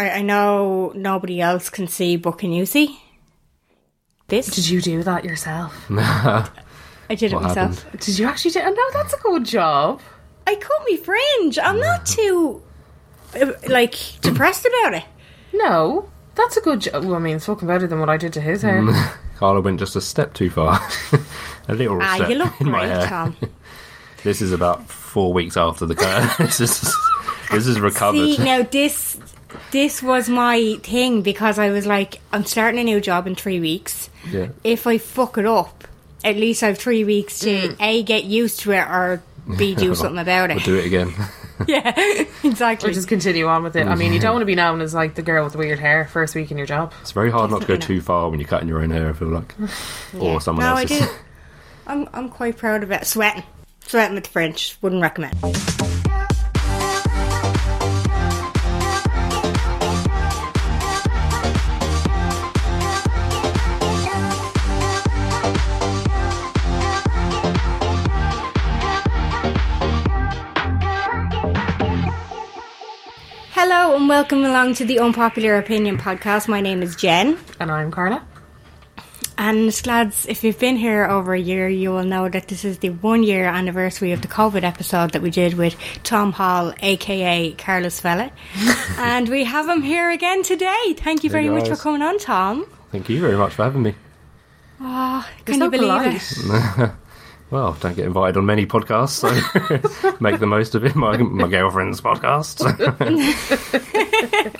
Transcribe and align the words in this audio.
I, 0.00 0.18
I 0.18 0.22
know 0.22 0.92
nobody 0.94 1.40
else 1.40 1.68
can 1.70 1.86
see, 1.86 2.16
but 2.16 2.32
can 2.38 2.52
you 2.52 2.66
see? 2.66 3.00
This? 4.28 4.46
Did 4.54 4.68
you 4.68 4.80
do 4.80 5.02
that 5.02 5.24
yourself? 5.24 5.74
I 5.90 6.48
did 7.10 7.24
it 7.24 7.34
What 7.34 7.42
myself. 7.44 7.82
happened? 7.82 8.00
Did 8.00 8.18
you 8.18 8.26
actually 8.26 8.52
do? 8.52 8.60
No, 8.62 8.84
that's 8.92 9.12
a 9.12 9.18
good 9.18 9.44
job. 9.44 10.00
I 10.46 10.54
cut 10.54 10.84
me 10.88 10.96
fringe. 10.96 11.58
I'm 11.58 11.80
not 11.80 12.06
too, 12.06 12.62
uh, 13.40 13.52
like, 13.68 13.94
depressed 14.20 14.66
about 14.66 14.94
it. 14.94 15.04
No, 15.52 16.08
that's 16.36 16.56
a 16.56 16.60
good 16.60 16.80
job. 16.82 17.04
Well, 17.04 17.16
I 17.16 17.18
mean, 17.18 17.36
it's 17.36 17.46
fucking 17.46 17.66
better 17.66 17.86
than 17.88 17.98
what 18.00 18.08
I 18.08 18.16
did 18.16 18.32
to 18.34 18.40
his 18.40 18.62
hair. 18.62 18.84
Carla 19.36 19.60
went 19.60 19.80
just 19.80 19.96
a 19.96 20.00
step 20.00 20.34
too 20.34 20.50
far. 20.50 20.80
a 21.68 21.74
little 21.74 21.98
Ah, 22.00 22.14
step 22.16 22.28
you 22.30 22.36
look 22.36 22.60
in 22.60 22.70
my 22.70 22.80
great, 22.86 22.90
hair. 22.98 23.06
Tom. 23.08 23.36
This 24.22 24.42
is 24.42 24.52
about 24.52 24.86
four 24.88 25.32
weeks 25.32 25.56
after 25.56 25.86
the 25.86 25.94
cut. 25.96 26.36
this 26.38 26.60
is 26.60 26.94
this 27.50 27.66
is 27.66 27.80
recovered. 27.80 28.18
See, 28.18 28.44
now 28.44 28.62
this 28.62 29.09
this 29.70 30.02
was 30.02 30.28
my 30.28 30.76
thing 30.82 31.22
because 31.22 31.58
I 31.58 31.70
was 31.70 31.86
like, 31.86 32.20
I'm 32.32 32.44
starting 32.44 32.80
a 32.80 32.84
new 32.84 33.00
job 33.00 33.26
in 33.26 33.34
three 33.34 33.60
weeks. 33.60 34.10
yeah. 34.30 34.48
If 34.64 34.86
I 34.86 34.98
fuck 34.98 35.38
it 35.38 35.46
up, 35.46 35.84
at 36.24 36.36
least 36.36 36.62
I 36.62 36.68
have 36.68 36.78
three 36.78 37.04
weeks 37.04 37.40
to 37.40 37.68
mm. 37.68 37.76
a 37.80 38.02
get 38.02 38.24
used 38.24 38.60
to 38.60 38.72
it 38.72 38.80
or 38.80 39.22
b 39.56 39.74
do 39.74 39.94
something 39.94 40.18
about 40.18 40.50
We'll 40.50 40.58
it. 40.58 40.64
do 40.64 40.76
it 40.76 40.86
again. 40.86 41.12
yeah, 41.66 41.92
exactly. 42.44 42.90
Or 42.90 42.92
just 42.92 43.08
continue 43.08 43.46
on 43.46 43.62
with 43.62 43.76
it. 43.76 43.86
I 43.86 43.94
mean, 43.94 44.12
you 44.12 44.18
mm-hmm. 44.18 44.22
don't 44.22 44.34
want 44.34 44.42
to 44.42 44.46
be 44.46 44.54
known 44.54 44.80
as 44.80 44.94
like 44.94 45.14
the 45.14 45.22
girl 45.22 45.44
with 45.44 45.52
the 45.52 45.58
weird 45.58 45.78
hair 45.78 46.06
first 46.06 46.34
week 46.34 46.50
in 46.50 46.58
your 46.58 46.66
job. 46.66 46.92
It's 47.00 47.12
very 47.12 47.30
hard 47.30 47.50
not 47.50 47.62
to 47.62 47.66
go 47.66 47.76
too 47.76 48.00
far 48.00 48.28
when 48.28 48.40
you're 48.40 48.48
cutting 48.48 48.68
your 48.68 48.82
own 48.82 48.90
hair. 48.90 49.10
I 49.10 49.12
feel 49.12 49.28
like, 49.28 49.54
or 50.18 50.40
someone 50.40 50.64
no, 50.64 50.74
I 50.74 50.84
do. 50.84 51.00
I'm 51.86 52.08
I'm 52.12 52.28
quite 52.28 52.56
proud 52.56 52.82
of 52.82 52.90
it. 52.90 53.06
Sweating, 53.06 53.42
sweating 53.86 54.14
with 54.14 54.24
the 54.24 54.30
French. 54.30 54.78
Wouldn't 54.80 55.02
recommend. 55.02 55.36
And 74.00 74.08
welcome 74.08 74.46
along 74.46 74.72
to 74.72 74.82
the 74.86 74.98
Unpopular 74.98 75.58
Opinion 75.58 75.98
podcast. 75.98 76.48
My 76.48 76.62
name 76.62 76.82
is 76.82 76.96
Jen. 76.96 77.36
And 77.60 77.70
I'm 77.70 77.90
Carla. 77.90 78.26
And 79.36 79.86
lads, 79.86 80.24
if 80.26 80.42
you've 80.42 80.58
been 80.58 80.76
here 80.76 81.04
over 81.04 81.34
a 81.34 81.38
year, 81.38 81.68
you 81.68 81.90
will 81.90 82.04
know 82.04 82.26
that 82.30 82.48
this 82.48 82.64
is 82.64 82.78
the 82.78 82.88
one 82.88 83.22
year 83.22 83.44
anniversary 83.44 84.12
of 84.12 84.22
the 84.22 84.28
COVID 84.28 84.62
episode 84.62 85.10
that 85.10 85.20
we 85.20 85.28
did 85.30 85.52
with 85.52 85.76
Tom 86.02 86.32
Hall, 86.32 86.72
aka 86.80 87.52
Carlos 87.52 88.00
Vela. 88.00 88.32
and 88.96 89.28
we 89.28 89.44
have 89.44 89.68
him 89.68 89.82
here 89.82 90.10
again 90.10 90.44
today. 90.44 90.94
Thank 90.96 91.22
you 91.22 91.28
Hey, 91.28 91.34
very 91.34 91.50
much 91.50 91.68
for 91.68 91.76
coming 91.76 92.00
on, 92.00 92.18
Tom. 92.18 92.64
Thank 92.92 93.10
you 93.10 93.20
very 93.20 93.36
much 93.36 93.52
for 93.52 93.64
having 93.64 93.82
me. 93.82 93.94
Oh, 94.80 95.28
can 95.44 95.58
so 95.58 95.64
you 95.64 95.70
believe 95.70 95.90
polite. 95.90 96.86
it? 96.86 96.90
Well, 97.50 97.76
don't 97.80 97.96
get 97.96 98.06
invited 98.06 98.36
on 98.36 98.46
many 98.46 98.64
podcasts, 98.64 99.10
so 99.18 100.16
make 100.20 100.38
the 100.38 100.46
most 100.46 100.74
of 100.76 100.84
it. 100.84 100.94
My 100.94 101.16
my 101.16 101.48
girlfriend's 101.48 102.00
podcast 102.00 102.60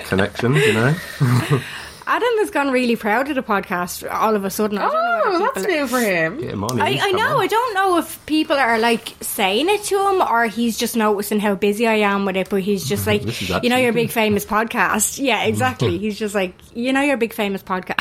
connection, 0.09 0.55
you 0.55 0.73
know. 0.73 0.95
Adam 2.07 2.29
has 2.39 2.51
gone 2.51 2.73
really 2.73 2.97
proud 2.97 3.29
of 3.29 3.37
the 3.37 3.43
podcast 3.43 4.11
all 4.13 4.35
of 4.35 4.45
a 4.45 4.51
sudden. 4.51 4.79
I 4.79 4.83
don't 4.83 4.93
know 4.93 5.21
Oh, 5.47 5.51
that's 5.55 5.65
new 5.69 5.87
for 5.87 6.01
him. 6.01 6.41
Get 6.41 6.51
him 6.51 6.65
on. 6.65 6.81
I, 6.81 6.99
I 7.01 7.13
know. 7.13 7.37
on. 7.37 7.41
I 7.41 7.47
don't 7.47 7.75
know 7.75 7.99
if 7.99 8.27
people 8.27 8.57
are 8.57 8.81
like 8.81 9.15
saying 9.21 9.69
it 9.69 9.85
to 9.85 10.09
him 10.09 10.21
or 10.23 10.47
he's 10.47 10.77
just 10.77 10.97
noticing 10.97 11.39
how 11.39 11.55
busy 11.55 11.87
I 11.87 11.97
am 11.97 12.25
with 12.25 12.37
it. 12.37 12.51
But 12.51 12.63
he's 12.63 12.89
just 12.89 13.07
like, 13.07 13.23
This 13.23 13.43
is 13.43 13.51
you 13.63 13.69
know, 13.71 13.77
your 13.77 13.93
big 13.93 14.11
famous 14.11 14.45
podcast. 14.45 15.21
Yeah, 15.23 15.45
exactly. 15.45 15.99
he's 15.99 16.19
just 16.19 16.35
like, 16.35 16.55
you 16.75 16.93
know, 16.93 17.03
your 17.03 17.17
big 17.17 17.33
famous 17.33 17.63
podcast. 17.63 18.01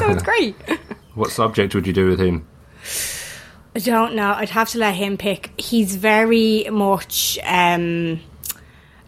so 0.00 0.10
it's 0.10 0.22
great. 0.22 0.54
What 1.14 1.30
subject 1.30 1.74
would 1.74 1.86
you 1.86 1.94
do 1.94 2.08
with 2.08 2.20
him? 2.20 2.46
I 3.78 3.80
don't 3.80 4.14
know. 4.16 4.32
I'd 4.32 4.48
have 4.50 4.70
to 4.70 4.78
let 4.78 4.96
him 4.96 5.16
pick. 5.16 5.52
He's 5.56 5.94
very 5.94 6.64
much 6.68 7.38
um, 7.44 8.18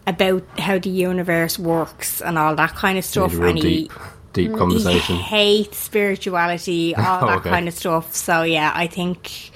about 0.07 0.43
how 0.57 0.79
the 0.79 0.89
universe 0.89 1.59
works 1.59 2.21
and 2.21 2.37
all 2.37 2.55
that 2.55 2.73
kind 2.75 2.97
of 2.97 3.03
stuff. 3.03 3.33
Real 3.33 3.49
and 3.49 3.57
he, 3.57 3.63
deep, 3.63 3.91
deep 4.31 4.53
conversation. 4.55 5.17
he 5.17 5.21
hates 5.21 5.77
spirituality, 5.77 6.95
all 6.95 7.19
that 7.27 7.39
Okay. 7.39 7.49
kind 7.49 7.67
of 7.67 7.73
stuff. 7.73 8.15
So 8.15 8.43
yeah, 8.43 8.71
I 8.73 8.87
think 8.87 9.51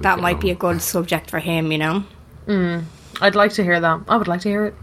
that 0.00 0.16
get 0.16 0.18
might 0.22 0.40
be 0.40 0.50
a 0.50 0.56
good 0.56 0.82
subject 0.82 1.30
for 1.30 1.38
him. 1.38 1.70
You 1.70 1.78
know. 1.78 2.04
Mm, 2.48 2.84
I'd 3.20 3.36
like 3.36 3.52
to 3.52 3.62
hear 3.62 3.78
that. 3.78 4.00
I 4.08 4.16
would 4.16 4.26
like 4.26 4.40
to 4.40 4.48
hear 4.48 4.66
it. 4.66 4.74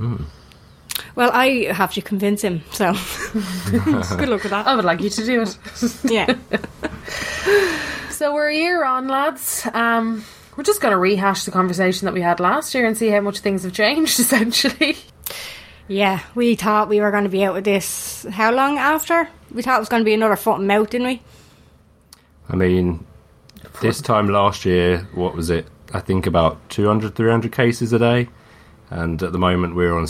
Well, 1.15 1.29
I 1.33 1.73
have 1.73 1.93
to 1.95 2.01
convince 2.01 2.41
him. 2.41 2.61
So 2.71 2.93
good 3.69 4.29
luck 4.29 4.43
with 4.43 4.51
that. 4.51 4.65
I 4.65 4.75
would 4.77 4.85
like 4.85 5.01
you 5.01 5.09
to 5.09 5.25
do 5.25 5.41
it. 5.41 5.57
Yeah. 6.05 6.35
So 8.13 8.31
we're 8.31 8.49
a 8.49 8.55
year 8.55 8.85
on, 8.85 9.07
lads. 9.07 9.67
Um, 9.73 10.23
we're 10.55 10.63
just 10.63 10.81
going 10.81 10.91
to 10.91 10.99
rehash 10.99 11.45
the 11.45 11.51
conversation 11.51 12.05
that 12.05 12.13
we 12.13 12.21
had 12.21 12.39
last 12.39 12.75
year 12.75 12.85
and 12.85 12.95
see 12.95 13.07
how 13.09 13.21
much 13.21 13.39
things 13.39 13.63
have 13.63 13.73
changed, 13.73 14.19
essentially. 14.19 14.97
Yeah, 15.87 16.21
we 16.35 16.53
thought 16.53 16.89
we 16.89 17.01
were 17.01 17.09
going 17.09 17.23
to 17.23 17.29
be 17.29 17.43
out 17.43 17.55
with 17.55 17.63
this. 17.63 18.23
How 18.29 18.51
long 18.51 18.77
after? 18.77 19.27
We 19.51 19.63
thought 19.63 19.77
it 19.77 19.79
was 19.79 19.89
going 19.89 20.01
to 20.01 20.05
be 20.05 20.13
another 20.13 20.35
foot 20.35 20.59
and 20.59 20.67
mouth, 20.67 20.91
didn't 20.91 21.07
we? 21.07 21.21
I 22.49 22.55
mean, 22.55 23.03
this 23.81 23.99
time 23.99 24.27
last 24.27 24.63
year, 24.63 25.07
what 25.15 25.33
was 25.33 25.49
it? 25.49 25.67
I 25.91 25.99
think 25.99 26.27
about 26.27 26.69
200, 26.69 27.15
300 27.15 27.51
cases 27.51 27.93
a 27.93 27.99
day. 27.99 28.29
And 28.91 29.23
at 29.23 29.31
the 29.31 29.39
moment, 29.39 29.75
we're 29.75 29.97
on 29.97 30.05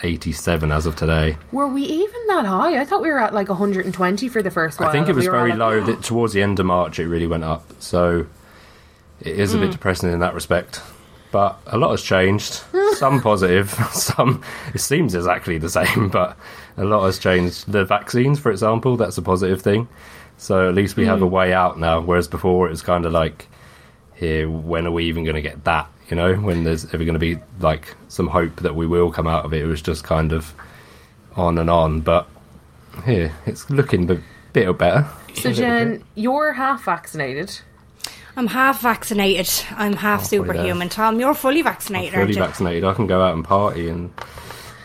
687 0.00 0.70
as 0.70 0.86
of 0.86 0.96
today. 0.96 1.36
Were 1.50 1.66
we 1.66 1.82
even 1.82 2.26
that 2.28 2.46
high? 2.46 2.80
I 2.80 2.84
thought 2.84 3.02
we 3.02 3.08
were 3.08 3.18
at 3.18 3.34
like 3.34 3.48
120 3.48 4.28
for 4.28 4.42
the 4.42 4.50
first 4.50 4.78
while. 4.78 4.88
I 4.88 4.92
think 4.92 5.08
it 5.08 5.14
was 5.14 5.24
we 5.24 5.30
very 5.30 5.50
like, 5.50 5.58
low. 5.58 5.80
That 5.80 5.98
oh. 5.98 6.00
towards 6.00 6.32
the 6.32 6.42
end 6.42 6.60
of 6.60 6.66
March, 6.66 6.98
it 6.98 7.08
really 7.08 7.26
went 7.26 7.44
up. 7.44 7.64
So 7.80 8.26
it 9.20 9.38
is 9.38 9.54
a 9.54 9.58
bit 9.58 9.66
hmm. 9.66 9.72
depressing 9.72 10.12
in 10.12 10.20
that 10.20 10.34
respect. 10.34 10.80
But 11.30 11.60
a 11.66 11.76
lot 11.76 11.90
has 11.90 12.02
changed. 12.02 12.62
some 12.94 13.20
positive, 13.20 13.70
some 13.92 14.42
it 14.72 14.80
seems 14.80 15.14
exactly 15.14 15.58
the 15.58 15.68
same, 15.68 16.08
but 16.12 16.36
a 16.76 16.84
lot 16.84 17.04
has 17.04 17.18
changed. 17.18 17.70
The 17.70 17.84
vaccines, 17.84 18.38
for 18.38 18.50
example, 18.50 18.96
that's 18.96 19.18
a 19.18 19.22
positive 19.22 19.60
thing. 19.60 19.88
So 20.36 20.68
at 20.68 20.74
least 20.74 20.96
we 20.96 21.06
have 21.06 21.22
a 21.22 21.26
hmm. 21.26 21.34
way 21.34 21.52
out 21.52 21.78
now. 21.78 22.00
Whereas 22.00 22.28
before, 22.28 22.68
it 22.68 22.70
was 22.70 22.82
kind 22.82 23.04
of 23.04 23.12
like, 23.12 23.48
here, 24.14 24.48
when 24.48 24.86
are 24.86 24.92
we 24.92 25.06
even 25.06 25.24
going 25.24 25.36
to 25.36 25.42
get 25.42 25.64
that? 25.64 25.90
You 26.08 26.16
know, 26.16 26.34
when 26.36 26.64
there's 26.64 26.86
ever 26.86 27.04
going 27.04 27.14
to 27.14 27.18
be 27.18 27.38
like 27.60 27.94
some 28.08 28.28
hope 28.28 28.56
that 28.56 28.74
we 28.74 28.86
will 28.86 29.10
come 29.12 29.26
out 29.26 29.44
of 29.44 29.52
it. 29.52 29.62
It 29.62 29.66
was 29.66 29.82
just 29.82 30.04
kind 30.04 30.32
of 30.32 30.54
on 31.36 31.58
and 31.58 31.68
on. 31.68 32.00
But 32.00 32.26
here, 33.04 33.32
it's 33.46 33.68
looking 33.68 34.10
a 34.10 34.18
bit 34.52 34.78
better. 34.78 35.06
So, 35.34 35.52
Jen, 35.52 36.02
you're 36.14 36.54
half 36.54 36.84
vaccinated. 36.84 37.60
I'm 38.36 38.46
half 38.46 38.80
vaccinated. 38.80 39.50
I'm 39.72 39.94
half 39.94 40.22
Halfway 40.22 40.38
there. 40.38 40.46
superhuman. 40.46 40.88
Tom, 40.88 41.20
you're 41.20 41.34
fully 41.34 41.60
vaccinated, 41.62 42.10
fully 42.12 42.22
aren't 42.22 42.34
you? 42.34 42.42
vaccinated. 42.42 42.84
I 42.84 42.94
can 42.94 43.06
go 43.06 43.20
out 43.20 43.34
and 43.34 43.44
party 43.44 43.88
and 43.88 44.10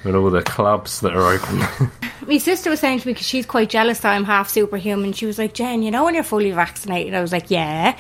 with 0.04 0.16
all 0.16 0.30
the 0.30 0.42
clubs 0.44 1.00
that 1.02 1.16
are 1.16 1.34
open. 1.34 1.90
My 2.28 2.38
sister 2.38 2.70
was 2.70 2.80
saying 2.80 3.00
to 3.00 3.08
me 3.08 3.14
because 3.14 3.28
she's 3.28 3.46
quite 3.46 3.70
jealous 3.70 4.00
that 4.00 4.14
I'm 4.14 4.24
half 4.24 4.50
superhuman. 4.50 5.14
She 5.14 5.26
was 5.26 5.38
like, 5.38 5.54
"Jen, 5.54 5.84
you 5.84 5.92
know 5.92 6.04
when 6.06 6.16
you're 6.16 6.24
fully 6.24 6.52
vaccinated?" 6.52 7.14
I 7.14 7.22
was 7.22 7.32
like, 7.32 7.52
"Yeah," 7.52 7.98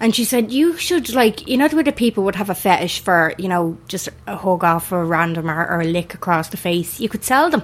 and 0.00 0.14
she 0.14 0.24
said, 0.24 0.52
"You 0.52 0.76
should 0.76 1.12
like, 1.14 1.46
you 1.48 1.56
know, 1.56 1.68
the 1.68 1.76
way 1.76 1.82
that 1.82 1.96
people 1.96 2.24
would 2.24 2.36
have 2.36 2.50
a 2.50 2.54
fetish 2.54 3.00
for, 3.00 3.32
you 3.38 3.48
know, 3.48 3.76
just 3.88 4.08
a 4.26 4.36
hug 4.36 4.64
off 4.64 4.92
or 4.92 5.02
a 5.02 5.04
random 5.06 5.50
or, 5.50 5.66
or 5.68 5.80
a 5.80 5.84
lick 5.84 6.14
across 6.14 6.48
the 6.48 6.56
face. 6.56 7.00
You 7.00 7.08
could 7.08 7.24
sell 7.24 7.50
them." 7.50 7.62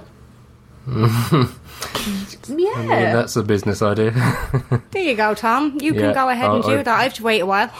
Yeah. 2.47 2.69
I 2.75 2.81
mean, 2.81 2.87
that's 3.15 3.35
a 3.35 3.43
business 3.43 3.81
idea. 3.81 4.11
There 4.91 5.01
you 5.03 5.15
go, 5.15 5.33
Tom. 5.33 5.77
You 5.81 5.93
can 5.93 6.13
go 6.13 6.29
ahead 6.29 6.45
and 6.51 6.63
I'll- 6.63 6.69
do 6.69 6.79
I- 6.79 6.83
that. 6.83 6.99
I 6.99 7.03
have 7.03 7.13
to 7.15 7.23
wait 7.23 7.39
a 7.39 7.45
while. 7.45 7.71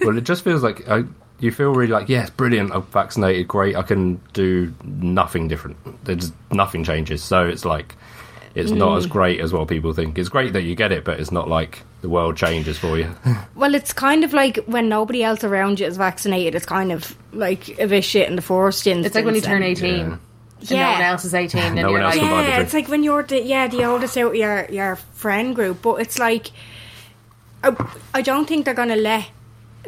well, 0.00 0.16
it 0.18 0.24
just 0.24 0.44
feels 0.44 0.62
like 0.62 0.88
I, 0.88 1.04
you 1.42 1.50
feel 1.50 1.72
really 1.74 1.92
like, 1.92 2.08
yes, 2.08 2.30
brilliant, 2.30 2.72
I'm 2.72 2.82
vaccinated, 2.82 3.48
great, 3.48 3.74
I 3.74 3.82
can 3.82 4.20
do 4.32 4.72
nothing 4.84 5.48
different. 5.48 5.76
There's 6.04 6.30
nothing 6.52 6.84
changes. 6.84 7.22
So 7.22 7.44
it's 7.46 7.64
like, 7.64 7.96
it's 8.54 8.70
not 8.70 8.96
as 8.96 9.06
hmm. 9.06 9.10
great 9.10 9.40
as 9.40 9.52
what 9.52 9.66
people 9.66 9.92
think. 9.92 10.18
It's 10.18 10.28
great 10.28 10.52
that 10.52 10.62
you 10.62 10.76
get 10.76 10.92
it, 10.92 11.04
but 11.04 11.18
it's 11.18 11.32
not 11.32 11.48
like 11.48 11.82
the 12.00 12.08
world 12.08 12.36
changes 12.36 12.78
for 12.78 12.96
you. 12.96 13.12
Well, 13.54 13.74
it's 13.74 13.92
kind 13.92 14.24
of 14.24 14.32
like 14.32 14.56
when 14.66 14.88
nobody 14.88 15.22
else 15.22 15.44
around 15.44 15.78
you 15.78 15.86
is 15.86 15.96
vaccinated. 15.96 16.54
It's 16.54 16.66
kind 16.66 16.90
of 16.90 17.16
like 17.32 17.78
a 17.78 17.86
bit 17.86 18.02
shit 18.02 18.28
in 18.28 18.36
the 18.36 18.42
first 18.42 18.86
instance. 18.86 19.06
It's 19.06 19.14
like 19.14 19.24
when 19.24 19.34
you 19.34 19.40
turn 19.40 19.62
18 19.62 19.94
Yeah. 19.94 20.02
and 20.02 20.20
Yeah. 20.60 20.86
no 20.86 20.92
one 20.92 21.02
else 21.02 21.24
is 21.24 21.34
18 21.34 21.60
and 21.60 21.74
No 21.76 21.80
you're 21.82 21.90
one 21.92 22.02
else 22.02 22.14
like, 22.14 22.20
can 22.20 22.30
buy 22.30 22.42
the 22.42 22.48
Yeah, 22.48 22.60
it's 22.60 22.74
like 22.74 22.88
when 22.88 23.02
you're 23.02 23.22
the 23.22 23.42
yeah 23.42 23.68
the 23.68 23.84
oldest 23.84 24.16
out 24.16 24.28
of 24.28 24.34
your 24.36 24.66
your 24.70 24.96
friend 24.96 25.54
group, 25.54 25.82
but 25.82 25.96
it's 25.96 26.18
like 26.18 26.50
I, 27.62 27.74
I 28.14 28.22
don't 28.22 28.48
think 28.48 28.64
they're 28.64 28.74
gonna 28.74 28.96
let 28.96 29.30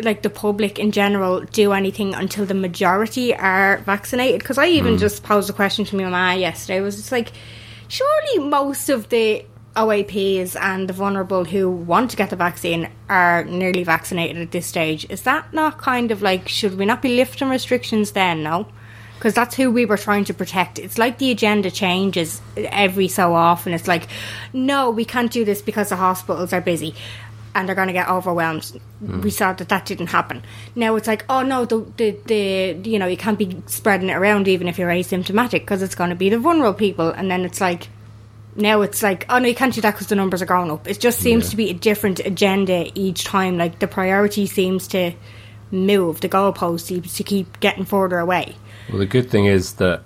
like 0.03 0.23
the 0.23 0.31
public 0.31 0.79
in 0.79 0.91
general 0.91 1.41
do 1.41 1.73
anything 1.73 2.15
until 2.15 2.45
the 2.47 2.55
majority 2.55 3.35
are 3.35 3.79
vaccinated. 3.79 4.41
Because 4.41 4.59
I 4.59 4.67
even 4.67 4.97
mm. 4.97 4.99
just 4.99 5.23
posed 5.23 5.49
a 5.51 5.53
question 5.53 5.85
to 5.87 5.97
my 5.97 6.05
mama 6.05 6.39
yesterday. 6.39 6.79
it 6.79 6.83
Was 6.83 6.97
just 6.97 7.13
like 7.13 7.33
surely 7.89 8.39
most 8.39 8.89
of 8.89 9.09
the 9.09 9.45
OAPs 9.77 10.61
and 10.61 10.89
the 10.89 10.93
vulnerable 10.93 11.45
who 11.45 11.69
want 11.69 12.11
to 12.11 12.17
get 12.17 12.31
the 12.31 12.37
vaccine 12.37 12.89
are 13.09 13.45
nearly 13.45 13.85
vaccinated 13.85 14.39
at 14.39 14.53
this 14.53 14.67
stage. 14.67 15.07
Is 15.11 15.23
that 15.23 15.53
not 15.53 15.79
kind 15.79 16.11
of 16.11 16.23
like 16.23 16.49
should 16.49 16.77
we 16.79 16.87
not 16.87 17.03
be 17.03 17.17
lifting 17.17 17.49
restrictions 17.49 18.13
then? 18.13 18.43
No 18.43 18.67
because 19.25 19.33
that's 19.33 19.55
who 19.55 19.71
we 19.71 19.87
were 19.87 19.97
trying 19.97 20.25
to 20.25 20.35
protect. 20.35 20.79
It's 20.79 20.99
like 20.99 21.17
the 21.17 21.31
agenda 21.31 21.71
changes 21.71 22.43
every 22.57 23.09
so 23.09 23.33
often. 23.33 23.73
It's 23.73 23.89
like, 23.89 24.07
no, 24.53 24.91
we 24.91 25.07
can't 25.07 25.31
do 25.31 25.47
this 25.47 25.63
because 25.63 25.89
the 25.89 25.97
hospitals 25.97 26.53
are 26.53 26.61
busy 26.61 26.95
and 27.55 27.69
they're 27.69 27.77
going 27.77 27.89
to 27.89 27.93
get 27.93 28.09
overwhelmed. 28.09 28.81
We 29.01 29.31
saw 29.31 29.53
that 29.53 29.69
that 29.69 29.87
didn't 29.87 30.09
happen. 30.09 30.43
Now 30.75 30.97
it's 30.97 31.07
like, 31.07 31.25
oh 31.29 31.43
no, 31.43 31.65
the, 31.65 31.87
the, 31.97 32.11
the 32.27 32.91
you 32.91 32.99
know, 32.99 33.07
you 33.07 33.17
can't 33.17 33.39
be 33.39 33.63
spreading 33.67 34.09
it 34.09 34.15
around 34.15 34.49
even 34.49 34.69
if 34.69 34.79
you're 34.79 34.89
asymptomatic 34.91 35.61
because 35.61 35.83
it's 35.83 35.95
going 35.95 36.11
to 36.11 36.17
be 36.17 36.29
the 36.29 36.39
vulnerable 36.39 36.75
people. 36.75 37.11
And 37.11 37.31
then 37.31 37.45
it's 37.45 37.61
like, 37.61 37.89
now 38.57 38.83
it's 38.83 39.03
like, 39.03 39.27
oh 39.29 39.39
no, 39.39 39.49
you 39.49 39.55
can't 39.55 39.75
do 39.75 39.81
that 39.81 39.93
because 39.93 40.09
the 40.09 40.17
numbers 40.17 40.43
are 40.43 40.47
going 40.47 40.71
up. 40.71 40.89
It 40.89 41.01
just 41.01 41.21
seems 41.21 41.51
to 41.51 41.57
be 41.57 41.71
a 41.71 41.75
different 41.75 42.21
agenda 42.21 42.91
each 42.95 43.25
time. 43.25 43.59
Like 43.59 43.79
the 43.79 43.89
priority 43.89 44.47
seems 44.47 44.89
to 44.89 45.13
move, 45.71 46.21
the 46.21 46.29
goalpost 46.29 46.81
seems 46.81 47.15
to 47.17 47.25
keep 47.25 47.61
getting 47.61 47.85
further 47.85 48.19
away. 48.19 48.57
Well, 48.89 48.99
the 48.99 49.07
good 49.07 49.31
thing 49.31 49.47
is 49.47 49.75
that 49.75 50.03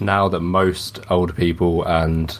now 0.00 0.28
that 0.28 0.40
most 0.40 1.00
older 1.10 1.32
people 1.32 1.84
and 1.84 2.36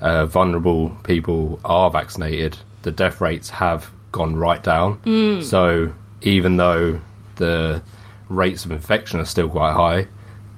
uh, 0.00 0.26
vulnerable 0.26 0.90
people 1.04 1.60
are 1.64 1.90
vaccinated, 1.90 2.58
the 2.82 2.90
death 2.90 3.20
rates 3.20 3.50
have 3.50 3.90
gone 4.12 4.36
right 4.36 4.62
down. 4.62 4.98
Mm. 5.00 5.42
So 5.42 5.92
even 6.22 6.56
though 6.56 7.00
the 7.36 7.82
rates 8.28 8.64
of 8.64 8.70
infection 8.70 9.20
are 9.20 9.24
still 9.24 9.48
quite 9.48 9.72
high, 9.72 10.08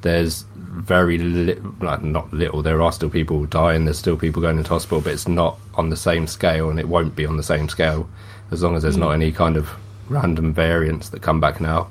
there's 0.03 0.44
very 0.56 1.19
li- 1.19 1.61
like, 1.81 2.03
not 2.03 2.32
little. 2.32 2.62
There 2.62 2.82
are 2.82 2.93
still 2.93 3.09
people 3.09 3.47
dying. 3.47 3.85
There's 3.85 3.99
still 3.99 4.17
people 4.17 4.43
going 4.43 4.59
into 4.59 4.71
hospital, 4.71 5.00
but 5.00 5.12
it's 5.12 5.29
not 5.29 5.59
on 5.75 5.91
the 5.91 5.97
same 5.97 6.26
scale, 6.26 6.69
and 6.69 6.79
it 6.79 6.88
won't 6.88 7.17
be 7.17 7.25
on 7.25 7.37
the 7.37 7.43
same 7.43 7.69
scale 7.69 8.09
as 8.50 8.62
long 8.62 8.77
as 8.77 8.82
there's 8.82 8.97
not 8.97 9.11
mm. 9.11 9.15
any 9.15 9.32
kind 9.32 9.56
of 9.56 9.70
random 10.09 10.53
variants 10.53 11.09
that 11.09 11.23
come 11.23 11.41
back 11.41 11.61
now. 11.61 11.88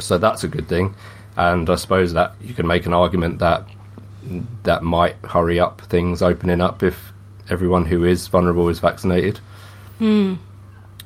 So 0.00 0.18
that's 0.18 0.42
a 0.44 0.48
good 0.48 0.66
thing. 0.66 0.94
And 1.36 1.68
I 1.68 1.76
suppose 1.76 2.12
that 2.14 2.34
you 2.40 2.54
can 2.54 2.66
make 2.66 2.86
an 2.86 2.94
argument 2.94 3.38
that 3.38 3.64
that 4.62 4.82
might 4.82 5.16
hurry 5.24 5.60
up 5.60 5.82
things 5.82 6.22
opening 6.22 6.60
up 6.60 6.82
if 6.82 7.12
everyone 7.50 7.84
who 7.84 8.04
is 8.04 8.26
vulnerable 8.28 8.68
is 8.68 8.78
vaccinated. 8.78 9.40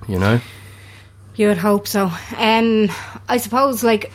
You 0.08 0.18
know? 0.18 0.40
You 1.36 1.48
would 1.48 1.58
hope 1.58 1.86
so. 1.86 2.10
Um, 2.36 2.90
I 3.28 3.36
suppose 3.36 3.84
like 3.84 4.10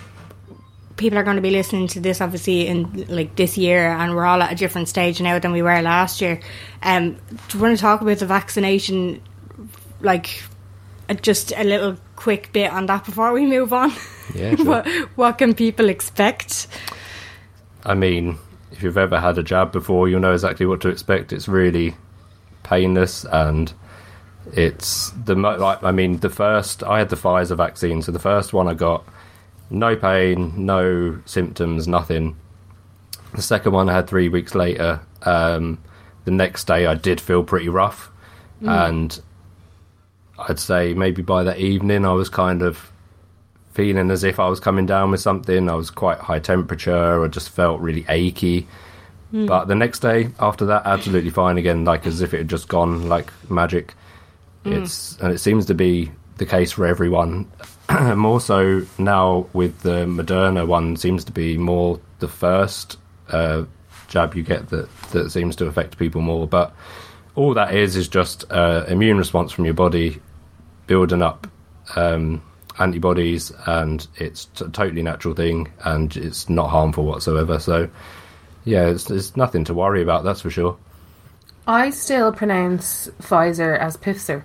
people 0.97 1.17
are 1.17 1.23
going 1.23 1.37
to 1.37 1.41
be 1.41 1.51
listening 1.51 1.87
to 1.87 1.99
this 1.99 2.21
obviously 2.21 2.67
in 2.67 3.05
like 3.07 3.35
this 3.35 3.57
year, 3.57 3.91
and 3.91 4.15
we're 4.15 4.25
all 4.25 4.41
at 4.41 4.51
a 4.51 4.55
different 4.55 4.89
stage 4.89 5.21
now 5.21 5.39
than 5.39 5.51
we 5.51 5.61
were 5.61 5.81
last 5.81 6.21
year. 6.21 6.39
Um, 6.81 7.13
do 7.47 7.57
you 7.57 7.63
want 7.63 7.77
to 7.77 7.81
talk 7.81 8.01
about 8.01 8.17
the 8.17 8.25
vaccination? 8.25 9.21
Like, 10.01 10.43
uh, 11.07 11.13
just 11.13 11.53
a 11.55 11.63
little 11.63 11.97
quick 12.15 12.51
bit 12.51 12.71
on 12.71 12.87
that 12.87 13.05
before 13.05 13.31
we 13.31 13.45
move 13.45 13.71
on. 13.71 13.91
Yeah, 14.35 14.55
sure. 14.55 14.65
what 14.65 14.87
what 15.15 15.37
can 15.37 15.53
people 15.53 15.89
expect? 15.89 16.67
I 17.85 17.93
mean, 17.93 18.37
if 18.71 18.83
you've 18.83 18.97
ever 18.97 19.19
had 19.19 19.37
a 19.37 19.43
jab 19.43 19.71
before, 19.71 20.09
you'll 20.09 20.21
know 20.21 20.33
exactly 20.33 20.65
what 20.65 20.81
to 20.81 20.89
expect. 20.89 21.31
It's 21.31 21.47
really 21.47 21.95
painless 22.63 23.25
and 23.25 23.74
it's 24.54 25.12
the 25.12 25.36
mo- 25.36 25.57
like 25.57 25.83
I 25.83 25.92
mean 25.92 26.19
the 26.19 26.30
first 26.30 26.83
I 26.83 27.00
had 27.00 27.10
the 27.10 27.15
Pfizer 27.15 27.56
vaccine, 27.56 28.01
so 28.01 28.12
the 28.12 28.19
first 28.19 28.54
one 28.54 28.68
I 28.68 28.74
got 28.74 29.06
no 29.69 29.95
pain, 29.95 30.54
no 30.65 31.19
symptoms, 31.25 31.88
nothing. 31.88 32.36
The 33.33 33.42
second 33.42 33.71
one 33.71 33.89
I 33.89 33.94
had 33.94 34.07
three 34.07 34.30
weeks 34.30 34.54
later. 34.54 35.00
Um, 35.24 35.80
the 36.25 36.31
next 36.31 36.65
day 36.68 36.86
I 36.86 36.95
did 36.95 37.19
feel 37.21 37.44
pretty 37.44 37.69
rough, 37.69 38.12
and 38.62 39.21
I'd 40.38 40.59
say 40.59 40.94
maybe 40.94 41.21
by 41.21 41.44
that 41.44 41.57
evening 41.59 42.06
I 42.06 42.13
was 42.13 42.30
kind 42.30 42.62
of 42.62 42.92
feeling 43.74 44.12
as 44.12 44.24
if 44.24 44.39
I 44.39 44.48
was 44.48 44.59
coming 44.59 44.86
down 44.86 45.12
with 45.12 45.21
something. 45.21 45.69
I 45.69 45.74
was 45.75 45.89
quite 45.89 46.19
high 46.19 46.39
temperature. 46.39 47.24
I 47.24 47.27
just 47.27 47.50
felt 47.50 47.81
really 47.81 48.06
achy. 48.07 48.68
But 49.33 49.65
the 49.65 49.75
next 49.75 50.00
day 50.00 50.30
after 50.39 50.68
that, 50.68 50.83
absolutely 50.85 51.31
fine 51.31 51.57
again, 51.57 51.85
like 51.85 52.06
as 52.06 52.21
if 52.21 52.33
it 52.35 52.38
had 52.38 52.47
just 52.47 52.68
gone 52.68 53.09
like 53.09 53.33
magic. 53.50 53.95
It's 54.63 55.18
and 55.18 55.33
it 55.33 55.39
seems 55.39 55.65
to 55.65 55.74
be 55.74 56.12
the 56.38 56.45
case 56.45 56.71
for 56.71 56.85
everyone. 56.85 57.51
more 58.15 58.39
so 58.39 58.83
now 58.97 59.47
with 59.53 59.81
the 59.81 60.06
Moderna 60.06 60.65
one 60.65 60.95
seems 60.95 61.24
to 61.25 61.31
be 61.31 61.57
more 61.57 62.00
the 62.19 62.27
first 62.27 62.97
uh, 63.30 63.63
jab 64.07 64.35
you 64.35 64.44
get 64.44 64.69
that 64.69 64.88
that 65.12 65.31
seems 65.31 65.56
to 65.57 65.65
affect 65.65 65.97
people 65.97 66.21
more. 66.21 66.47
But 66.47 66.74
all 67.35 67.53
that 67.56 67.74
is 67.74 67.95
is 67.95 68.07
just 68.07 68.45
uh, 68.51 68.85
immune 68.88 69.18
response 69.18 69.51
from 69.51 69.65
your 69.65 69.74
body 69.74 70.21
building 70.88 71.21
up 71.21 71.47
um, 71.95 72.41
antibodies, 72.80 73.51
and 73.65 74.07
it's 74.18 74.47
a 74.62 74.69
totally 74.69 75.01
natural 75.01 75.33
thing, 75.33 75.71
and 75.83 76.15
it's 76.15 76.50
not 76.50 76.69
harmful 76.69 77.06
whatsoever. 77.06 77.59
So, 77.59 77.89
yeah, 78.65 78.88
it's, 78.88 79.10
it's 79.12 79.36
nothing 79.36 79.63
to 79.65 79.74
worry 79.74 80.01
about. 80.01 80.24
That's 80.24 80.42
for 80.42 80.50
sure. 80.50 80.77
I 81.68 81.92
still 81.92 82.31
pronounce 82.33 83.10
Pfizer 83.21 83.77
as 83.80 83.95
Pfizer. 83.98 84.44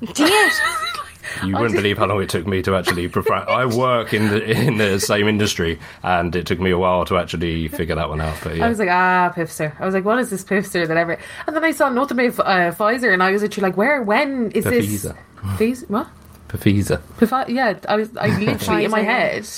You 0.00 1.52
wouldn't 1.58 1.74
believe 1.74 1.98
how 1.98 2.06
long 2.06 2.22
it 2.22 2.28
took 2.30 2.46
me 2.46 2.62
to 2.62 2.74
actually. 2.76 3.08
Prefer- 3.08 3.34
I 3.48 3.66
work 3.66 4.14
in 4.14 4.28
the 4.28 4.42
in 4.50 4.78
the 4.78 4.98
same 5.00 5.28
industry, 5.28 5.78
and 6.02 6.34
it 6.34 6.46
took 6.46 6.60
me 6.60 6.70
a 6.70 6.78
while 6.78 7.04
to 7.06 7.18
actually 7.18 7.68
figure 7.68 7.94
that 7.94 8.08
one 8.08 8.20
out. 8.20 8.36
But 8.42 8.56
yeah, 8.56 8.66
I 8.66 8.68
was 8.68 8.78
like, 8.78 8.88
ah, 8.90 9.32
Pfizer. 9.34 9.78
I 9.80 9.84
was 9.84 9.94
like, 9.94 10.04
what 10.04 10.18
is 10.18 10.30
this 10.30 10.44
Pfizer 10.44 10.86
that 10.88 10.96
ever? 10.96 11.18
And 11.46 11.54
then 11.56 11.64
I 11.64 11.72
saw 11.72 11.88
nothing 11.90 12.18
about 12.26 12.46
uh, 12.46 12.72
Pfizer, 12.72 13.12
and 13.12 13.22
I 13.22 13.32
was 13.32 13.42
literally 13.42 13.68
like, 13.68 13.76
where, 13.76 14.02
when 14.02 14.50
is 14.52 14.64
this? 14.64 14.86
Pfizer. 14.86 15.16
Pfizer? 15.36 15.90
What? 15.90 16.08
Pfizer. 16.48 17.00
Pfi- 17.18 17.48
yeah, 17.48 17.78
I 17.88 17.96
was. 17.96 18.16
I 18.16 18.28
literally 18.38 18.84
in 18.86 18.90
my 18.90 19.00
Pfizer. 19.02 19.04
head, 19.04 19.48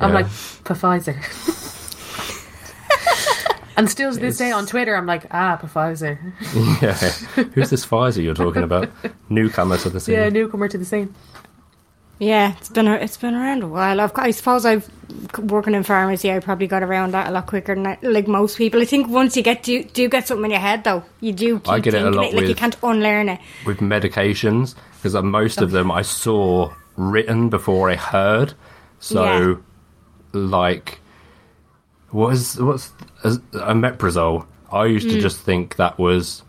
I'm 0.00 0.08
Yeah. 0.10 0.14
like 0.14 0.26
Pfizer. 0.26 1.72
and 3.76 3.90
still 3.90 4.12
to 4.12 4.18
this 4.18 4.38
day 4.38 4.50
on 4.52 4.66
Twitter, 4.66 4.94
I'm 4.96 5.06
like, 5.06 5.26
ah, 5.30 5.58
Pfizer. 5.62 6.18
Yeah, 6.82 7.44
who's 7.54 7.70
this 7.70 7.86
Pfizer 7.86 8.22
you're 8.22 8.34
talking 8.34 8.62
about? 8.62 8.90
Newcomer 9.28 9.78
to 9.78 9.90
the 9.90 10.00
scene. 10.00 10.14
Yeah, 10.14 10.28
newcomer 10.28 10.68
to 10.68 10.78
the 10.78 10.84
scene. 10.84 11.14
Yeah, 12.18 12.54
it's 12.56 12.70
been 12.70 12.88
a, 12.88 12.94
it's 12.94 13.18
been 13.18 13.34
around 13.34 13.62
a 13.62 13.68
while. 13.68 14.00
I've, 14.00 14.12
I 14.16 14.30
suppose 14.30 14.64
I've 14.64 14.88
working 15.38 15.74
in 15.74 15.82
pharmacy. 15.82 16.32
I 16.32 16.38
probably 16.38 16.66
got 16.66 16.82
around 16.82 17.12
that 17.12 17.28
a 17.28 17.30
lot 17.30 17.46
quicker 17.46 17.74
than 17.74 17.86
I, 17.86 17.98
like 18.00 18.26
most 18.26 18.56
people. 18.56 18.80
I 18.80 18.86
think 18.86 19.08
once 19.08 19.36
you 19.36 19.42
get 19.42 19.62
do 19.62 19.84
do 19.84 20.08
get 20.08 20.26
something 20.26 20.46
in 20.46 20.52
your 20.52 20.60
head 20.60 20.82
though, 20.84 21.04
you 21.20 21.32
do. 21.34 21.58
Keep 21.58 21.68
I 21.68 21.78
get 21.80 21.92
it 21.92 21.98
a 21.98 22.04
thinking 22.04 22.20
lot 22.22 22.32
Like 22.32 22.48
you 22.48 22.54
can't 22.54 22.76
unlearn 22.82 23.28
it. 23.28 23.40
with 23.66 23.78
medications 23.80 24.74
because 24.96 25.14
most 25.22 25.60
of 25.60 25.72
them 25.72 25.90
I 25.90 26.00
saw 26.00 26.72
written 26.96 27.50
before 27.50 27.90
I 27.90 27.96
heard. 27.96 28.54
So, 28.98 29.62
like, 30.32 31.00
was 32.16 32.58
what's 32.58 32.92
a, 33.24 33.30
a 33.54 33.74
meprazole? 33.74 34.46
I 34.72 34.86
used 34.86 35.08
to 35.10 35.16
mm. 35.16 35.20
just 35.20 35.38
think 35.40 35.76
that 35.76 35.98
was 35.98 36.42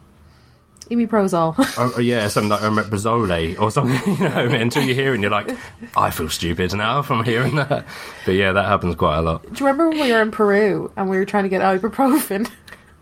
Imiprozol. 0.90 1.56
oh, 1.78 1.94
oh, 1.98 2.00
yeah 2.00 2.28
something 2.30 2.50
like 2.50 2.62
omeprazole 2.62 3.60
or 3.60 3.72
something. 3.72 3.98
You 4.18 4.30
know, 4.30 4.46
until 4.46 4.84
you 4.84 4.96
hear 4.96 5.12
it 5.12 5.16
and 5.16 5.24
you're 5.24 5.32
like, 5.32 5.50
I 5.96 6.10
feel 6.10 6.30
stupid 6.30 6.74
now 6.74 7.02
from 7.02 7.24
hearing 7.24 7.56
that. 7.58 7.86
But 8.26 8.32
yeah, 8.32 8.54
that 8.54 8.66
happens 8.66 8.96
quite 8.96 9.18
a 9.18 9.22
lot. 9.22 9.44
Do 9.44 9.50
you 9.50 9.66
remember 9.66 9.90
when 9.90 10.00
we 10.00 10.12
were 10.12 10.22
in 10.22 10.32
Peru 10.32 10.92
and 10.96 11.10
we 11.10 11.18
were 11.18 11.26
trying 11.26 11.44
to 11.44 11.50
get 11.50 11.62
ibuprofen? 11.62 12.50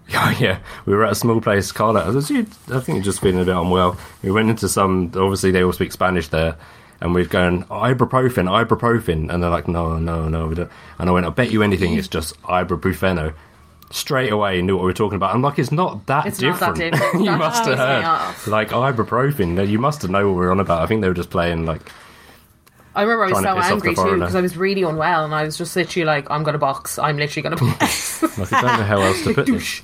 Yeah, 0.09 0.23
oh, 0.35 0.37
yeah. 0.39 0.59
We 0.85 0.93
were 0.93 1.05
at 1.05 1.11
a 1.11 1.15
small 1.15 1.39
place, 1.41 1.71
Carla. 1.71 2.05
I 2.05 2.09
was- 2.09 2.31
I 2.31 2.43
think 2.43 2.87
you're 2.87 3.01
just 3.01 3.21
feeling 3.21 3.41
a 3.41 3.45
bit 3.45 3.55
unwell. 3.55 3.97
We 4.23 4.31
went 4.31 4.49
into 4.49 4.67
some. 4.67 5.11
Obviously, 5.15 5.51
they 5.51 5.63
all 5.63 5.73
speak 5.73 5.91
Spanish 5.91 6.27
there, 6.29 6.57
and 7.01 7.13
we're 7.13 7.25
going 7.25 7.63
ibuprofen, 7.65 8.47
ibuprofen, 8.65 9.33
and 9.33 9.43
they're 9.43 9.49
like, 9.49 9.67
no, 9.67 9.97
no, 9.99 10.27
no. 10.27 10.47
We 10.47 10.55
don't. 10.55 10.71
And 10.99 11.09
I 11.09 11.13
went, 11.13 11.25
I 11.25 11.29
bet 11.29 11.51
you 11.51 11.61
anything, 11.63 11.93
it's 11.93 12.07
just 12.07 12.39
ibuprofeno. 12.43 13.33
Straight 13.91 14.31
away, 14.31 14.61
knew 14.61 14.75
what 14.75 14.81
we 14.81 14.87
were 14.87 14.93
talking 14.93 15.15
about. 15.15 15.33
I'm 15.35 15.41
like, 15.41 15.59
it's 15.59 15.71
not 15.71 16.05
that 16.07 16.25
It's 16.25 16.41
not 16.41 16.59
that 16.59 16.75
different. 16.75 16.93
different. 16.95 17.25
you 17.25 17.31
must 17.31 17.65
have 17.65 17.77
heard 17.77 18.47
like 18.51 18.69
ibuprofen. 18.69 19.67
You 19.69 19.79
must 19.79 20.01
have 20.01 20.11
known 20.11 20.25
what 20.27 20.31
we 20.39 20.45
were 20.45 20.51
on 20.51 20.59
about. 20.59 20.81
I 20.81 20.87
think 20.87 21.01
they 21.01 21.07
were 21.07 21.13
just 21.13 21.29
playing 21.29 21.65
like 21.65 21.81
I 22.95 23.01
remember 23.01 23.25
I 23.25 23.27
was 23.27 23.43
so 23.43 23.43
piss 23.43 23.49
off 23.49 23.65
the 23.65 23.87
angry 23.89 23.95
too 23.95 24.19
because 24.19 24.35
I 24.35 24.41
was 24.41 24.55
really 24.55 24.83
unwell 24.83 25.25
and 25.25 25.35
I 25.35 25.43
was 25.43 25.57
just 25.57 25.75
literally 25.75 26.05
like, 26.05 26.31
I'm 26.31 26.43
gonna 26.43 26.57
box. 26.57 26.97
I'm 26.97 27.17
literally 27.17 27.43
gonna 27.43 27.57
box. 27.79 28.23
Like, 28.37 28.53
I 28.53 28.61
don't 28.61 28.79
know 28.79 28.85
how 28.85 29.01
else 29.01 29.21
to 29.25 29.33
put 29.33 29.45
this. 29.47 29.81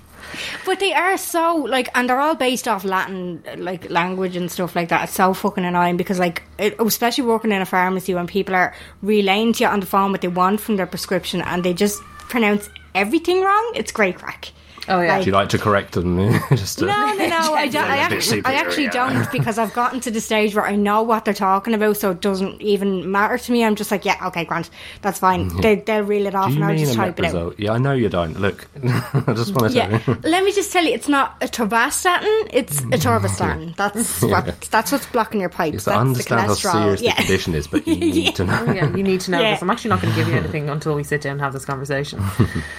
But 0.66 0.80
they 0.80 0.94
are 0.94 1.18
so 1.18 1.56
like, 1.56 1.90
and 1.96 2.10
they're 2.10 2.20
all 2.20 2.36
based 2.36 2.68
off 2.68 2.84
Latin 2.84 3.44
like 3.58 3.90
language 3.90 4.36
and 4.36 4.52
stuff 4.52 4.76
like 4.76 4.90
that. 4.90 5.06
It's 5.06 5.14
so 5.14 5.34
fucking 5.34 5.66
annoying 5.66 5.98
because 5.98 6.20
like, 6.20 6.44
it, 6.58 6.76
especially 6.80 7.26
working 7.26 7.52
in 7.52 7.62
a 7.62 7.66
pharmacy 7.66 8.14
when 8.14 8.28
people 8.28 8.56
are 8.56 8.74
relaying 9.02 9.54
to 9.54 9.64
you 9.64 9.70
on 9.70 9.80
the 9.80 9.86
phone 9.86 10.12
what 10.12 10.22
they 10.22 10.28
want 10.28 10.62
from 10.62 10.76
their 10.78 10.88
prescription 10.88 11.42
and 11.42 11.64
they 11.64 11.74
just 11.74 12.02
pronounce 12.30 12.70
everything 12.96 13.42
wrong. 13.42 13.72
It's 13.76 13.92
great 13.92 14.18
crack. 14.18 14.52
Oh 14.90 15.02
yeah. 15.02 15.20
Do 15.20 15.26
you 15.26 15.32
like 15.32 15.50
to 15.50 15.58
correct 15.58 15.94
them? 15.94 16.18
Just 16.50 16.80
to, 16.80 16.86
No, 16.86 17.14
no, 17.14 17.28
no. 17.28 17.38
I, 17.54 17.68
don't, 17.68 17.84
I, 17.86 17.96
Yeah, 17.98 18.06
a 18.06 18.10
bit 18.10 18.18
actually, 18.18 18.42
I 18.46 18.54
actually 18.54 18.88
don't 18.88 19.32
because 19.32 19.58
I've 19.58 19.74
gotten 19.74 20.00
to 20.02 20.12
the 20.12 20.22
stage 20.22 20.56
where 20.56 20.66
I 20.66 20.76
know 20.76 21.04
what 21.04 21.26
they're 21.26 21.34
talking 21.34 21.74
about, 21.74 21.98
so 21.98 22.12
it 22.12 22.22
doesn't 22.22 22.62
even 22.62 23.12
matter 23.12 23.38
to 23.38 23.52
me. 23.52 23.64
I'm 23.64 23.76
just 23.76 23.92
like, 23.92 24.06
yeah, 24.06 24.28
okay, 24.28 24.46
Grant, 24.46 24.70
that's 25.02 25.20
fine. 25.20 25.50
They, 25.62 25.76
they'll 25.76 26.04
reel 26.04 26.26
it 26.28 26.36
off, 26.36 26.52
Mm-hmm. 26.52 26.54
Do 26.54 26.60
you 26.60 26.64
and 26.64 26.72
I'll 26.72 26.86
just 26.86 26.96
type 26.96 27.20
it 27.20 27.26
out. 27.36 27.60
Yeah, 27.60 27.72
I 27.74 27.78
know 27.78 27.94
you 27.94 28.10
don't. 28.10 28.40
Look, 28.40 28.68
I 28.84 29.34
just 29.36 29.54
want 29.54 29.72
to 29.72 29.78
Yeah, 29.78 29.98
tell 30.00 30.16
you. 30.16 30.22
let 30.24 30.44
me 30.44 30.52
just 30.52 30.72
tell 30.72 30.84
you, 30.84 30.94
it's 30.94 31.08
not 31.08 31.36
a 31.42 31.46
torvastatin, 31.48 32.50
it's 32.52 32.80
a 32.80 32.98
torvastatin. 32.98 33.76
That's 33.76 34.22
what 34.22 34.62
that's 34.72 34.92
what's 34.92 35.06
blocking 35.08 35.40
your 35.42 35.50
pipes. 35.50 35.76
It's 35.76 35.84
to 35.86 35.90
that's 35.92 36.00
understand 36.00 36.42
the 36.42 36.48
how 36.48 36.54
serious 36.54 37.02
yeah. 37.02 37.12
the 37.16 37.22
condition 37.24 37.56
is, 37.56 37.68
but 37.68 37.88
you 37.88 37.96
need 37.96 38.36
to 38.36 38.46
know. 38.46 38.66
Oh, 38.68 38.72
yeah, 38.74 38.96
you 38.96 39.04
need 39.04 39.22
to 39.22 39.32
know 39.32 39.40
Yeah. 39.42 39.52
this. 39.54 39.62
I'm 39.62 39.70
actually 39.70 39.90
not 39.90 40.02
going 40.02 40.14
to 40.14 40.20
give 40.20 40.28
you 40.28 40.36
anything 40.36 40.70
until 40.70 40.96
we 40.96 41.04
sit 41.04 41.22
down 41.22 41.34
and 41.34 41.42
have 41.42 41.54
this 41.54 41.66
conversation. 41.66 42.22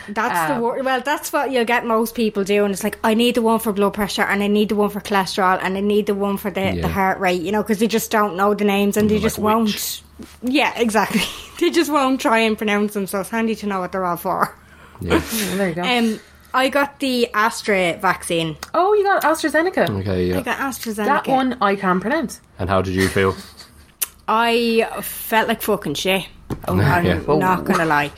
That's 0.09 0.51
Um, 0.51 0.57
the 0.57 0.63
wor- 0.63 0.83
well. 0.83 1.01
That's 1.01 1.33
what 1.33 1.51
you'll 1.51 1.65
get 1.65 1.85
most 1.97 2.15
people 2.15 2.43
do, 2.45 2.65
and 2.65 2.73
It's 2.75 2.85
like 2.85 2.99
I 3.05 3.15
need 3.15 3.35
the 3.35 3.43
one 3.43 3.59
for 3.61 3.73
blood 3.73 3.95
pressure, 3.95 4.23
and 4.23 4.43
I 4.43 4.49
need 4.49 4.69
the 4.71 4.75
one 4.75 4.91
for 4.91 5.01
cholesterol, 5.01 5.59
and 5.63 5.77
I 5.77 5.81
need 5.81 6.07
the 6.07 6.15
one 6.15 6.37
for 6.39 6.51
the, 6.51 6.61
Yeah. 6.61 6.83
the 6.83 6.89
heart 6.89 7.19
rate. 7.21 7.43
You 7.43 7.53
know, 7.53 7.63
because 7.63 7.79
they 7.79 7.87
just 7.99 8.11
don't 8.11 8.35
know 8.37 8.55
the 8.55 8.65
names, 8.65 8.97
and 8.97 9.09
they 9.11 9.19
just 9.19 9.39
which? 9.39 9.45
won't. 9.45 10.03
Yeah, 10.43 10.73
exactly. 10.77 11.23
they 11.61 11.71
just 11.71 11.91
won't 11.93 12.21
try 12.21 12.39
and 12.41 12.57
pronounce 12.57 12.95
them. 12.95 13.07
So 13.07 13.21
it's 13.21 13.31
handy 13.31 13.55
to 13.57 13.67
know 13.67 13.81
what 13.81 13.93
they're 13.93 14.05
all 14.05 14.17
for. 14.17 14.55
Yeah. 15.01 15.21
Well, 15.33 15.57
there 15.59 15.69
you 15.69 15.75
go. 15.75 15.83
Um, 15.83 16.21
I 16.55 16.69
got 16.69 16.99
the 17.01 17.29
Astra 17.35 17.99
vaccine. 18.01 18.57
oh, 18.75 18.93
you 18.95 19.03
got 19.05 19.23
AstraZeneca. 19.23 19.85
Okay, 20.01 20.27
yeah. 20.29 20.39
I 20.39 20.43
got 20.43 20.59
AstraZeneca. 20.59 21.07
That 21.07 21.27
one 21.27 21.57
I 21.63 21.77
can 21.77 21.99
pronounce. 22.01 22.41
And 22.59 22.69
how 22.69 22.83
did 22.83 22.95
you 22.95 23.09
feel? 23.09 23.35
I 24.29 24.87
felt 25.03 25.49
like 25.49 25.63
fucking 25.63 25.95
shit. 25.95 26.29
Oh, 26.69 26.79
I'm 26.79 27.05
Yeah. 27.07 27.21
not 27.27 27.65
gonna 27.65 27.87
lie. 27.87 28.11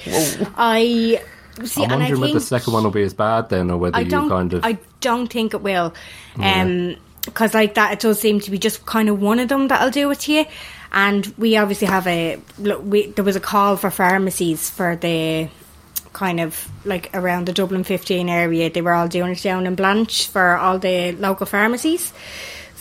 I 0.57 1.23
see, 1.65 1.85
I'm 1.85 1.91
and 1.91 1.93
I 1.93 1.97
wondering 1.97 2.21
whether 2.21 2.33
think 2.33 2.35
the 2.35 2.47
second 2.47 2.73
one 2.73 2.85
will 2.85 2.91
be 2.91 3.03
as 3.03 3.15
bad 3.15 3.49
then, 3.49 3.71
or 3.71 3.79
whether 3.79 3.97
I 3.97 4.01
you 4.01 4.11
kind 4.11 4.53
of. 4.53 4.65
I 4.65 4.79
don't 5.01 5.33
think 5.33 5.55
it 5.55 5.63
will. 5.63 5.95
Um, 6.39 6.97
because 7.25 7.55
like 7.55 7.75
that, 7.75 7.93
it 7.93 8.01
does 8.01 8.21
seem 8.21 8.41
to 8.41 8.51
be 8.51 8.59
just 8.59 8.85
kind 8.85 9.09
of 9.09 9.21
one 9.21 9.39
of 9.39 9.49
them 9.49 9.69
that'll 9.69 9.91
do 9.91 10.11
it 10.11 10.21
to 10.21 10.33
you. 10.33 10.47
And 10.93 11.27
we 11.39 11.57
obviously 11.57 11.89
have 11.89 12.07
a 12.07 12.39
look. 12.59 12.83
We, 12.85 13.07
there 13.07 13.25
was 13.25 13.37
a 13.37 13.41
call 13.41 13.77
for 13.77 13.91
pharmacies 13.91 14.71
for 14.71 14.95
the 14.97 15.49
kind 16.13 16.39
of 16.41 16.71
like 16.85 17.11
around 17.15 17.47
the 17.47 17.53
Dublin 17.53 17.85
15 17.85 18.29
area. 18.29 18.71
They 18.71 18.83
were 18.83 18.93
all 18.93 19.09
doing 19.09 19.33
it 19.33 19.43
down 19.43 19.67
in 19.67 19.75
Blanch 19.75 20.29
for 20.29 20.57
all 20.57 20.79
the 20.79 21.13
local 21.13 21.47
pharmacies. 21.47 22.13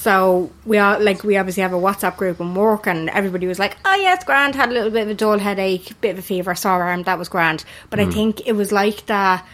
So 0.03 0.51
we 0.65 0.79
all 0.79 0.99
like 0.99 1.23
we 1.23 1.37
obviously 1.37 1.63
have 1.63 1.71
a 1.71 1.77
WhatsApp 1.77 2.17
group 2.17 2.41
and 2.41 2.57
work, 2.57 2.87
and 2.87 3.09
everybody 3.09 3.47
was 3.47 3.57
like, 3.57 3.77
"Oh 3.85 3.95
yeah, 3.95 4.13
it's 4.13 4.25
grand." 4.25 4.53
Had 4.53 4.67
a 4.67 4.73
little 4.73 4.89
bit 4.89 5.03
of 5.03 5.07
a 5.07 5.13
dull 5.13 5.39
headache, 5.39 5.93
bit 6.01 6.11
of 6.11 6.19
a 6.19 6.21
fever, 6.21 6.53
sore 6.55 6.83
arm. 6.83 7.03
That 7.03 7.17
was 7.17 7.29
grand. 7.29 7.63
But 7.89 8.01
I 8.01 8.07
think 8.11 8.45
it 8.45 8.51
was 8.51 8.73
like 8.73 9.05
that. 9.05 9.47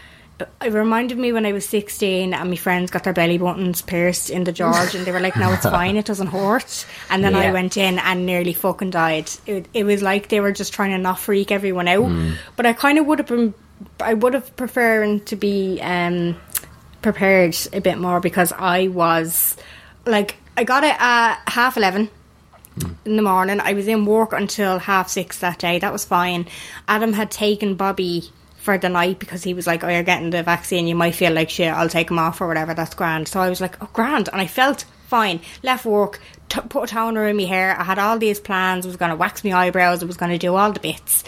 It 0.60 0.72
reminded 0.72 1.18
me 1.18 1.32
when 1.32 1.46
I 1.46 1.52
was 1.52 1.68
sixteen, 1.68 2.34
and 2.34 2.50
my 2.50 2.56
friends 2.56 2.90
got 2.90 3.04
their 3.04 3.12
belly 3.12 3.38
buttons 3.38 3.80
pierced 3.80 4.28
in 4.28 4.42
the 4.42 4.50
George, 4.50 4.96
and 4.96 5.06
they 5.06 5.12
were 5.12 5.20
like, 5.20 5.36
"No, 5.36 5.52
it's 5.52 5.62
fine. 5.78 5.96
It 5.96 6.06
doesn't 6.06 6.26
hurt." 6.26 6.84
And 7.10 7.22
then 7.22 7.36
I 7.36 7.52
went 7.52 7.76
in 7.76 8.00
and 8.00 8.26
nearly 8.26 8.52
fucking 8.52 8.90
died. 8.90 9.30
It, 9.46 9.66
it 9.72 9.84
was 9.84 10.02
like 10.02 10.30
they 10.30 10.40
were 10.40 10.50
just 10.50 10.72
trying 10.72 10.90
to 10.90 10.98
not 10.98 11.20
freak 11.20 11.52
everyone 11.52 11.86
out. 11.86 12.10
But 12.56 12.66
I 12.66 12.72
kind 12.72 12.98
of 12.98 13.06
would 13.06 13.20
have 13.20 13.28
been. 13.28 13.54
I 14.00 14.14
would 14.14 14.34
have 14.34 14.56
preferred 14.56 15.26
to 15.26 15.36
be 15.36 15.78
um, 15.80 16.40
prepared 17.02 17.56
a 17.72 17.80
bit 17.80 17.98
more 17.98 18.18
because 18.18 18.50
I 18.50 18.88
was 18.88 19.56
like 20.06 20.36
I 20.56 20.64
got 20.64 20.84
it 20.84 20.96
at 20.98 21.40
half 21.46 21.76
eleven 21.76 22.10
in 23.04 23.16
the 23.16 23.22
morning. 23.22 23.60
I 23.60 23.72
was 23.72 23.88
in 23.88 24.04
work 24.06 24.32
until 24.32 24.78
half 24.78 25.08
six 25.08 25.38
that 25.38 25.58
day. 25.58 25.78
That 25.78 25.92
was 25.92 26.04
fine. 26.04 26.46
Adam 26.88 27.12
had 27.12 27.30
taken 27.30 27.74
Bobby 27.74 28.30
for 28.56 28.76
the 28.76 28.88
night 28.88 29.18
because 29.18 29.42
he 29.42 29.54
was 29.54 29.66
like, 29.66 29.82
"Oh, 29.82 29.88
you're 29.88 30.02
getting 30.02 30.30
the 30.30 30.42
vaccine. 30.42 30.86
You 30.86 30.94
might 30.94 31.14
feel 31.14 31.32
like 31.32 31.50
shit. 31.50 31.72
I'll 31.72 31.88
take 31.88 32.10
him 32.10 32.18
off 32.18 32.40
or 32.40 32.46
whatever. 32.46 32.74
That's 32.74 32.94
grand." 32.94 33.28
So 33.28 33.40
I 33.40 33.48
was 33.48 33.60
like, 33.60 33.82
"Oh, 33.82 33.88
grand," 33.92 34.28
and 34.32 34.40
I 34.40 34.46
felt 34.46 34.84
fine. 35.06 35.40
Left 35.62 35.84
work, 35.84 36.20
t- 36.48 36.60
put 36.68 36.84
a 36.84 36.86
toner 36.86 37.26
in 37.26 37.36
my 37.36 37.44
hair. 37.44 37.78
I 37.78 37.84
had 37.84 37.98
all 37.98 38.18
these 38.18 38.38
plans. 38.38 38.84
I 38.84 38.88
was 38.88 38.96
going 38.96 39.10
to 39.10 39.16
wax 39.16 39.42
my 39.42 39.52
eyebrows. 39.52 40.02
I 40.02 40.06
was 40.06 40.16
going 40.16 40.32
to 40.32 40.38
do 40.38 40.54
all 40.54 40.72
the 40.72 40.80
bits. 40.80 41.24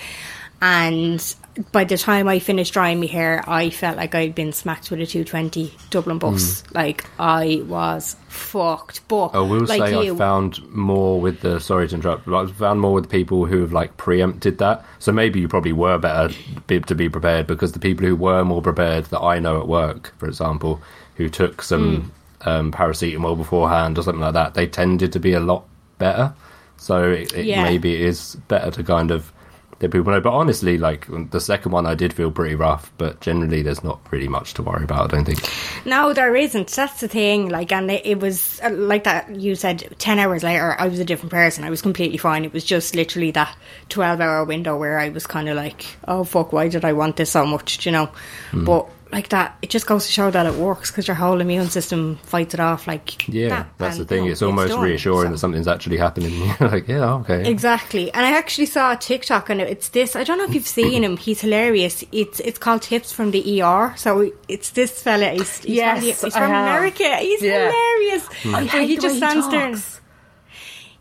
And 0.60 1.34
by 1.70 1.84
the 1.84 1.98
time 1.98 2.28
I 2.28 2.38
finished 2.38 2.72
drying 2.72 2.98
my 3.00 3.06
hair, 3.06 3.44
I 3.46 3.70
felt 3.70 3.96
like 3.96 4.14
I'd 4.14 4.34
been 4.34 4.52
smacked 4.52 4.90
with 4.90 5.00
a 5.00 5.06
220 5.06 5.74
Dublin 5.90 6.18
bus. 6.18 6.64
Like, 6.72 7.04
I 7.18 7.62
was 7.66 8.16
fucked. 8.28 9.06
But, 9.08 9.28
I 9.34 9.40
will 9.40 9.66
like 9.66 9.80
say 9.90 10.04
you, 10.04 10.14
I 10.14 10.18
found 10.18 10.66
more 10.70 11.20
with 11.20 11.40
the 11.40 11.60
sorry 11.60 11.88
to 11.88 11.94
interrupt, 11.94 12.24
but 12.26 12.34
I 12.34 12.50
found 12.52 12.80
more 12.80 12.94
with 12.94 13.04
the 13.04 13.10
people 13.10 13.44
who 13.46 13.60
have 13.60 13.72
like 13.72 13.96
preempted 13.96 14.58
that. 14.58 14.84
So 14.98 15.12
maybe 15.12 15.40
you 15.40 15.48
probably 15.48 15.72
were 15.72 15.98
better 15.98 16.34
be- 16.66 16.80
to 16.80 16.94
be 16.94 17.08
prepared 17.08 17.46
because 17.46 17.72
the 17.72 17.78
people 17.80 18.06
who 18.06 18.16
were 18.16 18.44
more 18.44 18.62
prepared 18.62 19.06
that 19.06 19.20
I 19.20 19.38
know 19.38 19.60
at 19.60 19.68
work, 19.68 20.14
for 20.18 20.26
example, 20.28 20.80
who 21.16 21.28
took 21.28 21.62
some 21.62 22.12
Hmm. 22.42 22.48
um, 22.48 22.72
paracetamol 22.72 23.36
beforehand 23.36 23.98
or 23.98 24.02
something 24.02 24.20
like 24.22 24.34
that, 24.34 24.54
they 24.54 24.66
tended 24.66 25.12
to 25.12 25.20
be 25.20 25.32
a 25.34 25.40
lot 25.40 25.64
better. 25.98 26.32
So 26.78 27.10
it, 27.12 27.32
it, 27.34 27.44
Yeah. 27.44 27.62
maybe 27.62 27.94
it 27.94 28.00
is 28.00 28.36
better 28.48 28.70
to 28.72 28.82
kind 28.82 29.10
of 29.10 29.32
let 29.82 29.90
people 29.90 30.12
know. 30.12 30.20
But 30.20 30.32
honestly, 30.32 30.78
like 30.78 31.06
the 31.30 31.40
second 31.40 31.72
one, 31.72 31.86
I 31.86 31.94
did 31.94 32.12
feel 32.12 32.30
pretty 32.30 32.54
rough. 32.54 32.92
But 32.98 33.20
generally, 33.20 33.62
there's 33.62 33.84
not 33.84 34.00
really 34.10 34.28
much 34.28 34.54
to 34.54 34.62
worry 34.62 34.84
about. 34.84 35.12
I 35.12 35.16
don't 35.16 35.24
think. 35.24 35.40
No, 35.84 36.12
there 36.12 36.34
isn't. 36.34 36.68
That's 36.68 37.00
the 37.00 37.08
thing. 37.08 37.48
Like, 37.48 37.72
and 37.72 37.90
it, 37.90 38.06
it 38.06 38.20
was 38.20 38.60
uh, 38.62 38.70
like 38.70 39.04
that. 39.04 39.34
You 39.34 39.54
said 39.54 39.94
ten 39.98 40.18
hours 40.18 40.42
later, 40.42 40.76
I 40.78 40.88
was 40.88 41.00
a 41.00 41.04
different 41.04 41.32
person. 41.32 41.64
I 41.64 41.70
was 41.70 41.82
completely 41.82 42.18
fine. 42.18 42.44
It 42.44 42.52
was 42.52 42.64
just 42.64 42.94
literally 42.94 43.32
that 43.32 43.56
twelve-hour 43.88 44.44
window 44.44 44.76
where 44.76 44.98
I 44.98 45.08
was 45.08 45.26
kind 45.26 45.48
of 45.48 45.56
like, 45.56 45.84
"Oh 46.06 46.24
fuck, 46.24 46.52
why 46.52 46.68
did 46.68 46.84
I 46.84 46.92
want 46.92 47.16
this 47.16 47.30
so 47.30 47.44
much?" 47.44 47.78
do 47.78 47.90
You 47.90 47.92
know. 47.92 48.06
Hmm. 48.52 48.64
But 48.64 48.88
like 49.12 49.28
that, 49.28 49.56
it 49.62 49.68
just 49.70 49.86
goes 49.86 50.06
to 50.06 50.12
show 50.12 50.30
that 50.30 50.46
it 50.46 50.54
works 50.54 50.90
because 50.90 51.06
your 51.06 51.14
whole 51.14 51.40
immune 51.40 51.68
system 51.68 52.16
fights 52.22 52.54
it 52.54 52.60
off. 52.60 52.86
Like, 52.86 53.28
Yeah, 53.28 53.48
that, 53.50 53.68
that's 53.78 53.98
the 53.98 54.04
thing. 54.06 54.20
you 54.24 54.30
know, 54.30 54.32
it's 54.32 54.42
almost 54.42 54.70
done, 54.70 54.80
reassuring 54.82 55.28
so. 55.28 55.32
that 55.32 55.38
something's 55.38 55.68
actually 55.68 55.98
happening. 55.98 56.32
Like, 56.60 56.88
yeah, 56.88 57.14
okay. 57.16 57.48
Exactly, 57.50 58.12
and 58.12 58.24
I 58.24 58.36
actually 58.38 58.66
saw 58.66 58.92
a 58.92 58.96
TikTok, 58.96 59.50
and 59.50 59.60
it's 59.60 59.90
this. 59.90 60.16
I 60.16 60.24
don't 60.24 60.38
know 60.38 60.44
if 60.44 60.54
you've 60.54 60.66
seen 60.66 61.04
him. 61.04 61.16
He's 61.16 61.40
hilarious. 61.42 62.02
It's 62.10 62.40
it's 62.40 62.58
called 62.58 62.82
Tips 62.82 63.12
from 63.12 63.30
the 63.30 63.62
ER. 63.62 63.94
So 63.96 64.32
it's 64.48 64.70
this 64.70 65.00
fella. 65.02 65.30
He's, 65.30 65.58
he's 65.58 65.76
Yes, 65.76 65.98
from, 65.98 66.00
the, 66.06 66.12
he's 66.26 66.34
from. 66.34 66.44
America. 66.44 67.16
He's 67.16 67.42
Yeah. 67.42 67.70
hilarious. 67.70 68.28
I 68.46 68.50
But 68.52 68.66
hate 68.68 68.88
he 68.88 68.96
the 68.96 69.02
just 69.02 69.14
way 69.14 69.18
stands 69.18 69.48
there. 69.50 69.64
and- 69.66 69.74
talks. 69.74 70.00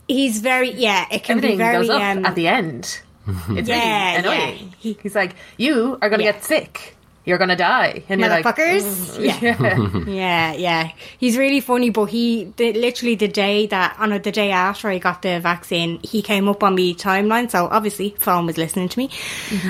He's 0.08 0.40
very 0.40 0.72
yeah. 0.72 1.06
It 1.10 1.22
can 1.24 1.38
Everything 1.38 1.58
be 1.58 1.64
very 1.64 1.76
goes 1.86 1.90
up 1.90 2.02
um, 2.02 2.26
at 2.26 2.34
the 2.34 2.48
end. 2.48 3.00
It's 3.50 3.68
Yeah, 3.68 4.16
really 4.16 4.24
yeah. 4.28 4.46
annoying. 4.48 4.74
He's 4.78 5.14
like, 5.14 5.36
"You 5.56 5.96
are 6.02 6.08
going 6.10 6.18
to 6.18 6.24
Yeah. 6.24 6.32
get 6.32 6.44
sick. 6.44 6.96
You're 7.24 7.38
going 7.38 7.50
to 7.50 7.56
die," 7.56 8.02
and 8.08 8.20
you're 8.20 8.28
like, 8.28 8.44
motherfuckers. 8.44 9.18
yeah. 9.24 9.38
"Yeah." 9.40 10.02
Yeah, 10.22 10.52
yeah. 10.54 10.90
He's 11.18 11.36
really 11.36 11.60
funny, 11.60 11.90
but 11.90 12.06
he 12.06 12.52
the, 12.56 12.72
literally 12.72 13.14
the 13.14 13.28
day 13.28 13.66
that 13.66 13.96
on 13.98 14.10
the 14.10 14.32
day 14.32 14.50
after 14.50 14.88
I 14.88 14.98
got 14.98 15.22
the 15.22 15.38
vaccine, 15.38 16.00
he 16.02 16.20
came 16.22 16.48
up 16.48 16.62
on 16.64 16.74
me 16.74 16.94
timeline. 16.94 17.50
So 17.50 17.68
obviously, 17.70 18.16
phone 18.18 18.46
was 18.46 18.58
listening 18.58 18.88
to 18.88 18.98
me, 18.98 19.10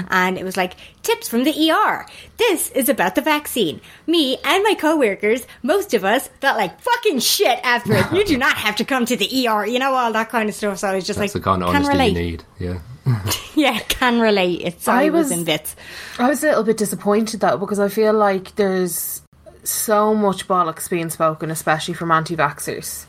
and 0.09 0.39
it 0.39 0.45
was 0.45 0.57
like 0.57 0.77
tips 1.03 1.29
from 1.29 1.45
the 1.45 1.71
ER. 1.71 2.07
This 2.39 2.71
is 2.71 2.89
about 2.89 3.15
the 3.17 3.21
vaccine. 3.21 3.81
Me 4.07 4.39
and 4.45 4.65
my 4.65 4.75
coworkers, 4.75 5.47
most 5.63 5.93
of 5.95 6.05
us 6.05 6.29
felt 6.41 6.57
like 6.57 6.81
fucking 6.81 7.19
shit 7.19 7.59
after 7.63 7.93
it. 7.95 8.11
You 8.13 8.25
do 8.25 8.39
not 8.47 8.57
have 8.57 8.77
to 8.77 8.85
come 8.85 9.05
to 9.07 9.17
the 9.17 9.47
ER. 9.49 9.67
You 9.67 9.79
know 9.79 9.93
all 9.95 10.13
that 10.13 10.31
kind 10.31 10.49
of 10.49 10.55
stuff. 10.55 10.79
So 10.79 10.89
I 10.89 10.95
was 10.95 11.07
just 11.07 11.19
That's 11.19 11.35
like, 11.35 11.43
the 11.43 11.45
kind 11.51 11.63
of 11.63 11.69
honesty 11.69 11.93
relate. 11.93 12.09
you 12.09 12.15
need. 12.15 12.45
Yeah. 12.59 12.79
Yeah, 13.55 13.79
can 13.81 14.19
relate. 14.21 14.63
It's 14.63 14.89
I, 14.89 15.05
I 15.05 15.11
was, 15.11 15.25
was- 15.29 15.39
in 15.39 15.45
bits. 15.45 15.77
I 16.19 16.29
was 16.29 16.43
a 16.43 16.49
little 16.49 16.65
bit 16.65 16.79
disappointed 16.79 17.41
though 17.41 17.59
because 17.59 17.79
I 17.79 17.89
feel 17.89 18.15
like 18.15 18.55
there's 18.57 19.21
so 19.63 20.15
much 20.15 20.49
bollocks 20.49 20.89
being 20.89 21.11
spoken, 21.11 21.51
especially 21.51 21.95
from 21.95 22.11
anti-vaxxers, 22.11 23.05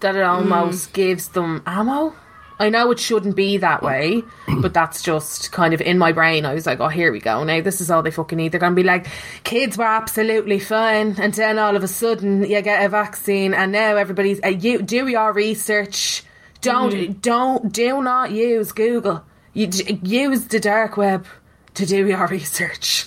that 0.00 0.16
it 0.16 0.22
almost 0.22 0.92
gives 0.94 1.28
them 1.28 1.62
ammo. 1.66 2.14
I 2.58 2.68
know 2.70 2.90
it 2.92 3.00
shouldn't 3.00 3.34
be 3.36 3.56
that 3.58 3.82
way, 3.82 4.22
but 4.60 4.72
that's 4.72 5.02
just 5.02 5.52
kind 5.52 5.74
of 5.74 5.80
in 5.80 5.98
my 5.98 6.12
brain. 6.12 6.46
I 6.46 6.54
was 6.54 6.64
like, 6.64 6.80
oh, 6.80 6.88
here 6.88 7.10
we 7.12 7.18
go. 7.18 7.42
Now 7.44 7.60
this 7.60 7.80
is 7.80 7.90
all 7.90 8.02
they 8.02 8.10
fucking 8.10 8.36
need. 8.38 8.52
They're 8.52 8.60
going 8.60 8.72
to 8.72 8.80
be 8.80 8.86
like, 8.86 9.06
kids 9.42 9.76
were 9.76 9.84
absolutely 9.84 10.58
fine, 10.60 11.16
and 11.18 11.34
then 11.34 11.58
all 11.58 11.76
of 11.76 11.82
a 11.82 11.88
sudden 11.88 12.44
you 12.44 12.62
get 12.62 12.84
a 12.84 12.88
vaccine, 12.88 13.52
and 13.52 13.72
now 13.72 13.96
everybody's 13.96 14.40
uh, 14.44 14.48
you 14.48 14.80
do 14.80 15.06
your 15.08 15.32
research. 15.32 16.22
Don't 16.60 17.20
don't 17.20 17.72
do 17.72 18.00
not 18.02 18.30
use 18.30 18.70
Google. 18.72 19.24
You 19.54 19.68
use 20.02 20.46
the 20.46 20.60
dark 20.60 20.96
web 20.96 21.26
to 21.74 21.86
do 21.86 22.06
your 22.06 22.26
research. 22.28 23.06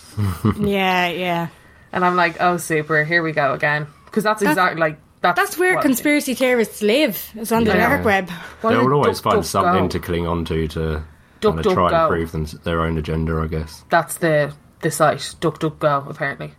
Yeah, 0.59 1.07
yeah. 1.07 1.47
And 1.91 2.03
I'm 2.05 2.15
like, 2.15 2.37
oh, 2.39 2.57
super, 2.57 3.03
here 3.03 3.23
we 3.23 3.31
go 3.31 3.53
again. 3.53 3.87
Because 4.05 4.23
that's 4.23 4.41
exactly 4.41 4.79
like, 4.79 4.99
That's, 5.21 5.39
That's 5.39 5.57
where 5.57 5.75
what- 5.75 5.81
conspiracy 5.81 6.35
theorists 6.35 6.81
live. 6.81 7.31
It's 7.35 7.51
on 7.51 7.63
the 7.63 7.71
Yeah. 7.75 7.89
dark 7.89 8.05
web. 8.05 8.29
Why 8.61 8.71
They 8.71 8.77
did 8.77 8.85
will 8.85 8.93
always 8.93 9.17
Duck, 9.17 9.23
find 9.23 9.35
Duck, 9.37 9.45
something 9.45 9.83
Go? 9.83 9.87
to 9.89 9.99
cling 9.99 10.27
on 10.27 10.45
to 10.45 10.67
to 10.67 11.03
Duck, 11.41 11.55
kind 11.55 11.59
of 11.59 11.63
Duck, 11.65 11.73
try 11.73 11.89
Go. 11.89 11.95
and 11.95 12.09
prove 12.09 12.31
them 12.31 12.45
their 12.63 12.81
own 12.81 12.97
agenda, 12.97 13.39
I 13.41 13.47
guess. 13.47 13.83
That's 13.89 14.17
the 14.17 14.53
the 14.81 14.91
site. 14.91 15.35
Duck 15.39 15.57
Duck 15.59 15.79
Go. 15.79 16.05
Apparently, 16.07 16.53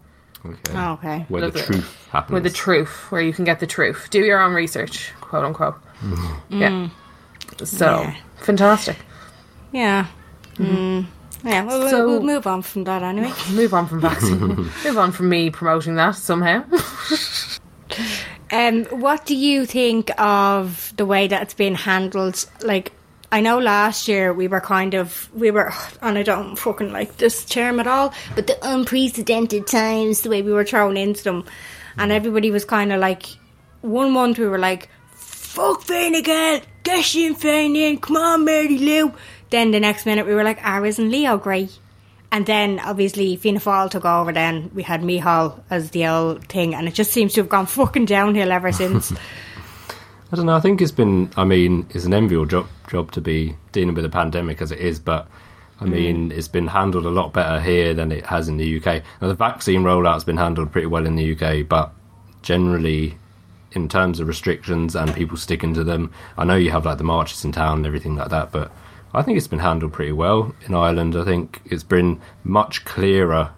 Okay. 0.45 0.73
Oh, 0.75 0.93
okay. 0.95 1.26
Where 1.28 1.40
the 1.43 1.47
Look 1.49 1.57
at- 1.59 1.66
truth 1.66 2.09
happens. 2.11 2.33
where 2.33 2.40
the 2.40 2.50
truth, 2.50 3.11
where 3.11 3.21
you 3.23 3.33
can 3.33 3.45
get 3.45 3.61
the 3.61 3.66
truth. 3.66 4.09
Do 4.11 4.21
your 4.25 4.40
own 4.40 4.52
research, 4.55 5.12
quote 5.21 5.45
unquote. 5.45 5.76
Yeah. 6.49 6.88
So 7.64 7.87
Mm. 7.87 8.05
Yeah. 8.05 8.14
fantastic. 8.37 8.97
Yeah. 9.76 10.06
Mm. 10.56 11.04
Yeah, 11.45 11.64
well, 11.64 11.88
So- 11.90 12.06
we'll 12.09 12.23
move 12.23 12.47
on 12.47 12.62
from 12.62 12.85
that 12.85 13.02
anyway. 13.02 13.30
Move 13.52 13.75
on 13.75 13.87
from 13.87 14.00
vaccine. 14.00 14.38
Move 14.85 14.99
on 14.99 15.12
from 15.12 15.28
me 15.28 15.50
promoting 15.50 15.97
that 15.97 16.14
somehow. 16.16 16.64
Um, 18.50 18.85
what 18.87 19.26
do 19.26 19.37
you 19.37 19.66
think 19.66 20.11
of 20.21 20.92
the 20.97 21.04
way 21.04 21.26
that 21.28 21.42
it's 21.42 21.54
been 21.54 21.75
handled? 21.75 22.47
Like, 22.62 22.92
I 23.33 23.40
know 23.40 23.59
last 23.59 24.09
year 24.09 24.33
we 24.33 24.49
were 24.49 24.61
kind 24.61 24.95
of 24.95 25.28
we 25.35 25.50
were, 25.50 25.73
and 26.00 26.16
I 26.16 26.23
don't 26.23 26.56
fucking 26.56 26.92
like 26.92 27.16
this 27.18 27.45
term 27.45 27.80
at 27.80 27.87
all, 27.87 28.14
but 28.35 28.47
the 28.47 28.56
unprecedented 28.62 29.66
times, 29.66 30.23
the 30.23 30.30
way 30.30 30.42
we 30.42 30.52
were 30.52 30.64
thrown 30.64 30.97
into 30.97 31.23
them, 31.25 31.45
and 31.99 32.12
everybody 32.12 32.50
was 32.50 32.64
kind 32.64 32.92
of 32.92 33.00
like, 33.00 33.26
one 33.83 34.12
month 34.12 34.38
we 34.38 34.47
were 34.47 34.59
like, 34.59 34.88
"Fuck 35.12 35.83
Fine 35.83 36.23
Gael, 36.23 36.61
get 36.85 37.04
Sinn 37.04 37.35
Féin 37.35 37.76
in, 37.76 37.99
come 37.99 38.16
on, 38.16 38.45
Mary 38.45 38.78
Lou." 38.78 39.12
Then 39.50 39.71
the 39.71 39.81
next 39.81 40.07
minute 40.07 40.26
we 40.26 40.35
were 40.35 40.45
like, 40.45 40.61
"Ah, 40.62 40.83
isn't 40.83 41.11
Leo 41.11 41.37
great?" 41.37 41.79
And 42.33 42.45
then 42.47 42.81
obviously 42.81 43.37
Fianna 43.37 43.61
Fáil 43.61 43.91
took 43.91 44.05
over. 44.05 44.33
Then 44.33 44.71
we 44.75 44.83
had 44.83 45.03
Micheál 45.03 45.61
as 45.71 45.91
the 45.91 46.07
old 46.07 46.47
thing, 46.49 46.75
and 46.75 46.88
it 46.88 46.95
just 46.95 47.12
seems 47.12 47.33
to 47.35 47.41
have 47.41 47.49
gone 47.49 47.67
fucking 47.79 48.07
downhill 48.07 48.53
ever 48.53 48.73
since. 48.73 49.12
I 50.33 50.37
don't 50.37 50.47
know. 50.47 50.57
I 50.57 50.61
think 50.61 50.83
it's 50.83 50.93
been. 50.93 51.31
I 51.37 51.45
mean, 51.45 51.87
it's 51.91 52.05
an 52.05 52.12
enviable 52.12 52.47
job 52.47 52.67
job 52.88 53.12
to 53.12 53.21
be 53.21 53.57
dealing 53.73 53.95
with 53.95 54.05
a 54.05 54.09
pandemic 54.09 54.61
as 54.61 54.73
it 54.73 54.81
is, 54.81 54.99
but 54.99 55.29
I 55.81 55.85
mean, 55.85 56.33
it's 56.33 56.49
been 56.49 56.67
handled 56.67 57.05
a 57.05 57.11
lot 57.11 57.35
better 57.35 57.61
here 57.61 57.93
than 57.93 58.11
it 58.11 58.25
has 58.26 58.49
in 58.49 58.57
the 58.57 58.76
UK. 58.79 59.03
Now, 59.21 59.29
the 59.29 59.35
vaccine 59.35 59.83
rollout's 59.83 60.25
been 60.25 60.38
handled 60.38 60.73
pretty 60.73 60.87
well 60.87 61.05
in 61.05 61.17
the 61.17 61.37
UK, 61.37 61.69
but 61.69 61.93
generally, 62.41 63.19
in 63.73 63.88
terms 63.88 64.19
of 64.19 64.26
restrictions 64.26 64.97
and 64.97 65.15
people 65.15 65.37
sticking 65.37 65.75
to 65.75 65.85
them, 65.85 66.12
I 66.38 66.45
know 66.45 66.57
you 66.57 66.71
have 66.71 66.87
like 66.87 66.97
the 66.97 67.05
marches 67.05 67.45
in 67.45 67.53
town 67.53 67.79
and 67.79 67.87
everything 67.87 68.17
like 68.17 68.31
that, 68.31 68.53
but 68.53 68.73
I 69.15 69.23
think 69.23 69.39
it's 69.39 69.49
been 69.49 69.61
handled 69.61 69.93
pretty 69.93 70.13
well 70.13 70.55
in 70.67 70.75
Ireland. 70.75 71.17
I 71.17 71.25
think 71.25 71.63
it's 71.65 71.83
been 71.83 72.21
much 72.45 72.85
clearer 72.85 73.53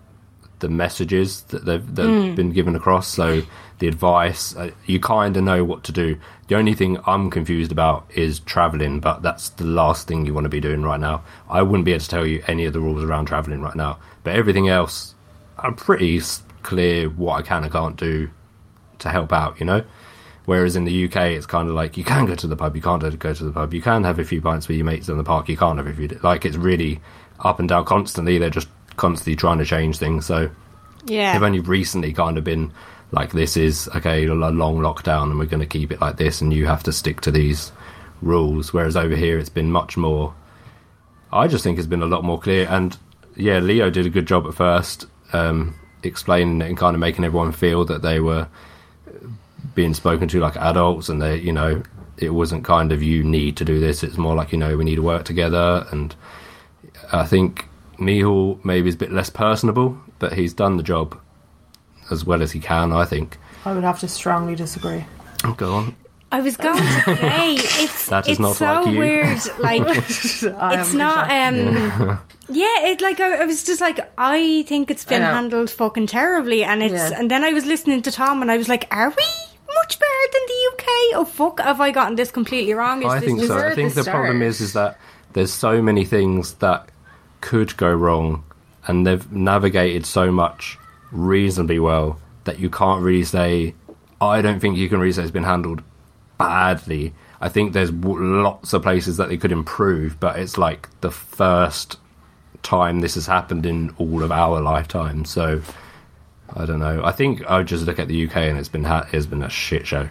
the 0.60 0.68
messages 0.68 1.42
that 1.42 1.64
they've 1.64 1.94
that 1.94 2.08
have 2.08 2.36
been 2.36 2.50
given 2.50 2.74
across. 2.74 3.08
So 3.08 3.42
the 3.78 3.88
advice, 3.88 4.56
uh, 4.56 4.70
you 4.86 4.98
kind 5.00 5.36
of 5.36 5.44
know 5.44 5.64
what 5.64 5.84
to 5.84 5.92
do. 5.92 6.18
The 6.48 6.56
only 6.56 6.74
thing 6.74 6.98
I'm 7.06 7.30
confused 7.30 7.70
about 7.70 8.06
is 8.14 8.40
traveling, 8.40 9.00
but 9.00 9.22
that's 9.22 9.50
the 9.50 9.64
last 9.64 10.08
thing 10.08 10.26
you 10.26 10.34
want 10.34 10.46
to 10.46 10.50
be 10.50 10.60
doing 10.60 10.82
right 10.82 10.98
now. 11.00 11.22
I 11.48 11.62
wouldn't 11.62 11.84
be 11.84 11.92
able 11.92 12.00
to 12.00 12.08
tell 12.08 12.26
you 12.26 12.42
any 12.46 12.64
of 12.64 12.72
the 12.72 12.80
rules 12.80 13.04
around 13.04 13.26
traveling 13.26 13.60
right 13.60 13.76
now, 13.76 13.98
but 14.24 14.34
everything 14.34 14.68
else, 14.68 15.14
I'm 15.58 15.74
pretty 15.74 16.20
clear 16.62 17.08
what 17.08 17.34
I 17.36 17.42
can 17.42 17.62
and 17.62 17.72
can't 17.72 17.96
do 17.96 18.30
to 18.98 19.10
help 19.10 19.32
out. 19.32 19.60
You 19.60 19.66
know. 19.66 19.84
Whereas 20.48 20.76
in 20.76 20.84
the 20.84 21.04
UK, 21.04 21.32
it's 21.32 21.44
kind 21.44 21.68
of 21.68 21.74
like 21.74 21.98
you 21.98 22.04
can 22.04 22.24
go 22.24 22.34
to 22.34 22.46
the 22.46 22.56
pub, 22.56 22.74
you 22.74 22.80
can't 22.80 23.02
go 23.18 23.34
to 23.34 23.44
the 23.44 23.52
pub, 23.52 23.74
you 23.74 23.82
can 23.82 24.02
have 24.04 24.18
a 24.18 24.24
few 24.24 24.40
pints 24.40 24.66
with 24.66 24.78
your 24.78 24.86
mates 24.86 25.10
in 25.10 25.18
the 25.18 25.22
park, 25.22 25.46
you 25.50 25.58
can't 25.58 25.76
have 25.76 25.86
a 25.86 25.92
few. 25.92 26.08
Like 26.22 26.46
it's 26.46 26.56
really 26.56 27.02
up 27.40 27.58
and 27.58 27.68
down 27.68 27.84
constantly. 27.84 28.38
They're 28.38 28.48
just 28.48 28.70
constantly 28.96 29.36
trying 29.36 29.58
to 29.58 29.66
change 29.66 29.98
things. 29.98 30.24
So 30.24 30.48
yeah, 31.04 31.34
they've 31.34 31.42
only 31.42 31.60
recently 31.60 32.14
kind 32.14 32.38
of 32.38 32.44
been 32.44 32.72
like, 33.10 33.32
this 33.32 33.58
is 33.58 33.90
okay, 33.94 34.24
a 34.24 34.32
long 34.32 34.78
lockdown, 34.78 35.24
and 35.24 35.38
we're 35.38 35.44
going 35.44 35.60
to 35.60 35.66
keep 35.66 35.92
it 35.92 36.00
like 36.00 36.16
this, 36.16 36.40
and 36.40 36.50
you 36.50 36.64
have 36.64 36.82
to 36.84 36.92
stick 36.92 37.20
to 37.20 37.30
these 37.30 37.70
rules. 38.22 38.72
Whereas 38.72 38.96
over 38.96 39.16
here, 39.16 39.38
it's 39.38 39.50
been 39.50 39.70
much 39.70 39.98
more. 39.98 40.34
I 41.30 41.46
just 41.46 41.62
think 41.62 41.76
it's 41.76 41.86
been 41.86 42.00
a 42.00 42.06
lot 42.06 42.24
more 42.24 42.40
clear. 42.40 42.66
And 42.70 42.96
yeah, 43.36 43.58
Leo 43.58 43.90
did 43.90 44.06
a 44.06 44.10
good 44.10 44.26
job 44.26 44.46
at 44.46 44.54
first, 44.54 45.04
um, 45.34 45.74
explaining 46.02 46.62
it 46.62 46.68
and 46.68 46.78
kind 46.78 46.94
of 46.94 47.00
making 47.00 47.26
everyone 47.26 47.52
feel 47.52 47.84
that 47.84 48.00
they 48.00 48.18
were 48.18 48.48
being 49.78 49.94
spoken 49.94 50.26
to 50.28 50.40
like 50.40 50.56
adults, 50.56 51.08
and 51.08 51.22
they, 51.22 51.36
you 51.38 51.52
know, 51.52 51.82
it 52.16 52.30
wasn't 52.30 52.64
kind 52.64 52.90
of 52.90 53.00
you 53.00 53.22
need 53.22 53.56
to 53.58 53.64
do 53.64 53.78
this. 53.78 54.02
It's 54.02 54.18
more 54.18 54.34
like 54.34 54.50
you 54.50 54.58
know 54.58 54.76
we 54.76 54.82
need 54.84 54.96
to 54.96 55.02
work 55.02 55.24
together. 55.24 55.86
And 55.92 56.14
I 57.12 57.24
think 57.24 57.68
Micheál 57.96 58.58
maybe 58.64 58.88
is 58.88 58.96
a 58.96 58.98
bit 58.98 59.12
less 59.12 59.30
personable, 59.30 59.96
but 60.18 60.32
he's 60.32 60.52
done 60.52 60.76
the 60.78 60.82
job 60.82 61.16
as 62.10 62.24
well 62.24 62.42
as 62.42 62.50
he 62.52 62.58
can. 62.60 62.92
I 62.92 63.04
think. 63.04 63.38
I 63.64 63.72
would 63.72 63.84
have 63.84 64.00
to 64.00 64.08
strongly 64.08 64.56
disagree. 64.56 65.04
Go 65.56 65.74
on. 65.74 65.94
I 66.30 66.40
was 66.40 66.56
going 66.58 66.76
to 66.76 67.16
say 67.16 67.54
it's 67.54 68.06
That 68.06 68.26
is 68.26 68.32
it's 68.32 68.40
not 68.40 68.56
so 68.56 68.64
like 68.82 68.98
weird. 68.98 69.38
Like 69.60 69.82
it's 69.86 70.92
not. 70.94 71.30
um 71.30 72.18
Yeah, 72.50 72.86
it 72.90 73.00
like 73.00 73.20
I, 73.20 73.42
I 73.42 73.44
was 73.46 73.62
just 73.64 73.80
like 73.80 73.98
I 74.18 74.64
think 74.68 74.90
it's 74.90 75.04
been 75.04 75.22
handled 75.22 75.70
fucking 75.70 76.06
terribly, 76.08 76.64
and 76.64 76.82
it's 76.82 76.94
Yeah. 77.10 77.18
and 77.18 77.30
then 77.30 77.44
I 77.44 77.52
was 77.52 77.64
listening 77.64 78.02
to 78.02 78.10
Tom, 78.10 78.42
and 78.42 78.50
I 78.50 78.56
was 78.58 78.68
like, 78.68 78.86
are 78.90 79.10
we? 79.10 79.24
Much 79.82 79.98
better 79.98 80.32
than 80.32 80.42
the 80.46 80.70
UK. 80.72 80.86
Oh 81.16 81.24
fuck! 81.24 81.60
Have 81.60 81.80
I 81.80 81.90
gotten 81.90 82.16
this 82.16 82.30
completely 82.30 82.74
wrong? 82.74 83.02
Is 83.02 83.08
I 83.08 83.20
this 83.20 83.28
think 83.28 83.42
so. 83.42 83.58
I 83.58 83.74
think 83.74 83.94
the 83.94 84.02
the 84.02 84.10
problem 84.10 84.42
is 84.42 84.60
is 84.60 84.72
that 84.72 84.98
there's 85.32 85.52
so 85.52 85.80
many 85.82 86.04
things 86.04 86.54
that 86.54 86.88
could 87.40 87.76
go 87.76 87.92
wrong, 87.92 88.44
and 88.86 89.06
they've 89.06 89.30
navigated 89.32 90.04
so 90.06 90.32
much 90.32 90.78
reasonably 91.12 91.78
well 91.78 92.18
that 92.44 92.58
you 92.58 92.70
can't 92.70 93.02
really 93.02 93.24
say. 93.24 93.74
I 94.20 94.42
don't 94.42 94.58
think 94.58 94.76
you 94.76 94.88
can 94.88 94.98
really 94.98 95.12
say 95.12 95.22
it's 95.22 95.30
been 95.30 95.44
handled 95.44 95.82
badly. 96.38 97.14
I 97.40 97.48
think 97.48 97.72
there's 97.72 97.92
w- 97.92 98.42
lots 98.42 98.72
of 98.72 98.82
places 98.82 99.16
that 99.18 99.28
they 99.28 99.36
could 99.36 99.52
improve, 99.52 100.18
but 100.18 100.38
it's 100.38 100.58
like 100.58 100.88
the 101.02 101.10
first 101.10 101.98
time 102.64 102.98
this 103.00 103.14
has 103.14 103.26
happened 103.26 103.64
in 103.64 103.94
all 103.98 104.24
of 104.24 104.32
our 104.32 104.60
lifetime. 104.60 105.24
So 105.24 105.60
I 106.58 106.66
don't 106.66 106.80
know. 106.80 107.02
I 107.04 107.12
think 107.12 107.44
I 107.46 107.58
would 107.58 107.68
just 107.68 107.86
look 107.86 107.98
at 107.98 108.08
the 108.08 108.26
UK 108.26 108.36
and 108.36 108.58
it's 108.58 108.68
been 108.68 108.84
ha- 108.84 109.06
it's 109.12 109.26
been 109.26 109.42
a 109.42 109.48
shit 109.48 109.86
show. 109.86 110.08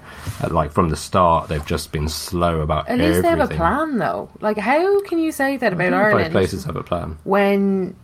Like 0.49 0.71
from 0.71 0.89
the 0.89 0.95
start, 0.95 1.49
they've 1.49 1.65
just 1.65 1.91
been 1.91 2.07
slow 2.10 2.62
about 2.62 2.88
At 2.89 2.99
least 2.99 3.21
they 3.21 3.27
have 3.29 3.39
a 3.39 3.47
plan, 3.53 3.97
though. 3.97 4.29
Like, 4.39 4.57
how 4.57 5.01
can 5.01 5.19
you 5.19 5.31
say 5.31 5.57
that 5.57 5.73
about 5.73 5.91
Both 5.91 5.99
Ireland 5.99 6.31
places 6.31 6.63
have 6.65 6.75
a 6.77 6.83
plan. 6.83 7.17
when? 7.23 7.95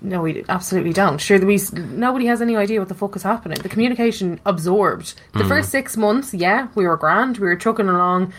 No, 0.00 0.22
we 0.22 0.44
absolutely 0.48 0.92
don't. 0.92 1.20
Sure, 1.20 1.44
we 1.44 1.58
nobody 1.72 2.26
has 2.26 2.40
any 2.40 2.56
idea 2.56 2.78
what 2.78 2.88
the 2.88 2.94
fuck 2.94 3.16
is 3.16 3.24
happening. 3.24 3.58
The 3.58 3.68
communication 3.68 4.38
absorbed. 4.46 5.14
The 5.32 5.42
Mm. 5.42 5.48
first 5.48 5.70
six 5.70 5.96
months, 5.96 6.32
yeah, 6.32 6.68
we 6.76 6.86
were 6.86 6.96
grand. 6.96 7.38
We 7.38 7.48
were 7.48 7.56
trucking 7.56 7.88
along. 7.88 8.32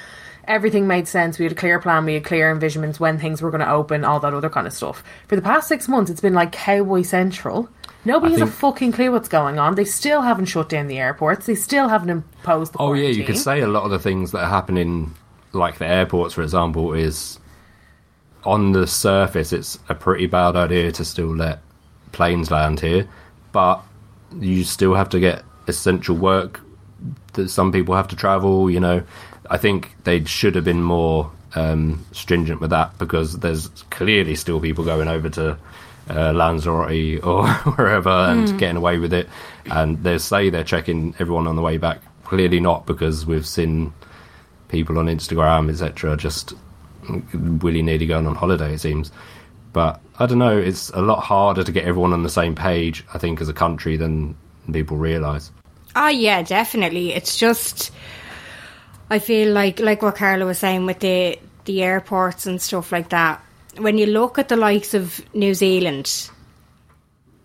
Everything 0.47 0.88
made 0.88 1.07
sense. 1.07 1.38
We 1.38 1.43
had 1.43 1.51
a 1.51 1.55
clear 1.55 1.77
plan. 1.79 2.05
We 2.05 2.13
had 2.13 2.23
clear 2.23 2.49
envisionments 2.49 2.97
when 2.99 3.19
things 3.19 3.41
were 3.41 3.51
going 3.51 3.59
to 3.62 3.69
open, 3.69 4.05
all 4.05 4.19
that 4.21 4.33
other 4.33 4.49
kind 4.49 4.67
of 4.67 4.73
stuff. 4.73 5.03
For 5.27 5.35
the 5.35 5.41
past 5.41 5.67
six 5.67 5.88
months, 5.89 6.09
it's 6.09 6.21
been 6.21 6.33
like 6.33 6.53
Cowboy 6.53 7.01
Central. 7.01 7.67
Nobody 8.05 8.35
I 8.35 8.39
has 8.39 8.49
a 8.49 8.51
fucking 8.51 8.93
clue 8.93 9.12
what's 9.12 9.27
going 9.29 9.59
on. 9.59 9.75
They 9.75 9.85
still 9.85 10.21
haven't 10.21 10.45
shut 10.45 10.69
down 10.69 10.88
the 10.88 10.99
airports. 10.99 11.45
They 11.45 11.55
still 11.55 11.89
haven't 11.89 12.09
imposed 12.09 12.73
the 12.73 12.79
Oh 12.79 12.93
yeah, 12.93 13.07
you 13.09 13.23
quarantine. 13.23 13.25
could 13.25 13.38
say 13.38 13.59
a 13.62 13.67
lot 13.67 13.83
of 13.83 13.91
the 13.91 13.99
things 13.99 14.31
that 14.31 14.43
are 14.43 14.49
happening, 14.49 15.13
like 15.51 15.77
the 15.77 15.85
airports, 15.88 16.33
for 16.33 16.41
example, 16.41 16.93
is 16.93 17.39
on 18.45 18.71
the 18.71 18.88
surface 18.88 19.51
it's 19.51 19.77
a 19.89 19.95
pretty 19.95 20.25
bad 20.25 20.55
idea 20.55 20.91
to 20.93 21.03
still 21.03 21.35
let 21.35 21.59
planes 22.13 22.49
land 22.49 22.79
here, 22.79 23.07
but 23.51 23.81
you 24.39 24.63
still 24.63 24.93
have 24.95 25.09
to 25.09 25.19
get 25.19 25.43
essential 25.67 26.15
work 26.15 26.62
that 27.33 27.49
some 27.49 27.71
people 27.71 27.95
have 27.95 28.07
to 28.07 28.15
travel. 28.15 28.69
You 28.71 28.79
know, 28.79 29.03
I 29.49 29.57
think 29.57 29.93
they 30.05 30.23
should 30.23 30.55
have 30.55 30.63
been 30.63 30.81
more 30.81 31.29
um, 31.55 32.05
stringent 32.13 32.62
with 32.62 32.69
that 32.69 32.97
because 32.97 33.39
there's 33.39 33.67
clearly 33.89 34.35
still 34.35 34.59
people 34.62 34.85
going 34.85 35.07
over 35.09 35.29
to 35.31 35.57
uh, 36.10 36.34
Lanzarote 36.34 37.19
or 37.24 37.48
wherever 37.48 38.10
and 38.10 38.58
getting 38.60 38.78
away 38.78 38.98
with 38.98 39.13
it. 39.13 39.30
And 39.65 40.04
they 40.04 40.17
say 40.17 40.50
they're 40.50 40.63
checking 40.63 41.15
everyone 41.19 41.48
on 41.48 41.56
the 41.56 41.62
way 41.62 41.78
back. 41.78 42.02
Clearly 42.24 42.60
not 42.60 42.86
because 42.86 43.26
we've 43.26 43.48
seen 43.48 43.93
people 44.67 45.00
on 45.00 45.08
Instagram, 45.08 45.69
etc., 45.69 46.15
just 46.15 46.54
willy 47.34 47.82
nilly 47.82 48.06
going 48.06 48.28
on 48.28 48.36
holiday. 48.36 48.74
It 48.74 48.80
seems. 48.80 49.12
But 49.74 50.00
I 50.17 50.26
don't 50.26 50.39
know. 50.39 50.58
It's 50.58 50.89
a 50.91 51.02
lot 51.02 51.22
harder 51.22 51.63
to 51.63 51.72
get 51.72 51.86
everyone 51.86 52.13
on 52.13 52.24
the 52.24 52.30
same 52.30 52.56
page. 52.56 53.06
I 53.13 53.17
think 53.17 53.41
as 53.41 53.50
a 53.50 53.54
country 53.54 53.98
than 53.98 54.36
people 54.72 54.98
realise. 54.98 55.52
Oh 55.95 56.08
yeah, 56.08 56.41
definitely. 56.43 57.13
It's 57.13 57.38
just 57.38 57.91
I 59.10 59.19
feel 59.19 59.52
like 59.54 59.80
like 59.80 60.02
what 60.02 60.15
Carla 60.15 60.45
was 60.45 60.60
saying 60.60 60.86
with 60.86 61.00
the 61.00 61.39
the 61.65 61.84
airports 61.84 62.45
and 62.45 62.62
stuff 62.62 62.91
like 62.91 63.10
that. 63.10 63.43
When 63.77 63.97
you 63.97 64.08
look 64.08 64.39
at 64.39 64.49
the 64.49 64.58
likes 64.58 64.93
of 64.93 65.21
New 65.34 65.53
Zealand, 65.53 66.29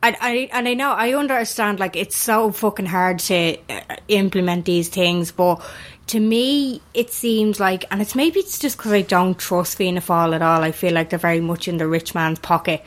I, 0.02 0.16
I 0.20 0.48
and 0.52 0.68
I 0.68 0.74
know 0.74 0.90
I 0.92 1.14
understand 1.14 1.80
like 1.80 1.96
it's 1.96 2.16
so 2.16 2.50
fucking 2.50 2.86
hard 2.86 3.18
to 3.20 3.56
uh, 3.68 3.96
implement 4.08 4.64
these 4.64 4.88
things, 4.88 5.32
but 5.32 5.62
to 6.08 6.20
me 6.20 6.82
it 6.92 7.10
seems 7.10 7.60
like, 7.60 7.84
and 7.90 8.02
it's 8.02 8.14
maybe 8.14 8.40
it's 8.40 8.58
just 8.58 8.76
because 8.76 8.92
I 8.92 9.02
don't 9.02 9.38
trust 9.38 9.76
Fianna 9.78 10.00
Fáil 10.00 10.34
at 10.34 10.42
all. 10.42 10.62
I 10.62 10.72
feel 10.72 10.92
like 10.92 11.10
they're 11.10 11.18
very 11.18 11.40
much 11.40 11.68
in 11.68 11.78
the 11.78 11.86
rich 11.86 12.14
man's 12.14 12.38
pocket. 12.38 12.84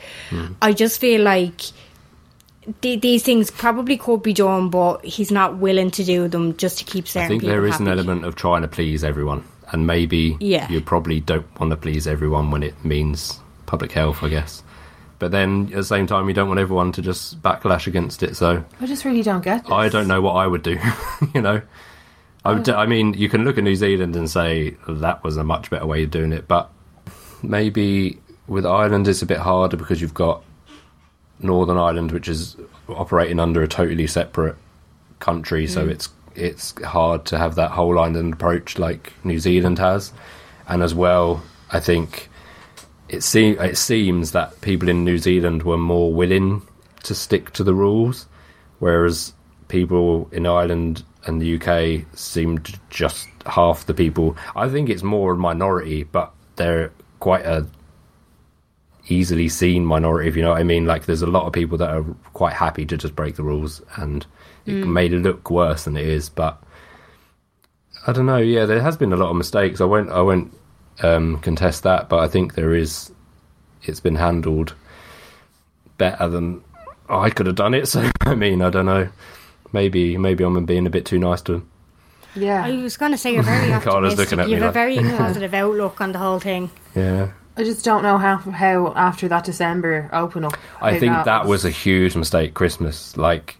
I 0.62 0.72
just 0.72 1.00
feel 1.00 1.22
like 1.22 1.60
th- 2.82 3.00
these 3.00 3.22
things 3.22 3.50
probably 3.50 3.96
could 3.96 4.22
be 4.22 4.32
done, 4.32 4.68
but 4.70 5.04
he's 5.04 5.30
not 5.30 5.58
willing 5.58 5.90
to 5.92 6.04
do 6.04 6.28
them 6.28 6.56
just 6.56 6.78
to 6.78 6.84
keep 6.84 7.08
certain 7.08 7.26
I 7.26 7.28
think 7.28 7.42
there 7.42 7.66
is 7.66 7.72
happy. 7.72 7.84
an 7.84 7.90
element 7.90 8.24
of 8.24 8.36
trying 8.36 8.62
to 8.62 8.68
please 8.68 9.02
everyone, 9.04 9.44
and 9.72 9.86
maybe 9.86 10.36
Yeah. 10.40 10.70
you 10.70 10.80
probably 10.80 11.20
don't 11.20 11.46
want 11.60 11.70
to 11.70 11.76
please 11.76 12.06
everyone 12.06 12.50
when 12.50 12.62
it 12.62 12.84
means 12.84 13.40
public 13.66 13.92
health, 13.92 14.22
I 14.22 14.28
guess. 14.28 14.62
But 15.18 15.32
then 15.32 15.66
at 15.66 15.76
the 15.76 15.84
same 15.84 16.06
time, 16.06 16.28
you 16.28 16.34
don't 16.34 16.48
want 16.48 16.60
everyone 16.60 16.92
to 16.92 17.02
just 17.02 17.42
backlash 17.42 17.86
against 17.86 18.22
it. 18.22 18.36
So 18.36 18.64
I 18.80 18.86
just 18.86 19.04
really 19.04 19.22
don't 19.22 19.42
get 19.42 19.64
this. 19.64 19.72
I 19.72 19.88
don't 19.88 20.06
know 20.06 20.20
what 20.20 20.34
I 20.34 20.46
would 20.46 20.62
do. 20.62 20.78
you 21.34 21.40
know, 21.40 21.60
I, 22.44 22.52
would, 22.52 22.68
oh. 22.68 22.74
I 22.76 22.86
mean, 22.86 23.14
you 23.14 23.28
can 23.28 23.44
look 23.44 23.58
at 23.58 23.64
New 23.64 23.74
Zealand 23.74 24.14
and 24.14 24.30
say 24.30 24.76
that 24.86 25.24
was 25.24 25.36
a 25.36 25.44
much 25.44 25.70
better 25.70 25.86
way 25.86 26.04
of 26.04 26.10
doing 26.10 26.32
it, 26.32 26.46
but 26.46 26.70
maybe 27.42 28.18
with 28.46 28.64
Ireland 28.64 29.08
it's 29.08 29.22
a 29.22 29.26
bit 29.26 29.38
harder 29.38 29.76
because 29.76 30.00
you've 30.00 30.14
got 30.14 30.42
Northern 31.40 31.76
Ireland, 31.76 32.12
which 32.12 32.28
is 32.28 32.56
operating 32.88 33.38
under 33.38 33.62
a 33.62 33.68
totally 33.68 34.06
separate 34.06 34.56
country, 35.20 35.66
so 35.66 35.86
mm. 35.86 35.90
it's 35.90 36.08
it's 36.38 36.80
hard 36.82 37.24
to 37.26 37.38
have 37.38 37.56
that 37.56 37.70
whole 37.72 37.98
island 37.98 38.34
approach 38.34 38.78
like 38.78 39.12
New 39.24 39.38
Zealand 39.38 39.78
has, 39.78 40.12
and 40.68 40.82
as 40.82 40.94
well, 40.94 41.42
I 41.70 41.80
think 41.80 42.28
it 43.08 43.22
seems 43.22 43.58
it 43.60 43.76
seems 43.76 44.32
that 44.32 44.60
people 44.60 44.88
in 44.88 45.04
New 45.04 45.18
Zealand 45.18 45.62
were 45.62 45.78
more 45.78 46.12
willing 46.12 46.62
to 47.04 47.14
stick 47.14 47.52
to 47.52 47.64
the 47.64 47.74
rules, 47.74 48.26
whereas 48.78 49.32
people 49.68 50.28
in 50.32 50.46
Ireland 50.46 51.02
and 51.26 51.40
the 51.40 51.56
UK 51.56 52.06
seemed 52.16 52.78
just 52.90 53.28
half 53.46 53.86
the 53.86 53.94
people. 53.94 54.36
I 54.56 54.68
think 54.68 54.88
it's 54.88 55.02
more 55.02 55.32
a 55.32 55.36
minority, 55.36 56.04
but 56.04 56.32
they're 56.56 56.92
quite 57.20 57.44
a 57.44 57.66
easily 59.08 59.48
seen 59.48 59.84
minority, 59.84 60.28
if 60.28 60.36
you 60.36 60.42
know 60.42 60.50
what 60.50 60.60
I 60.60 60.64
mean. 60.64 60.86
Like, 60.86 61.06
there's 61.06 61.22
a 61.22 61.26
lot 61.26 61.46
of 61.46 61.52
people 61.52 61.78
that 61.78 61.90
are 61.90 62.04
quite 62.34 62.52
happy 62.52 62.84
to 62.86 62.96
just 62.96 63.16
break 63.16 63.36
the 63.36 63.42
rules, 63.42 63.82
and 63.96 64.26
it 64.68 64.86
made 64.86 65.12
it 65.12 65.20
look 65.22 65.50
worse 65.50 65.84
than 65.84 65.96
it 65.96 66.06
is. 66.06 66.28
But 66.28 66.62
I 68.06 68.12
don't 68.12 68.26
know. 68.26 68.36
Yeah, 68.38 68.66
there 68.66 68.80
has 68.80 68.96
been 68.96 69.12
a 69.12 69.16
lot 69.16 69.30
of 69.30 69.36
mistakes. 69.36 69.80
I 69.80 69.84
won't. 69.84 70.10
I 70.10 70.20
won't 70.20 70.52
um, 71.02 71.38
contest 71.40 71.82
that, 71.84 72.08
but 72.08 72.18
I 72.20 72.28
think 72.28 72.54
there 72.54 72.74
is. 72.74 73.10
It's 73.84 74.00
been 74.00 74.16
handled 74.16 74.74
better 75.98 76.28
than 76.28 76.62
I 77.08 77.30
could 77.30 77.46
have 77.46 77.56
done 77.56 77.74
it. 77.74 77.88
So 77.88 78.10
I 78.22 78.34
mean, 78.34 78.62
I 78.62 78.70
don't 78.70 78.86
know. 78.86 79.08
Maybe 79.72 80.16
maybe 80.16 80.44
I'm 80.44 80.64
being 80.64 80.86
a 80.86 80.90
bit 80.90 81.04
too 81.06 81.18
nice 81.18 81.42
to 81.42 81.54
him. 81.54 81.70
Yeah. 82.34 82.64
I 82.64 82.72
was 82.82 82.96
going 82.96 83.12
to 83.12 83.18
say 83.18 83.34
you're 83.34 83.42
very 83.42 83.68
Carla's 83.80 84.12
optimistic. 84.14 84.18
looking 84.18 84.40
at 84.40 84.48
You 84.48 84.56
me 84.56 84.62
have 84.62 84.74
a 84.76 84.78
like- 84.78 84.96
very 85.02 85.16
positive 85.18 85.54
outlook 85.54 86.00
on 86.00 86.12
the 86.12 86.18
whole 86.18 86.38
thing. 86.38 86.70
Yeah. 86.94 87.32
I 87.56 87.64
just 87.64 87.84
don't 87.84 88.02
know 88.04 88.18
how 88.18 88.36
how 88.36 88.92
after 88.94 89.26
that 89.28 89.44
December 89.44 90.08
open 90.12 90.44
up. 90.44 90.56
I 90.80 90.92
how 90.92 90.98
think 91.00 91.24
that 91.24 91.46
was 91.46 91.64
a 91.64 91.70
huge 91.70 92.14
mistake. 92.14 92.54
Christmas, 92.54 93.16
like, 93.16 93.56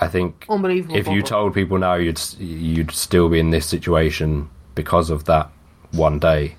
I 0.00 0.08
think 0.08 0.44
Unbelievable 0.48 0.96
If 0.96 1.08
you 1.08 1.22
told 1.22 1.54
people 1.54 1.78
now, 1.78 1.94
you'd 1.94 2.20
you'd 2.38 2.90
still 2.90 3.28
be 3.28 3.38
in 3.38 3.50
this 3.50 3.66
situation 3.66 4.48
because 4.74 5.10
of 5.10 5.24
that 5.24 5.50
one 5.92 6.18
day, 6.18 6.56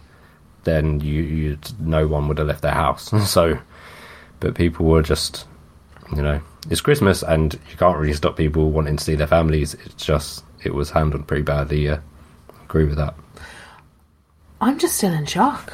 then 0.63 0.99
you 0.99 1.21
you'd 1.23 1.79
no 1.79 2.07
one 2.07 2.27
would 2.27 2.39
have 2.39 2.47
left 2.47 2.61
their 2.61 2.71
house. 2.71 3.11
so, 3.29 3.59
but 4.39 4.55
people 4.55 4.85
were 4.85 5.03
just, 5.03 5.45
you 6.15 6.21
know, 6.21 6.41
it's 6.69 6.81
Christmas 6.81 7.23
and 7.23 7.53
you 7.69 7.77
can't 7.77 7.97
really 7.97 8.13
stop 8.13 8.37
people 8.37 8.71
wanting 8.71 8.97
to 8.97 9.03
see 9.03 9.15
their 9.15 9.27
families. 9.27 9.75
It's 9.85 10.05
just 10.05 10.43
it 10.63 10.73
was 10.73 10.89
handled 10.89 11.27
pretty 11.27 11.43
badly. 11.43 11.85
Yeah, 11.85 11.99
agree 12.63 12.85
with 12.85 12.97
that. 12.97 13.15
I'm 14.59 14.79
just 14.79 14.97
still 14.97 15.13
in 15.13 15.25
shock. 15.25 15.73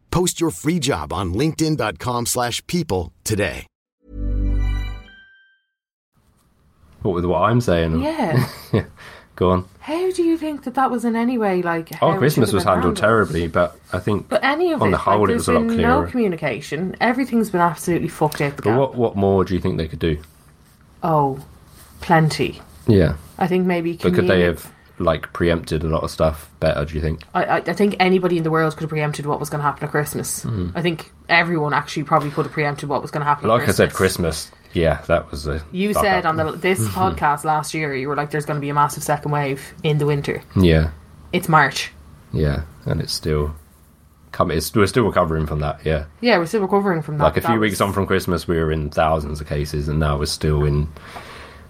Post 0.11 0.39
your 0.41 0.51
free 0.51 0.77
job 0.79 1.11
on 1.13 1.33
linkedin.com/people 1.33 2.25
slash 2.25 2.65
people 2.67 3.11
today. 3.23 3.65
What 7.01 7.15
with 7.15 7.25
what 7.25 7.41
I'm 7.43 7.61
saying? 7.61 8.01
Yeah. 8.01 8.47
Go 9.37 9.49
on. 9.51 9.65
how 9.79 10.11
do 10.11 10.21
you 10.23 10.37
think 10.37 10.65
that 10.65 10.75
that 10.75 10.91
was 10.91 11.03
in 11.03 11.15
any 11.15 11.37
way 11.37 11.61
like? 11.63 11.89
Oh, 12.01 12.15
Christmas 12.17 12.51
was 12.53 12.63
have 12.63 12.73
been 12.75 12.81
handled 12.83 12.97
terribly, 12.97 13.47
but 13.47 13.79
I 13.91 13.97
think 13.99 14.29
But 14.29 14.43
any 14.43 14.71
of 14.71 14.81
on 14.83 14.89
it, 14.89 14.91
the 14.91 14.97
whole, 14.97 15.21
like, 15.21 15.29
it 15.31 15.33
was 15.33 15.47
a 15.47 15.53
lot 15.53 15.67
clearer. 15.67 15.81
no 16.03 16.05
communication. 16.05 16.95
Everything's 17.01 17.49
been 17.49 17.61
absolutely 17.61 18.07
fucked 18.09 18.41
out 18.41 18.57
the 18.57 18.61
But 18.61 18.69
gap. 18.69 18.77
what 18.77 18.95
what 18.95 19.15
more 19.15 19.43
do 19.43 19.55
you 19.55 19.59
think 19.59 19.77
they 19.77 19.87
could 19.87 19.99
do? 19.99 20.19
Oh, 21.01 21.39
plenty. 22.01 22.61
Yeah, 22.87 23.15
I 23.39 23.47
think 23.47 23.65
maybe. 23.65 23.93
but 23.97 24.13
could 24.13 24.27
they 24.27 24.41
have 24.41 24.71
like 25.01 25.33
preempted 25.33 25.83
a 25.83 25.87
lot 25.87 26.03
of 26.03 26.11
stuff 26.11 26.49
better? 26.59 26.85
Do 26.85 26.95
you 26.95 27.01
think? 27.01 27.21
I, 27.33 27.57
I, 27.57 27.73
think 27.73 27.95
anybody 27.99 28.37
in 28.37 28.43
the 28.43 28.51
world 28.51 28.73
could 28.75 28.81
have 28.83 28.89
preempted 28.89 29.25
what 29.25 29.39
was 29.39 29.49
going 29.49 29.59
to 29.59 29.63
happen 29.63 29.83
at 29.85 29.91
Christmas. 29.91 30.43
Hmm. 30.43 30.69
I 30.75 30.81
think 30.81 31.11
everyone 31.29 31.73
actually 31.73 32.03
probably 32.03 32.31
could 32.31 32.45
have 32.45 32.53
preempted 32.53 32.87
what 32.89 33.01
was 33.01 33.11
going 33.11 33.21
to 33.21 33.25
happen. 33.25 33.47
Like 33.49 33.63
at 33.63 33.69
I 33.69 33.71
said, 33.73 33.93
Christmas. 33.93 34.51
Yeah, 34.73 35.01
that 35.07 35.29
was 35.31 35.47
a. 35.47 35.61
You 35.73 35.93
said 35.93 36.25
on 36.25 36.37
the 36.37 36.51
this 36.53 36.79
podcast 36.89 37.43
last 37.43 37.73
year, 37.73 37.93
you 37.93 38.07
were 38.07 38.15
like, 38.15 38.31
"There's 38.31 38.45
going 38.45 38.55
to 38.57 38.61
be 38.61 38.69
a 38.69 38.73
massive 38.73 39.03
second 39.03 39.31
wave 39.31 39.73
in 39.83 39.97
the 39.97 40.05
winter." 40.05 40.41
Yeah, 40.55 40.91
It's 41.33 41.49
March. 41.49 41.91
yeah, 42.31 42.63
and 42.85 43.01
it's 43.01 43.11
still 43.11 43.53
coming. 44.31 44.57
It's, 44.57 44.73
we're 44.73 44.87
still 44.87 45.03
recovering 45.03 45.45
from 45.45 45.59
that. 45.59 45.85
Yeah, 45.85 46.05
Yeah, 46.21 46.37
we're 46.37 46.45
still 46.45 46.61
recovering 46.61 47.01
from 47.01 47.17
that. 47.17 47.23
like 47.25 47.37
a 47.37 47.41
That 47.41 47.47
few 47.49 47.59
was- 47.59 47.69
weeks 47.69 47.81
on 47.81 47.91
from 47.91 48.07
Christmas, 48.07 48.47
we 48.47 48.55
were 48.57 48.71
in 48.71 48.89
thousands 48.89 49.41
of 49.41 49.47
cases, 49.47 49.89
and 49.89 49.99
now 49.99 50.17
we're 50.17 50.25
still 50.25 50.63
in 50.63 50.87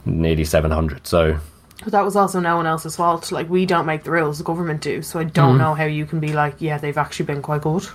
nearly 0.05 0.45
seven 0.45 0.69
hundred. 0.69 1.07
So 1.07 1.39
But 1.83 1.93
that 1.93 2.05
was 2.05 2.15
also 2.15 2.39
no 2.39 2.57
one 2.57 2.67
else's 2.67 2.95
fault. 2.95 3.31
Like 3.31 3.49
we 3.49 3.65
don't 3.65 3.85
make 3.85 4.03
the 4.03 4.11
rules; 4.11 4.37
the 4.37 4.43
government 4.43 4.81
do. 4.81 5.01
So 5.01 5.19
I 5.19 5.23
don't 5.23 5.57
know 5.57 5.73
how 5.73 5.85
you 5.85 6.05
can 6.05 6.19
be 6.19 6.33
like, 6.33 6.55
"Yeah, 6.59 6.77
they've 6.77 6.97
actually 6.97 7.25
been 7.25 7.41
quite 7.41 7.61
good." 7.61 7.87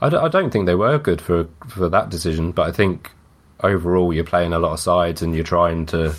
I 0.00 0.08
don't, 0.08 0.50
think 0.50 0.66
they 0.66 0.74
were 0.74 0.98
good 0.98 1.20
for 1.20 1.48
for 1.68 1.88
that 1.88 2.10
decision, 2.10 2.52
but 2.52 2.68
I 2.68 2.72
think 2.72 3.10
overall 3.60 4.12
you're 4.12 4.24
playing 4.24 4.52
a 4.52 4.58
lot 4.58 4.72
of 4.72 4.80
sides 4.80 5.22
and 5.22 5.34
you're 5.34 5.44
trying 5.44 5.86
to 5.86 6.14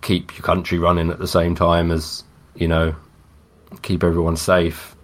keep 0.00 0.36
your 0.36 0.44
country 0.44 0.78
running 0.78 1.10
at 1.10 1.18
the 1.18 1.28
same 1.28 1.54
time 1.54 1.90
as 1.90 2.24
you 2.54 2.68
know 2.68 2.94
keep 3.82 4.02
everyone 4.02 4.36
safe. 4.36 4.96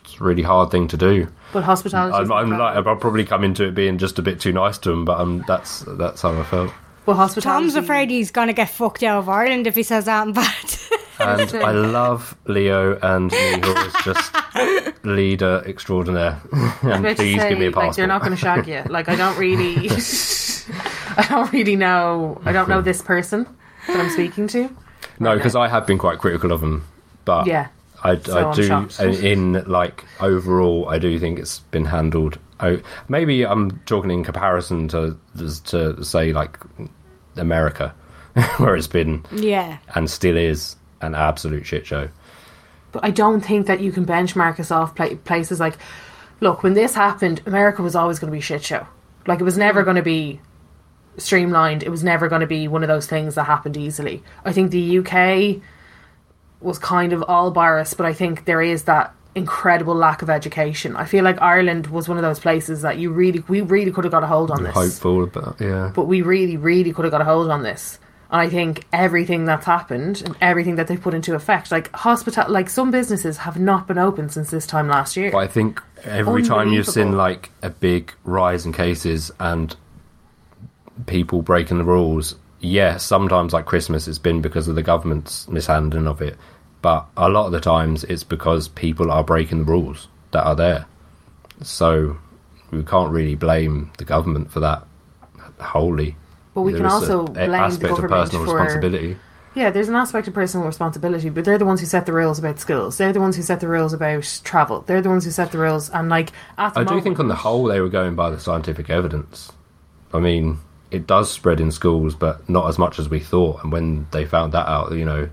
It's 0.00 0.20
a 0.20 0.24
really 0.24 0.42
hard 0.42 0.70
thing 0.70 0.88
to 0.88 0.96
do. 0.96 1.28
But 1.52 1.64
hospitality. 1.64 2.16
I'm, 2.16 2.32
I'm 2.32 2.50
like 2.50 2.84
I'll 2.84 2.96
probably 2.96 3.24
come 3.24 3.44
into 3.44 3.64
it 3.64 3.74
being 3.74 3.98
just 3.98 4.18
a 4.18 4.22
bit 4.22 4.40
too 4.40 4.52
nice 4.52 4.78
to 4.78 4.90
them, 4.90 5.04
but 5.04 5.20
um, 5.20 5.44
that's 5.46 5.84
that's 5.86 6.22
how 6.22 6.38
I 6.38 6.44
felt. 6.44 6.72
But 7.10 7.16
hospitality. 7.16 7.62
Tom's 7.64 7.74
afraid 7.76 8.10
he's 8.10 8.30
going 8.30 8.48
to 8.48 8.52
get 8.52 8.70
fucked 8.70 9.02
out 9.02 9.18
of 9.18 9.28
Ireland 9.28 9.66
if 9.66 9.74
he 9.74 9.82
says 9.82 10.04
that 10.06 10.26
in 10.26 10.32
bad. 10.32 10.76
And 11.18 11.54
I 11.62 11.72
love 11.72 12.36
Leo 12.46 12.98
and 13.00 13.30
Micheál 13.30 13.76
as 13.76 14.04
just 14.04 15.04
leader 15.04 15.62
extraordinaire. 15.66 16.40
and 16.82 17.04
please 17.16 17.40
say, 17.40 17.50
give 17.50 17.58
me 17.58 17.66
a 17.66 17.70
passport. 17.70 17.86
Like, 17.86 17.96
they're 17.96 18.06
not 18.06 18.20
going 18.20 18.32
to 18.32 18.36
shag 18.36 18.66
you. 18.66 18.82
Like 18.88 19.08
I 19.08 19.16
don't 19.16 19.36
really, 19.38 19.90
I 21.16 21.26
don't 21.28 21.52
really 21.52 21.76
know. 21.76 22.40
I 22.44 22.52
don't 22.52 22.68
know 22.68 22.80
this 22.80 23.02
person 23.02 23.46
that 23.86 24.00
I'm 24.00 24.10
speaking 24.10 24.46
to. 24.48 24.74
No, 25.18 25.36
because 25.36 25.54
I 25.54 25.68
have 25.68 25.86
been 25.86 25.98
quite 25.98 26.18
critical 26.18 26.52
of 26.52 26.62
him, 26.62 26.86
but 27.24 27.46
Yeah. 27.46 27.68
I, 28.02 28.16
So 28.16 28.50
I 28.50 28.54
do 28.54 28.62
shocked. 28.66 28.98
Uh, 28.98 29.08
in 29.08 29.62
like 29.66 30.04
overall, 30.20 30.88
I 30.88 30.98
do 30.98 31.18
think 31.18 31.38
it's 31.38 31.58
been 31.70 31.84
handled. 31.84 32.38
Oh, 32.60 32.80
maybe 33.08 33.44
I'm 33.44 33.78
talking 33.80 34.10
in 34.10 34.24
comparison 34.24 34.88
to 34.88 35.16
to 35.66 36.02
say 36.02 36.32
like 36.32 36.58
America, 37.40 37.94
where 38.58 38.76
it's 38.76 38.86
been 38.86 39.24
yeah. 39.32 39.78
and 39.94 40.10
still 40.10 40.36
is 40.36 40.76
an 41.00 41.14
absolute 41.14 41.66
shit 41.66 41.86
show. 41.86 42.08
But 42.92 43.04
I 43.04 43.10
don't 43.10 43.40
think 43.40 43.66
that 43.66 43.80
you 43.80 43.92
can 43.92 44.04
benchmark 44.04 44.58
us 44.60 44.70
off 44.70 44.94
pla- 44.94 45.14
places 45.24 45.60
like, 45.60 45.78
look, 46.40 46.62
when 46.62 46.74
this 46.74 46.94
happened, 46.94 47.42
America 47.46 47.82
was 47.82 47.94
always 47.94 48.18
going 48.18 48.30
to 48.30 48.32
be 48.32 48.40
a 48.40 48.42
shit 48.42 48.64
show. 48.64 48.86
Like 49.26 49.40
it 49.40 49.44
was 49.44 49.58
never 49.58 49.82
mm. 49.82 49.84
going 49.84 49.96
to 49.96 50.02
be 50.02 50.40
streamlined. 51.16 51.82
It 51.82 51.90
was 51.90 52.02
never 52.02 52.28
going 52.28 52.40
to 52.40 52.46
be 52.46 52.68
one 52.68 52.82
of 52.82 52.88
those 52.88 53.06
things 53.06 53.34
that 53.34 53.44
happened 53.44 53.76
easily. 53.76 54.22
I 54.44 54.52
think 54.52 54.70
the 54.70 54.98
UK 54.98 55.62
was 56.60 56.78
kind 56.78 57.12
of 57.12 57.22
all 57.22 57.50
virus, 57.50 57.94
but 57.94 58.06
I 58.06 58.12
think 58.12 58.44
there 58.44 58.62
is 58.62 58.84
that 58.84 59.14
incredible 59.34 59.94
lack 59.94 60.22
of 60.22 60.30
education. 60.30 60.96
I 60.96 61.04
feel 61.04 61.24
like 61.24 61.40
Ireland 61.40 61.86
was 61.88 62.08
one 62.08 62.18
of 62.18 62.22
those 62.22 62.40
places 62.40 62.82
that 62.82 62.98
you 62.98 63.10
really, 63.10 63.44
we 63.48 63.60
really 63.60 63.92
could 63.92 64.04
have 64.04 64.10
got 64.10 64.24
a 64.24 64.26
hold 64.26 64.50
on 64.50 64.64
this. 64.64 64.74
Hopeful, 64.74 65.26
but 65.26 65.60
yeah. 65.60 65.92
But 65.94 66.06
we 66.06 66.22
really, 66.22 66.56
really 66.56 66.92
could 66.92 67.04
have 67.04 67.12
got 67.12 67.20
a 67.20 67.24
hold 67.24 67.50
on 67.50 67.62
this. 67.62 67.98
And 68.30 68.40
I 68.40 68.48
think 68.48 68.86
everything 68.92 69.44
that's 69.44 69.66
happened 69.66 70.22
and 70.24 70.36
everything 70.40 70.76
that 70.76 70.86
they've 70.86 71.00
put 71.00 71.14
into 71.14 71.34
effect, 71.34 71.72
like 71.72 71.92
hospital, 71.92 72.44
like 72.48 72.70
some 72.70 72.92
businesses 72.92 73.38
have 73.38 73.58
not 73.58 73.88
been 73.88 73.98
open 73.98 74.28
since 74.28 74.50
this 74.50 74.66
time 74.66 74.86
last 74.88 75.16
year. 75.16 75.32
But 75.32 75.38
I 75.38 75.46
think 75.48 75.82
every 76.04 76.44
time 76.44 76.72
you've 76.72 76.86
seen 76.86 77.16
like 77.16 77.50
a 77.62 77.70
big 77.70 78.12
rise 78.22 78.64
in 78.64 78.72
cases 78.72 79.32
and 79.40 79.74
people 81.06 81.42
breaking 81.42 81.78
the 81.78 81.84
rules, 81.84 82.36
yeah, 82.60 82.98
sometimes 82.98 83.52
like 83.52 83.66
Christmas, 83.66 84.06
it's 84.06 84.18
been 84.18 84.40
because 84.40 84.68
of 84.68 84.76
the 84.76 84.82
government's 84.82 85.48
mishandling 85.48 86.06
of 86.06 86.22
it. 86.22 86.36
But 86.82 87.06
a 87.16 87.28
lot 87.28 87.46
of 87.46 87.52
the 87.52 87.60
times, 87.60 88.04
it's 88.04 88.24
because 88.24 88.68
people 88.68 89.10
are 89.10 89.22
breaking 89.22 89.58
the 89.58 89.64
rules 89.64 90.08
that 90.30 90.44
are 90.44 90.56
there. 90.56 90.86
So 91.62 92.16
we 92.70 92.82
can't 92.82 93.10
really 93.12 93.34
blame 93.34 93.90
the 93.98 94.04
government 94.04 94.50
for 94.50 94.60
that 94.60 94.86
wholly. 95.58 96.16
But 96.54 96.62
we 96.62 96.72
There 96.72 96.80
can 96.82 96.90
also 96.90 97.24
a 97.26 97.30
blame 97.30 97.50
the 97.50 97.56
aspect 97.56 97.84
of 97.84 97.96
government 97.96 98.12
personal 98.12 98.44
for- 98.46 98.54
responsibility. 98.54 99.16
Yeah, 99.52 99.70
there's 99.70 99.88
an 99.88 99.96
aspect 99.96 100.28
of 100.28 100.34
personal 100.34 100.64
responsibility, 100.64 101.28
but 101.28 101.44
they're 101.44 101.58
the 101.58 101.64
ones 101.66 101.80
who 101.80 101.86
set 101.86 102.06
the 102.06 102.12
rules 102.12 102.38
about 102.38 102.60
schools. 102.60 102.98
They're 102.98 103.12
the 103.12 103.20
ones 103.20 103.34
who 103.34 103.42
set 103.42 103.58
the 103.58 103.66
rules 103.66 103.92
about 103.92 104.40
travel. 104.44 104.82
They're 104.86 105.02
the 105.02 105.08
ones 105.08 105.24
who 105.24 105.32
set 105.32 105.50
the 105.50 105.58
rules, 105.58 105.90
and 105.90 106.08
like 106.08 106.30
the 106.56 106.72
I 106.76 106.84
do 106.84 107.00
think 107.00 107.18
on 107.18 107.26
the 107.26 107.34
whole 107.34 107.64
they 107.64 107.80
were 107.80 107.88
going 107.88 108.14
by 108.14 108.30
the 108.30 108.38
scientific 108.38 108.88
evidence. 108.90 109.50
I 110.14 110.20
mean, 110.20 110.58
it 110.92 111.04
does 111.06 111.32
spread 111.32 111.60
in 111.60 111.72
schools, 111.72 112.14
but 112.14 112.48
not 112.48 112.68
as 112.68 112.78
much 112.78 113.00
as 113.00 113.08
we 113.08 113.18
thought. 113.18 113.62
And 113.64 113.72
when 113.72 114.06
they 114.12 114.24
found 114.24 114.52
that 114.52 114.68
out, 114.68 114.92
you 114.92 115.04
know, 115.04 115.28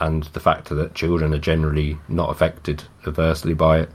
and 0.00 0.24
the 0.24 0.40
fact 0.40 0.68
that 0.70 0.94
children 0.94 1.32
are 1.34 1.38
generally 1.38 1.98
not 2.08 2.30
affected 2.30 2.82
adversely 3.06 3.54
by 3.54 3.80
it, 3.80 3.90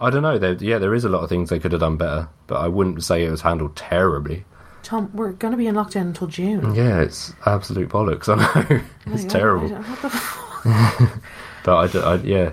I 0.00 0.10
don't 0.10 0.22
know. 0.22 0.38
There, 0.38 0.54
yeah, 0.54 0.78
there 0.78 0.94
is 0.94 1.04
a 1.04 1.08
lot 1.08 1.22
of 1.22 1.28
things 1.28 1.50
they 1.50 1.58
could 1.60 1.72
have 1.72 1.80
done 1.80 1.96
better, 1.96 2.28
but 2.46 2.56
I 2.56 2.68
wouldn't 2.68 3.04
say 3.04 3.24
it 3.24 3.30
was 3.30 3.42
handled 3.42 3.76
terribly. 3.76 4.44
Tom, 4.82 5.10
we're 5.14 5.30
going 5.32 5.52
to 5.52 5.56
be 5.58 5.68
in 5.68 5.76
lockdown 5.76 6.02
until 6.08 6.26
June. 6.26 6.74
Yeah, 6.74 7.00
it's 7.00 7.32
absolute 7.46 7.88
bollocks. 7.88 8.28
I 8.28 8.34
know 8.34 8.80
oh 9.06 9.12
it's 9.12 9.22
Like, 9.22 9.32
terrible. 9.32 9.66
I 9.66 9.78
don't- 9.78 9.84
what 9.88 11.12
But 11.64 11.94
I, 11.96 12.12
I- 12.14 12.22
yeah, 12.22 12.52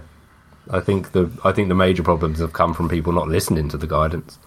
I 0.69 0.79
think 0.79 1.13
the 1.13 1.31
I 1.43 1.51
think 1.51 1.69
the 1.69 1.75
major 1.75 2.03
problems 2.03 2.37
have 2.39 2.53
come 2.53 2.73
from 2.75 2.87
people 2.89 3.11
not 3.13 3.27
listening 3.27 3.69
to 3.69 3.77
the 3.77 3.87
guidance. 3.87 4.37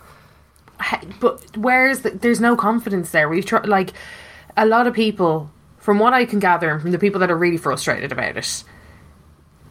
but 1.20 1.56
where's 1.56 2.00
the, 2.00 2.10
there's 2.10 2.40
no 2.40 2.54
confidence 2.56 3.10
there. 3.10 3.28
We've 3.28 3.44
tried 3.44 3.66
like 3.66 3.92
a 4.56 4.66
lot 4.66 4.86
of 4.86 4.94
people, 4.94 5.50
from 5.82 5.98
what 5.98 6.14
I 6.14 6.24
can 6.24 6.38
gather, 6.38 6.70
and 6.70 6.80
from 6.80 6.92
the 6.92 6.98
people 6.98 7.18
that 7.20 7.30
are 7.30 7.36
really 7.36 7.56
frustrated 7.56 8.12
about 8.12 8.36
it, 8.36 8.64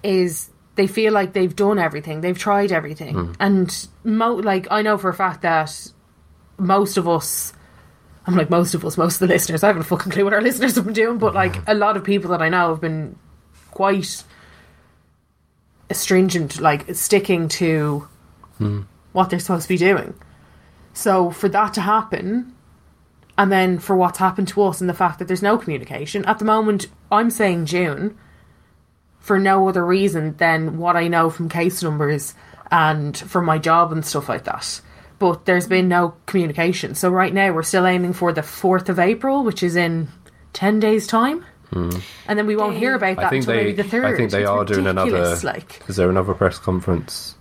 is 0.03 0.49
they 0.75 0.85
feel 0.85 1.13
like 1.13 1.31
they've 1.31 1.55
done 1.55 1.79
everything, 1.79 2.19
they've 2.19 2.37
tried 2.37 2.73
everything, 2.73 3.15
hmm. 3.15 3.31
and 3.39 3.87
mo- 4.03 4.35
like 4.35 4.67
I 4.69 4.81
know 4.81 4.97
for 4.97 5.09
a 5.09 5.13
fact 5.13 5.41
that 5.41 5.91
most 6.57 6.97
of 6.97 7.07
us. 7.07 7.53
I'm 8.27 8.35
like 8.35 8.51
most 8.51 8.75
of 8.75 8.85
us, 8.85 8.97
most 8.97 9.15
of 9.15 9.27
the 9.27 9.33
listeners. 9.33 9.63
I 9.63 9.67
haven't 9.67 9.81
a 9.81 9.85
fucking 9.85 10.11
clue 10.11 10.25
what 10.25 10.33
our 10.33 10.41
listeners 10.49 10.75
have 10.75 10.85
been 10.85 10.93
doing, 10.93 11.17
but 11.17 11.33
like 11.33 11.55
hmm. 11.55 11.63
a 11.65 11.73
lot 11.73 11.95
of 11.95 12.03
people 12.03 12.29
that 12.31 12.41
I 12.41 12.49
know 12.49 12.69
have 12.69 12.81
been 12.81 13.17
quite 13.71 14.23
astringent, 15.89 16.59
like 16.59 16.93
sticking 16.93 17.47
to 17.47 18.07
hmm. 18.57 18.81
what 19.13 19.29
they're 19.29 19.39
supposed 19.39 19.63
to 19.63 19.69
be 19.69 19.77
doing. 19.77 20.13
So 20.93 21.31
for 21.31 21.47
that 21.49 21.73
to 21.75 21.81
happen, 21.81 22.53
and 23.41 23.51
then 23.51 23.79
for 23.79 23.95
what's 23.95 24.19
happened 24.19 24.47
to 24.49 24.61
us 24.61 24.81
and 24.81 24.87
the 24.89 24.93
fact 24.93 25.17
that 25.17 25.27
there's 25.27 25.41
no 25.41 25.57
communication 25.57 26.23
at 26.25 26.37
the 26.37 26.45
moment, 26.45 26.85
I'm 27.11 27.31
saying 27.31 27.65
June 27.65 28.15
for 29.19 29.39
no 29.39 29.67
other 29.67 29.83
reason 29.83 30.37
than 30.37 30.77
what 30.77 30.95
I 30.95 31.07
know 31.07 31.31
from 31.31 31.49
case 31.49 31.81
numbers 31.81 32.35
and 32.69 33.17
from 33.17 33.45
my 33.45 33.57
job 33.57 33.91
and 33.91 34.05
stuff 34.05 34.29
like 34.29 34.43
that. 34.43 34.79
But 35.17 35.45
there's 35.45 35.65
been 35.67 35.87
no 35.87 36.13
communication. 36.27 36.93
So 36.93 37.09
right 37.09 37.33
now 37.33 37.51
we're 37.51 37.63
still 37.63 37.87
aiming 37.87 38.13
for 38.13 38.31
the 38.31 38.41
4th 38.41 38.89
of 38.89 38.99
April, 38.99 39.43
which 39.43 39.63
is 39.63 39.75
in 39.75 40.09
10 40.53 40.79
days' 40.79 41.07
time. 41.07 41.43
Hmm. 41.71 41.89
And 42.27 42.37
then 42.37 42.45
we 42.45 42.55
won't 42.55 42.77
hear 42.77 42.93
about 42.93 43.15
that 43.15 43.25
I 43.25 43.29
think 43.29 43.45
until 43.47 43.55
they, 43.55 43.63
maybe 43.71 43.81
the 43.81 43.89
3rd. 43.89 44.05
I 44.05 44.17
think 44.17 44.29
they 44.29 44.41
It's 44.41 44.49
are 44.51 44.65
doing 44.65 44.85
another. 44.85 45.11
ridiculous, 45.13 45.43
Like, 45.43 45.81
Is 45.87 45.95
there 45.95 46.11
another 46.11 46.35
press 46.35 46.59
conference 46.59 47.33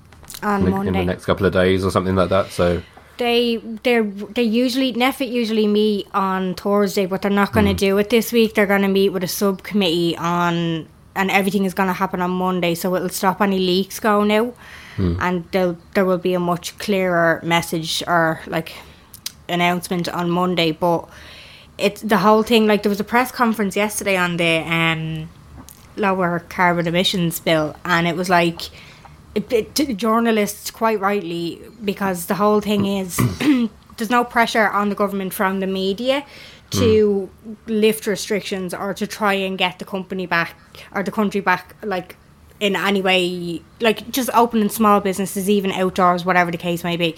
on 0.42 0.64
in, 0.64 0.70
Monday. 0.70 0.88
in 0.88 0.94
the 0.94 1.04
next 1.04 1.26
couple 1.26 1.44
of 1.44 1.52
days 1.52 1.84
or 1.84 1.90
something 1.90 2.14
like 2.14 2.30
that? 2.30 2.50
So 2.52 2.80
They 3.20 3.58
they 3.82 4.00
they 4.36 4.42
usually 4.42 4.94
NPHET 4.94 5.30
usually 5.30 5.66
meet 5.66 6.06
on 6.14 6.54
Thursday, 6.54 7.04
but 7.04 7.20
they're 7.20 7.30
not 7.42 7.52
going 7.52 7.66
to 7.66 7.74
do 7.74 7.98
it 7.98 8.08
this 8.08 8.32
week. 8.32 8.54
They're 8.54 8.72
going 8.74 8.80
to 8.80 8.88
meet 8.88 9.10
with 9.10 9.22
a 9.22 9.28
subcommittee 9.28 10.16
on, 10.16 10.88
and 11.14 11.30
everything 11.30 11.66
is 11.66 11.74
going 11.74 11.88
to 11.88 11.92
happen 11.92 12.22
on 12.22 12.30
Monday, 12.30 12.74
so 12.74 12.96
it'll 12.96 13.10
stop 13.10 13.42
any 13.42 13.58
leaks 13.58 14.00
going 14.00 14.32
out, 14.32 14.56
and 15.20 15.44
there 15.52 15.76
there 15.92 16.06
will 16.06 16.22
be 16.30 16.32
a 16.32 16.40
much 16.40 16.78
clearer 16.78 17.40
message 17.44 18.02
or 18.06 18.40
like 18.46 18.72
announcement 19.50 20.08
on 20.08 20.30
Monday. 20.30 20.72
But 20.72 21.06
it's 21.76 22.00
the 22.00 22.18
whole 22.18 22.42
thing. 22.42 22.66
Like 22.66 22.82
there 22.84 22.90
was 22.96 23.00
a 23.00 23.10
press 23.14 23.30
conference 23.30 23.76
yesterday 23.76 24.16
on 24.16 24.38
the 24.38 24.64
um, 24.66 25.28
lower 25.96 26.38
carbon 26.48 26.86
emissions 26.86 27.38
bill, 27.38 27.76
and 27.84 28.08
it 28.08 28.16
was 28.16 28.30
like 28.30 28.70
it, 29.34 29.52
it, 29.52 29.96
journalists 29.96 30.70
quite 30.70 31.00
rightly 31.00 31.60
because 31.84 32.26
the 32.26 32.34
whole 32.34 32.60
thing 32.60 32.84
is 32.84 33.16
there's 33.96 34.10
no 34.10 34.24
pressure 34.24 34.68
on 34.68 34.88
the 34.88 34.94
government 34.94 35.32
from 35.32 35.60
the 35.60 35.66
media 35.66 36.24
to 36.70 37.28
lift 37.66 38.06
restrictions 38.06 38.72
or 38.72 38.94
to 38.94 39.06
try 39.06 39.34
and 39.34 39.58
get 39.58 39.78
the 39.78 39.84
company 39.84 40.26
back 40.26 40.54
or 40.92 41.02
the 41.02 41.10
country 41.10 41.40
back 41.40 41.74
like 41.82 42.16
in 42.60 42.76
any 42.76 43.02
way 43.02 43.60
like 43.80 44.10
just 44.10 44.30
opening 44.34 44.68
small 44.68 45.00
businesses 45.00 45.48
even 45.48 45.72
outdoors 45.72 46.24
whatever 46.24 46.50
the 46.50 46.58
case 46.58 46.84
may 46.84 46.96
be 46.96 47.16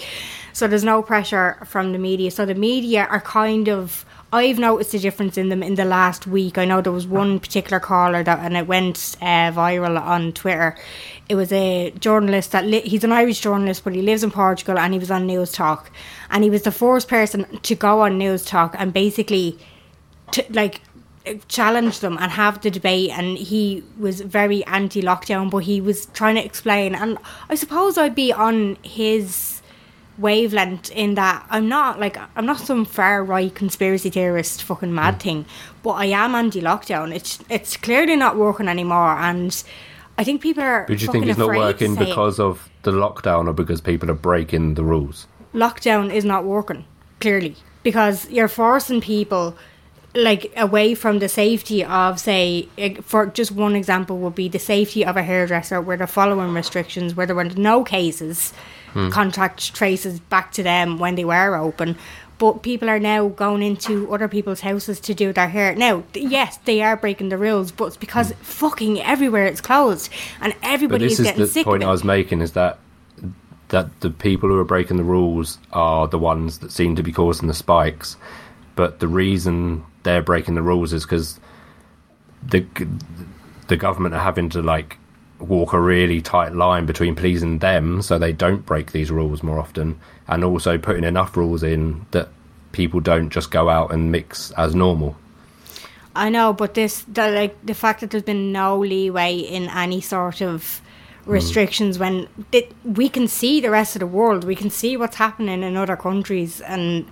so 0.53 0.67
there's 0.67 0.85
no 0.85 1.03
pressure 1.03 1.59
from 1.67 1.93
the 1.93 1.99
media 1.99 2.31
so 2.31 2.47
the 2.47 2.55
media 2.55 3.07
are 3.11 3.21
kind 3.21 3.69
of 3.69 4.07
I've 4.35 4.59
noticed 4.59 4.95
a 4.95 4.99
difference 4.99 5.37
in 5.37 5.51
them 5.51 5.63
in 5.63 5.75
the 5.75 5.85
last 5.85 6.27
week. 6.27 6.57
I 6.57 6.65
know 6.65 6.81
there 6.81 6.91
was 6.91 7.07
one 7.07 7.39
particular 7.39 7.79
caller 7.79 8.23
that, 8.23 8.39
and 8.39 8.57
it 8.57 8.67
went 8.67 9.15
uh, 9.21 9.53
viral 9.53 10.01
on 10.01 10.33
Twitter. 10.33 10.75
It 11.33 11.37
was 11.37 11.51
a 11.51 11.93
journalist 11.99 12.53
that 12.53 12.67
li- 12.67 12.83
he's 12.83 13.05
an 13.05 13.13
Irish 13.13 13.41
journalist, 13.41 13.85
but 13.85 13.95
he 13.95 14.03
lives 14.03 14.23
in 14.23 14.31
Portugal, 14.31 14.79
and 14.79 14.93
he 14.93 14.99
was 14.99 15.11
on 15.11 15.27
Newstalk, 15.27 15.87
and 16.29 16.45
he 16.45 16.51
was 16.51 16.61
the 16.61 16.71
first 16.71 17.09
person 17.09 17.47
to 17.63 17.75
go 17.75 18.03
on 18.03 18.19
Newstalk 18.19 18.77
and 18.79 18.93
basically, 18.93 19.59
to, 20.33 20.45
like, 20.51 20.83
challenge 21.49 22.01
them 22.01 22.19
and 22.21 22.33
have 22.33 22.61
the 22.61 22.71
debate. 22.71 23.17
And 23.17 23.39
he 23.39 23.83
was 23.99 24.21
very 24.21 24.63
anti-lockdown, 24.67 25.51
but 25.51 25.65
he 25.65 25.81
was 25.81 26.05
trying 26.13 26.35
to 26.35 26.45
explain. 26.45 26.95
And 26.95 27.17
I 27.49 27.55
suppose 27.55 27.97
I'd 27.97 28.15
be 28.15 28.31
on 28.31 28.77
his 28.83 29.63
wavelength 30.19 30.91
in 30.91 31.15
that 31.15 31.47
I'm 31.49 31.67
not 31.71 31.99
like 31.99 32.19
I'm 32.37 32.45
not 32.45 32.61
some 32.61 32.85
far 32.85 33.25
right 33.25 33.55
conspiracy 33.55 34.11
theorist 34.11 34.63
fucking 34.63 34.95
mad 34.95 35.15
mm. 35.15 35.23
thing, 35.23 35.47
but 35.83 35.93
I 35.93 36.05
am 36.07 36.35
anti 36.35 36.61
lockdown. 36.61 37.15
It's 37.15 37.39
it's 37.49 37.79
clearly 37.79 38.17
not 38.17 38.37
working 38.37 38.69
anymore 38.69 39.17
and 39.19 39.65
I 40.23 40.25
think 40.25 40.41
people 40.41 40.63
are 40.63 40.85
But 40.87 40.99
do 40.99 41.05
you 41.05 41.13
think 41.13 41.27
it's 41.27 41.39
not 41.39 41.49
working 41.49 41.95
because 41.97 42.39
of 42.39 42.71
the 42.83 42.93
lockdown 42.93 43.49
or 43.49 43.53
because 43.53 43.81
people 43.81 44.11
are 44.11 44.21
breaking 44.31 44.75
the 44.75 44.85
rules? 44.85 45.27
lockdown 45.55 46.13
is 46.13 46.25
not 46.25 46.45
working 46.45 46.85
clearly 47.21 47.57
because 47.83 48.29
you're 48.31 48.49
forcing 48.49 49.01
people 49.01 49.57
like 50.15 50.53
away 50.57 50.95
from 50.95 51.19
the 51.21 51.29
safety 51.29 51.85
of 51.85 52.21
say 52.21 52.69
for 53.03 53.27
just 53.27 53.51
one 53.51 53.75
example 53.75 54.19
would 54.19 54.35
be 54.35 54.49
the 54.49 54.59
safety 54.59 55.05
of 55.05 55.17
a 55.17 55.23
hairdresser 55.23 55.81
where 55.81 55.97
they're 55.97 56.07
following 56.07 56.53
restrictions 56.53 57.15
where 57.15 57.27
there 57.27 57.37
were 57.37 57.45
no 57.45 57.83
cases 57.83 58.53
hmm. 58.93 59.09
contact 59.09 59.75
traces 59.75 60.21
back 60.21 60.53
to 60.53 60.63
them 60.63 60.99
when 60.99 61.15
they 61.15 61.25
were 61.25 61.55
open 61.57 61.97
but 62.43 62.65
people 62.65 62.91
are 62.91 62.99
now 62.99 63.29
going 63.29 63.63
into 63.63 64.13
other 64.13 64.27
people's 64.27 64.63
houses 64.63 64.99
to 64.99 65.15
do 65.15 65.33
their 65.33 65.47
hair. 65.47 65.77
Now 65.77 66.03
yes 66.13 66.57
they 66.65 66.83
are 66.83 66.97
breaking 66.97 67.29
the 67.29 67.39
rules 67.39 67.71
but 67.71 67.85
it's 67.85 67.97
because 67.97 68.33
hmm. 68.33 68.43
fucking 68.43 69.01
everywhere 69.01 69.47
it's 69.47 69.61
closed 69.61 70.11
and 70.41 70.53
everybody 70.61 71.05
this 71.05 71.21
is 71.21 71.21
is 71.21 71.27
getting 71.27 71.45
the 71.45 71.65
point 71.65 71.83
of 71.85 71.89
I 71.89 71.93
was 71.93 72.03
making 72.03 72.41
is 72.41 72.55
that 72.55 72.81
that 73.69 74.01
the 74.01 74.11
people 74.11 74.49
who 74.49 74.59
are 74.59 74.65
breaking 74.65 74.97
the 74.97 75.05
rules 75.05 75.59
are 75.73 76.09
the 76.09 76.19
ones 76.19 76.59
that 76.59 76.73
seem 76.73 76.97
to 76.97 77.03
be 77.05 77.13
causing 77.13 77.47
the 77.47 77.55
spikes. 77.55 78.17
But 78.75 78.99
the 78.99 79.07
reason 79.07 79.85
they're 80.03 80.21
breaking 80.21 80.57
the 80.57 80.63
rules 80.63 80.93
is 80.93 81.05
because 81.05 81.39
the 82.43 82.67
the 83.69 83.77
government 83.77 84.17
are 84.17 84.21
having 84.21 84.49
to 84.49 84.63
like 84.63 84.99
walk 85.39 85.75
a 85.75 85.81
really 85.81 86.21
tight 86.21 86.57
line 86.57 86.87
between 86.87 87.15
pleasing 87.15 87.61
them 87.61 88.03
so 88.03 88.19
they 88.19 88.33
don't 88.33 88.67
break 88.67 88.91
these 88.91 89.13
rules 89.13 89.45
more 89.45 89.61
often 89.61 90.01
and 90.29 90.45
also 90.45 90.79
putting 90.79 91.05
enough 91.05 91.37
rules 91.37 91.63
in 91.63 92.07
that 92.11 92.29
people 92.73 93.01
don't 93.01 93.31
just 93.31 93.51
go 93.51 93.69
out 93.69 93.93
and 93.93 94.11
mix 94.11 94.51
as 94.53 94.75
normal. 94.75 95.17
I 96.15 96.29
know, 96.29 96.53
but 96.53 96.75
this, 96.75 97.03
the, 97.03 97.31
like 97.31 97.67
the 97.67 97.75
fact 97.75 98.01
that 98.01 98.11
there's 98.11 98.23
been 98.23 98.53
no 98.53 98.79
leeway 98.79 99.37
in 99.37 99.69
any 99.71 100.01
sort 100.01 100.43
of 100.43 100.81
mm. 101.25 101.33
restrictions 101.33 101.99
when 101.99 102.29
it, 102.53 102.73
we 102.85 103.09
can 103.09 103.29
see 103.29 103.61
the 103.61 103.71
rest 103.71 103.97
of 103.97 104.01
the 104.01 104.07
world, 104.07 104.45
we 104.45 104.55
can 104.55 104.71
see 104.71 104.97
what's 104.97 105.17
happening 105.17 105.63
in 105.63 105.77
other 105.77 105.97
countries, 105.97 106.61
and 106.61 107.07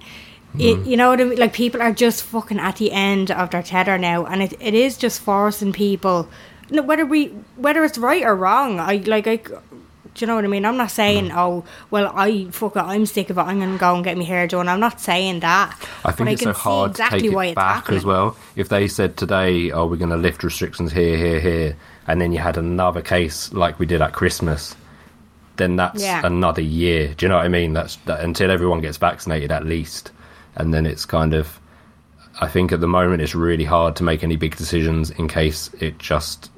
It, 0.59 0.79
mm. 0.79 0.87
you 0.87 0.96
know 0.96 1.11
what 1.11 1.20
I 1.20 1.25
mean? 1.25 1.38
Like 1.38 1.53
people 1.53 1.81
are 1.81 1.92
just 1.92 2.25
fucking 2.25 2.59
at 2.59 2.77
the 2.77 2.90
end 2.90 3.31
of 3.31 3.51
their 3.51 3.62
tether 3.62 3.96
now, 3.99 4.27
and 4.27 4.42
it, 4.42 4.55
it 4.61 4.75
is 4.75 4.96
just 4.96 5.20
forcing 5.20 5.73
people. 5.73 6.29
No, 6.70 6.83
whether 6.83 7.07
we 7.07 7.29
whether 7.57 7.85
it's 7.85 7.99
right 7.99 8.25
or 8.25 8.35
wrong, 8.35 8.81
I 8.81 8.96
like 9.07 9.29
I. 9.29 9.38
Do 10.14 10.25
you 10.25 10.27
know 10.27 10.35
what 10.35 10.44
I 10.44 10.49
mean? 10.49 10.64
I'm 10.64 10.77
not 10.77 10.90
saying, 10.90 11.31
mm. 11.31 11.37
oh, 11.37 11.64
well, 11.90 12.12
I 12.14 12.46
fuck 12.51 12.77
it, 12.77 12.81
I'm 12.81 13.07
sick 13.07 13.31
of 13.31 13.38
it. 13.38 13.42
I'm 13.42 13.61
gonna 13.61 13.79
go 13.79 13.94
and 13.94 14.03
get 14.05 14.16
my 14.18 14.25
hair 14.25 14.46
done. 14.46 14.68
I'm 14.68 14.81
not 14.81 15.01
saying 15.01 15.40
that. 15.40 15.79
I 16.05 16.11
think 16.12 16.27
but 16.27 16.33
it's 16.33 16.42
I 16.42 16.44
so 16.46 16.53
hard 16.53 16.90
exactly 16.92 17.20
to 17.20 17.27
take 17.29 17.37
why 17.37 17.44
it 17.46 17.49
it's 17.51 17.55
back 17.55 17.75
happening. 17.77 17.99
as 17.99 18.05
well. 18.05 18.37
If 18.57 18.68
they 18.68 18.88
said 18.88 19.16
today, 19.16 19.70
"Oh, 19.70 19.87
we're 19.87 19.96
going 19.96 20.11
to 20.11 20.16
lift 20.16 20.42
restrictions 20.42 20.92
here, 20.92 21.16
here, 21.16 21.40
here," 21.40 21.77
and 22.09 22.20
then 22.20 22.33
you 22.33 22.38
had 22.40 22.57
another 22.57 23.03
case 23.03 23.53
like 23.53 23.79
we 23.79 23.87
did 23.87 24.03
at 24.03 24.12
Christmas, 24.12 24.75
then 25.57 25.77
that's 25.77 26.03
Yeah. 26.03 26.27
another 26.27 26.62
year. 26.62 27.14
Do 27.16 27.25
you 27.27 27.29
know 27.29 27.37
what 27.37 27.44
I 27.44 27.49
mean? 27.49 27.73
That's 27.73 27.96
that, 28.07 28.20
until 28.20 28.51
everyone 28.51 28.81
gets 28.81 28.96
vaccinated 28.96 29.53
at 29.53 29.64
least, 29.64 30.11
and 30.57 30.75
then 30.75 30.87
it's 30.87 31.05
kind 31.07 31.35
of. 31.35 31.61
I 32.40 32.49
think 32.49 32.73
at 32.73 32.81
the 32.81 32.88
moment 32.88 33.20
it's 33.23 33.35
really 33.35 33.64
hard 33.64 33.96
to 33.96 34.03
make 34.03 34.25
any 34.25 34.37
big 34.37 34.57
decisions 34.57 35.11
in 35.11 35.29
case 35.29 35.68
it 35.79 35.99
just 35.99 36.51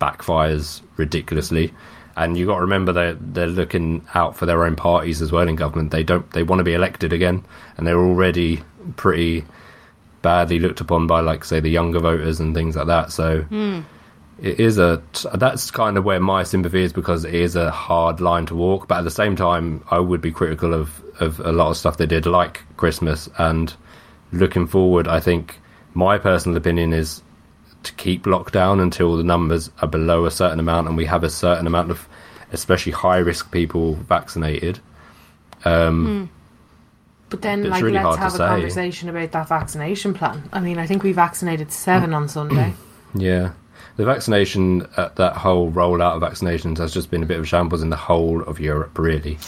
backfires 0.00 0.80
ridiculously. 0.96 1.72
And 2.18 2.36
you 2.36 2.46
got 2.46 2.56
to 2.56 2.62
remember 2.62 2.92
they're 2.92 3.14
they're 3.14 3.46
looking 3.46 4.04
out 4.12 4.36
for 4.36 4.44
their 4.44 4.64
own 4.64 4.74
parties 4.74 5.22
as 5.22 5.30
well 5.30 5.46
in 5.46 5.54
government. 5.54 5.92
They 5.92 6.02
don't 6.02 6.28
they 6.32 6.42
want 6.42 6.58
to 6.58 6.64
be 6.64 6.74
elected 6.74 7.12
again, 7.12 7.44
and 7.76 7.86
they're 7.86 8.00
already 8.00 8.62
pretty 8.96 9.44
badly 10.20 10.58
looked 10.58 10.80
upon 10.80 11.06
by 11.06 11.20
like 11.20 11.44
say 11.44 11.60
the 11.60 11.70
younger 11.70 12.00
voters 12.00 12.40
and 12.40 12.56
things 12.56 12.74
like 12.74 12.88
that. 12.88 13.12
So 13.12 13.42
hmm. 13.42 13.82
it 14.42 14.58
is 14.58 14.78
a 14.78 15.00
that's 15.34 15.70
kind 15.70 15.96
of 15.96 16.04
where 16.04 16.18
my 16.18 16.42
sympathy 16.42 16.82
is 16.82 16.92
because 16.92 17.24
it 17.24 17.34
is 17.34 17.54
a 17.54 17.70
hard 17.70 18.20
line 18.20 18.46
to 18.46 18.54
walk. 18.56 18.88
But 18.88 18.98
at 18.98 19.04
the 19.04 19.12
same 19.12 19.36
time, 19.36 19.84
I 19.88 20.00
would 20.00 20.20
be 20.20 20.32
critical 20.32 20.74
of 20.74 21.00
of 21.20 21.38
a 21.40 21.52
lot 21.52 21.70
of 21.70 21.76
stuff 21.76 21.98
they 21.98 22.06
did, 22.06 22.26
like 22.26 22.64
Christmas. 22.76 23.28
And 23.38 23.72
looking 24.32 24.66
forward, 24.66 25.06
I 25.06 25.20
think 25.20 25.60
my 25.94 26.18
personal 26.18 26.58
opinion 26.58 26.92
is 26.92 27.22
to 27.84 27.92
keep 27.94 28.24
lockdown 28.24 28.80
until 28.82 29.16
the 29.16 29.22
numbers 29.24 29.70
are 29.80 29.88
below 29.88 30.24
a 30.26 30.30
certain 30.30 30.58
amount 30.60 30.88
and 30.88 30.96
we 30.96 31.04
have 31.06 31.22
a 31.24 31.30
certain 31.30 31.66
amount 31.66 31.90
of 31.90 32.08
especially 32.52 32.92
high 32.92 33.18
risk 33.18 33.50
people 33.52 33.94
vaccinated. 33.94 34.80
Um, 35.64 36.30
But 37.30 37.42
then, 37.42 37.68
like, 37.68 37.82
really 37.82 37.98
let's 37.98 38.16
have 38.16 38.34
a 38.34 38.36
say. 38.36 38.46
conversation 38.46 39.08
about 39.08 39.32
that 39.32 39.48
vaccination 39.48 40.14
plan. 40.14 40.48
I 40.52 40.60
mean, 40.60 40.78
I 40.78 40.86
think 40.86 41.02
we 41.02 41.12
vaccinated 41.12 41.70
seven 41.72 42.14
on 42.14 42.28
Sunday. 42.28 42.74
Yeah. 43.14 43.52
The 43.96 44.04
vaccination, 44.04 44.86
uh, 44.98 45.08
that 45.16 45.34
whole 45.34 45.72
rollout 45.72 46.16
of 46.16 46.22
vaccinations 46.22 46.76
has 46.76 46.92
just 46.92 47.10
been 47.10 47.22
a 47.22 47.26
bit 47.26 47.38
of 47.38 47.44
a 47.44 47.46
shambles 47.46 47.82
in 47.82 47.88
the 47.88 47.96
whole 47.96 48.42
of 48.42 48.60
Europe, 48.60 48.98
really. 48.98 49.38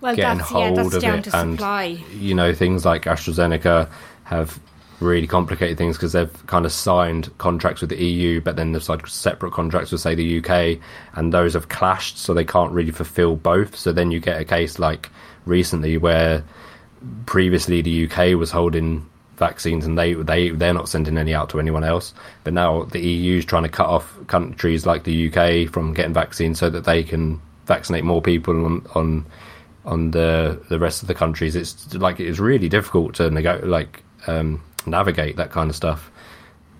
Well, 0.00 0.14
Getting 0.14 0.38
that's 0.38 0.50
yeah, 0.52 0.66
hold 0.66 0.78
that's 0.78 0.94
of 0.94 1.02
down 1.02 1.18
it. 1.18 1.24
to 1.24 1.36
and, 1.36 1.52
supply. 1.58 1.98
you 2.16 2.34
know, 2.34 2.54
things 2.54 2.84
like 2.84 3.02
AstraZeneca 3.02 3.90
have 4.24 4.60
really 5.00 5.26
complicated 5.26 5.78
things 5.78 5.96
because 5.96 6.12
they've 6.12 6.46
kind 6.46 6.66
of 6.66 6.72
signed 6.72 7.36
contracts 7.38 7.80
with 7.80 7.90
the 7.90 8.04
EU, 8.04 8.40
but 8.40 8.56
then 8.56 8.72
they've 8.72 8.82
signed 8.82 9.06
separate 9.08 9.52
contracts 9.52 9.92
with, 9.92 10.00
say, 10.00 10.14
the 10.14 10.38
UK, 10.38 10.78
and 11.14 11.32
those 11.32 11.54
have 11.54 11.68
clashed, 11.68 12.18
so 12.18 12.34
they 12.34 12.44
can't 12.44 12.72
really 12.72 12.90
fulfill 12.90 13.36
both. 13.36 13.76
So 13.76 13.92
then 13.92 14.10
you 14.10 14.20
get 14.20 14.40
a 14.40 14.44
case 14.44 14.78
like 14.78 15.10
recently 15.46 15.96
where 15.96 16.44
previously 17.26 17.82
the 17.82 18.08
UK 18.08 18.38
was 18.38 18.50
holding 18.50 19.08
vaccines 19.36 19.86
and 19.86 19.96
they 19.96 20.14
they 20.14 20.50
they're 20.50 20.74
not 20.74 20.88
sending 20.88 21.16
any 21.16 21.32
out 21.32 21.48
to 21.48 21.60
anyone 21.60 21.84
else 21.84 22.12
but 22.42 22.52
now 22.52 22.82
the 22.84 22.98
EU 23.00 23.38
is 23.38 23.44
trying 23.44 23.62
to 23.62 23.68
cut 23.68 23.86
off 23.86 24.18
countries 24.26 24.84
like 24.84 25.04
the 25.04 25.28
UK 25.28 25.72
from 25.72 25.94
getting 25.94 26.12
vaccines 26.12 26.58
so 26.58 26.68
that 26.68 26.84
they 26.84 27.04
can 27.04 27.40
vaccinate 27.66 28.02
more 28.02 28.20
people 28.20 28.64
on 28.64 28.84
on 28.96 29.24
on 29.84 30.10
the 30.10 30.60
the 30.68 30.78
rest 30.78 31.02
of 31.02 31.08
the 31.08 31.14
countries 31.14 31.54
it's 31.54 31.94
like 31.94 32.18
it's 32.18 32.40
really 32.40 32.68
difficult 32.68 33.14
to 33.14 33.30
nego- 33.30 33.64
like 33.64 34.02
um 34.26 34.60
navigate 34.88 35.36
that 35.36 35.50
kind 35.50 35.70
of 35.70 35.76
stuff 35.76 36.10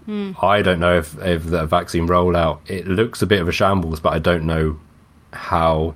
hmm. 0.06 0.32
I 0.40 0.62
don't 0.62 0.80
know 0.80 0.98
if 0.98 1.18
if 1.22 1.44
the 1.44 1.66
vaccine 1.66 2.08
rollout 2.08 2.60
it 2.66 2.86
looks 2.86 3.22
a 3.22 3.26
bit 3.26 3.40
of 3.40 3.48
a 3.48 3.52
shambles 3.52 4.00
but 4.00 4.12
I 4.12 4.18
don't 4.18 4.44
know 4.44 4.78
how 5.32 5.94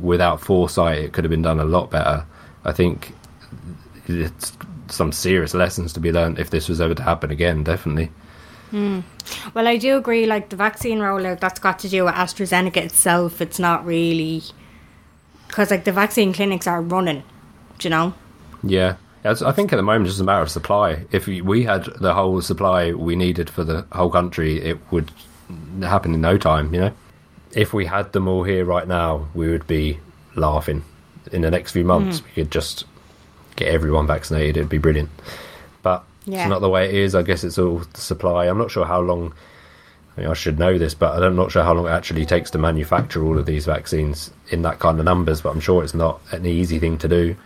without 0.00 0.40
foresight 0.40 0.98
it 0.98 1.12
could 1.12 1.24
have 1.24 1.30
been 1.30 1.42
done 1.42 1.60
a 1.60 1.64
lot 1.64 1.90
better 1.90 2.24
I 2.64 2.72
think 2.72 3.12
it's 4.06 4.52
some 4.92 5.12
serious 5.12 5.54
lessons 5.54 5.92
to 5.94 6.00
be 6.00 6.12
learned 6.12 6.38
if 6.38 6.50
this 6.50 6.68
was 6.68 6.80
ever 6.80 6.94
to 6.94 7.02
happen 7.02 7.30
again. 7.30 7.64
Definitely. 7.64 8.10
Hmm. 8.70 9.00
Well, 9.54 9.68
I 9.68 9.76
do 9.76 9.96
agree. 9.96 10.26
Like 10.26 10.48
the 10.48 10.56
vaccine 10.56 10.98
rollout, 10.98 11.40
that's 11.40 11.60
got 11.60 11.78
to 11.80 11.88
do 11.88 12.04
with 12.04 12.14
AstraZeneca 12.14 12.78
itself. 12.78 13.40
It's 13.40 13.58
not 13.58 13.84
really 13.84 14.42
because 15.48 15.70
like 15.70 15.84
the 15.84 15.92
vaccine 15.92 16.32
clinics 16.32 16.66
are 16.66 16.80
running. 16.80 17.22
Do 17.78 17.88
you 17.88 17.90
know? 17.90 18.14
Yeah. 18.62 18.96
I 19.24 19.52
think 19.52 19.72
at 19.72 19.76
the 19.76 19.82
moment 19.82 20.06
it's 20.06 20.14
just 20.14 20.20
a 20.20 20.24
matter 20.24 20.42
of 20.42 20.50
supply. 20.50 21.04
If 21.12 21.26
we- 21.26 21.62
had 21.64 21.84
the 22.00 22.14
whole 22.14 22.40
supply 22.40 22.92
we 22.92 23.14
needed 23.14 23.48
for 23.48 23.62
the 23.64 23.84
whole 23.92 24.10
country, 24.10 24.60
it 24.60 24.78
would 24.90 25.12
happen 25.80 26.14
in 26.14 26.20
no 26.20 26.38
time. 26.38 26.74
You 26.74 26.80
know, 26.80 26.92
if 27.52 27.72
we 27.72 27.86
had 27.86 28.12
them 28.12 28.26
all 28.26 28.42
here 28.42 28.64
right 28.64 28.88
now, 28.88 29.28
we 29.34 29.48
would 29.48 29.66
be 29.66 29.98
laughing. 30.34 30.82
In 31.30 31.42
the 31.42 31.50
next 31.50 31.72
few 31.72 31.84
months, 31.84 32.20
mm. 32.20 32.24
we 32.24 32.42
could 32.42 32.50
just 32.50 32.84
get 33.54 33.68
everyone 33.68 34.06
vaccinated. 34.06 34.56
It'd 34.56 34.68
be 34.68 34.78
brilliant. 34.78 35.10
But 35.82 36.02
Yeah. 36.24 36.42
it's 36.42 36.50
not 36.50 36.60
the 36.60 36.68
way 36.68 36.88
it 36.88 36.94
is. 36.94 37.14
I 37.14 37.22
guess 37.22 37.44
it's 37.44 37.58
all 37.58 37.82
the 37.92 38.00
supply. 38.00 38.46
I'm 38.46 38.58
not 38.58 38.70
sure 38.70 38.86
how 38.86 39.00
long. 39.00 39.32
I 40.16 40.20
mean, 40.22 40.30
I 40.30 40.34
should 40.34 40.58
know 40.58 40.76
this, 40.78 40.94
but 40.94 41.22
I'm 41.22 41.36
not 41.36 41.52
sure 41.52 41.62
how 41.62 41.72
long 41.72 41.86
it 41.86 41.90
actually 41.90 42.26
takes 42.26 42.50
to 42.50 42.58
manufacture 42.58 43.24
all 43.24 43.38
of 43.38 43.46
these 43.46 43.64
vaccines 43.64 44.30
in 44.50 44.60
that 44.62 44.78
kind 44.78 44.98
of 44.98 45.04
numbers. 45.06 45.40
But 45.40 45.50
I'm 45.50 45.60
sure 45.60 45.82
it's 45.82 45.94
not 45.94 46.20
an 46.32 46.44
easy 46.44 46.78
thing 46.78 46.98
to 46.98 47.08
do. 47.08 47.36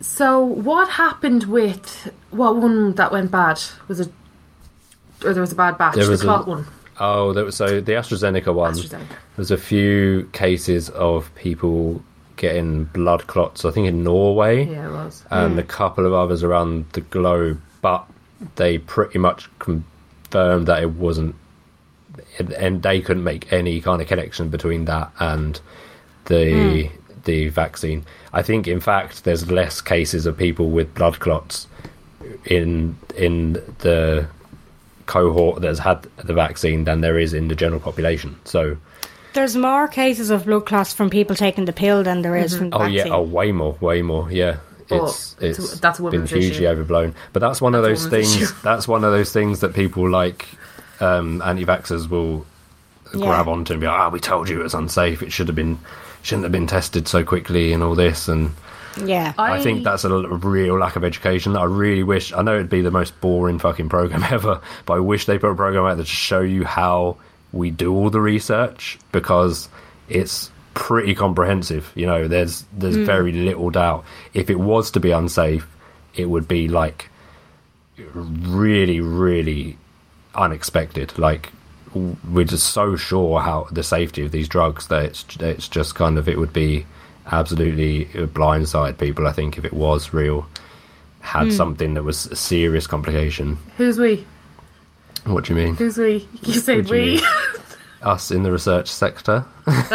So, 0.00 0.44
what 0.44 0.88
happened 0.90 1.44
with 1.44 2.12
what 2.30 2.56
one 2.56 2.94
that 2.94 3.12
went 3.12 3.30
bad? 3.30 3.60
Was 3.88 4.00
it, 4.00 4.12
or 5.24 5.32
there 5.32 5.40
was 5.40 5.52
a 5.52 5.56
bad 5.56 5.78
batch? 5.78 5.94
There 5.94 6.06
the 6.06 6.14
a- 6.14 6.18
clot 6.18 6.46
one. 6.46 6.66
Oh, 6.98 7.32
there 7.32 7.44
was, 7.44 7.56
so 7.56 7.80
the 7.80 7.92
AstraZeneca 7.92 8.54
one. 8.54 8.74
AstraZeneca. 8.74 9.16
There's 9.36 9.50
a 9.50 9.58
few 9.58 10.28
cases 10.32 10.88
of 10.90 11.34
people 11.34 12.02
getting 12.36 12.84
blood 12.84 13.26
clots. 13.26 13.64
I 13.64 13.70
think 13.70 13.86
in 13.86 14.02
Norway, 14.02 14.66
Yeah, 14.66 14.88
it 14.88 14.92
was. 14.92 15.24
and 15.30 15.54
hmm. 15.54 15.58
a 15.58 15.62
couple 15.62 16.06
of 16.06 16.12
others 16.12 16.42
around 16.42 16.86
the 16.92 17.00
globe, 17.00 17.60
but 17.82 18.06
they 18.56 18.78
pretty 18.78 19.18
much 19.18 19.48
confirmed 19.58 20.66
that 20.68 20.82
it 20.82 20.90
wasn't, 20.92 21.34
and 22.38 22.82
they 22.82 23.00
couldn't 23.00 23.24
make 23.24 23.52
any 23.52 23.80
kind 23.80 24.00
of 24.00 24.08
connection 24.08 24.48
between 24.48 24.84
that 24.86 25.10
and 25.18 25.60
the 26.26 26.88
hmm. 26.88 27.05
The 27.26 27.48
vaccine. 27.50 28.04
I 28.32 28.42
think, 28.42 28.66
in 28.66 28.80
fact, 28.80 29.24
there's 29.24 29.50
less 29.50 29.80
cases 29.82 30.24
of 30.26 30.36
people 30.38 30.70
with 30.70 30.94
blood 30.94 31.20
clots 31.20 31.66
in 32.46 32.96
in 33.16 33.52
the 33.78 34.26
cohort 35.06 35.60
that 35.60 35.68
has 35.68 35.78
had 35.78 36.02
the 36.16 36.32
vaccine 36.34 36.84
than 36.84 37.00
there 37.00 37.18
is 37.18 37.32
in 37.34 37.48
the 37.48 37.54
general 37.54 37.80
population. 37.80 38.36
So, 38.44 38.76
There's 39.34 39.54
more 39.56 39.86
cases 39.86 40.30
of 40.30 40.46
blood 40.46 40.66
clots 40.66 40.92
from 40.94 41.10
people 41.10 41.36
taking 41.36 41.66
the 41.66 41.72
pill 41.72 42.02
than 42.02 42.22
there 42.22 42.36
is 42.36 42.56
from 42.56 42.70
the 42.70 42.76
oh 42.76 42.78
vaccine. 42.80 42.96
yeah, 43.06 43.14
oh 43.14 43.22
way 43.22 43.52
more, 43.52 43.76
way 43.80 44.02
more. 44.02 44.30
Yeah, 44.32 44.56
But 44.88 45.04
it's 45.04 45.36
it's- 45.40 45.58
it's 45.58 45.80
that's 45.80 45.98
a 46.00 46.02
been 46.10 46.26
hugely 46.26 46.48
issue. 46.50 46.66
overblown. 46.66 47.14
But 47.32 47.40
that's 47.40 47.60
one 47.60 47.74
of 47.74 47.82
those 47.84 48.06
things. 48.06 48.34
issue. 48.36 48.46
That's 48.64 48.88
one 48.88 49.04
of 49.04 49.12
those 49.12 49.30
things 49.32 49.60
that 49.60 49.74
people 49.74 50.08
like 50.10 50.46
um, 51.00 51.42
anti-vaxxers 51.42 52.08
will 52.08 52.46
Yeah. 53.14 53.26
grab 53.26 53.46
onto 53.48 53.74
and 53.74 53.80
be 53.80 53.86
like, 53.86 53.98
"Ah, 53.98 54.08
we 54.08 54.18
told 54.20 54.48
you 54.48 54.60
it 54.60 54.64
was 54.64 54.74
unsafe. 54.74 55.22
It 55.22 55.30
should 55.32 55.46
have 55.48 55.56
been." 55.56 55.78
Shouldn't 56.26 56.42
have 56.44 56.52
been 56.52 56.66
tested 56.66 57.06
so 57.06 57.24
quickly 57.24 57.72
and 57.72 57.82
all 57.84 57.94
this, 57.94 58.26
and 58.26 58.50
yeah. 59.04 59.32
I 59.38 59.62
think 59.62 59.84
that's 59.84 60.04
a 60.04 60.10
real 60.10 60.78
lack 60.78 60.96
of 60.96 61.04
education. 61.04 61.52
that 61.52 61.60
I 61.60 61.64
really 61.64 62.02
wish. 62.02 62.32
I 62.32 62.42
know 62.42 62.56
it'd 62.56 62.68
be 62.68 62.80
the 62.80 62.90
most 62.90 63.20
boring 63.20 63.58
fucking 63.60 63.88
program 63.88 64.22
ever, 64.30 64.60
but 64.86 64.94
I 64.94 64.98
wish 64.98 65.26
they 65.26 65.38
put 65.38 65.50
a 65.50 65.54
program 65.54 65.84
out 65.84 65.96
there 65.96 66.04
to 66.04 66.10
show 66.10 66.40
you 66.40 66.64
how 66.64 67.16
we 67.52 67.70
do 67.70 67.94
all 67.94 68.10
the 68.10 68.20
research 68.20 68.98
because 69.12 69.68
it's 70.08 70.50
pretty 70.74 71.14
comprehensive. 71.14 71.92
You 71.94 72.06
know, 72.06 72.26
there's 72.28 72.64
there's 72.72 72.96
mm. 72.96 73.06
very 73.06 73.32
little 73.32 73.70
doubt. 73.70 74.04
If 74.34 74.50
it 74.50 74.58
was 74.58 74.90
to 74.92 75.00
be 75.00 75.10
unsafe, 75.10 75.68
it 76.14 76.26
would 76.26 76.48
be 76.48 76.68
like 76.68 77.08
really, 78.14 79.00
really 79.00 79.78
unexpected. 80.34 81.18
Like 81.18 81.50
w- 81.50 81.65
we're 82.30 82.44
just 82.44 82.72
so 82.72 82.96
sure 82.96 83.40
how 83.40 83.68
the 83.70 83.82
safety 83.82 84.24
of 84.24 84.32
these 84.32 84.48
drugs 84.48 84.88
that 84.88 85.04
it's 85.04 85.24
it's 85.40 85.68
just 85.68 85.94
kind 85.94 86.18
of 86.18 86.28
it 86.28 86.38
would 86.38 86.52
be 86.52 86.86
absolutely 87.30 88.06
blindside 88.06 88.98
people. 88.98 89.26
I 89.26 89.32
think 89.32 89.58
if 89.58 89.64
it 89.64 89.72
was 89.72 90.12
real, 90.12 90.46
had 91.20 91.48
hmm. 91.48 91.50
something 91.50 91.94
that 91.94 92.02
was 92.02 92.26
a 92.26 92.36
serious 92.36 92.86
complication. 92.86 93.58
Who's 93.76 93.98
we? 93.98 94.24
What 95.24 95.44
do 95.44 95.54
you 95.54 95.64
mean? 95.64 95.74
Who's 95.74 95.98
we? 95.98 96.28
You 96.42 96.54
said 96.54 96.76
What 96.78 96.86
do 96.88 96.96
you 96.96 97.20
we. 97.20 97.26
us 98.02 98.30
in 98.30 98.42
the 98.42 98.52
research 98.52 98.88
sector. 98.88 99.44
I 99.66 99.90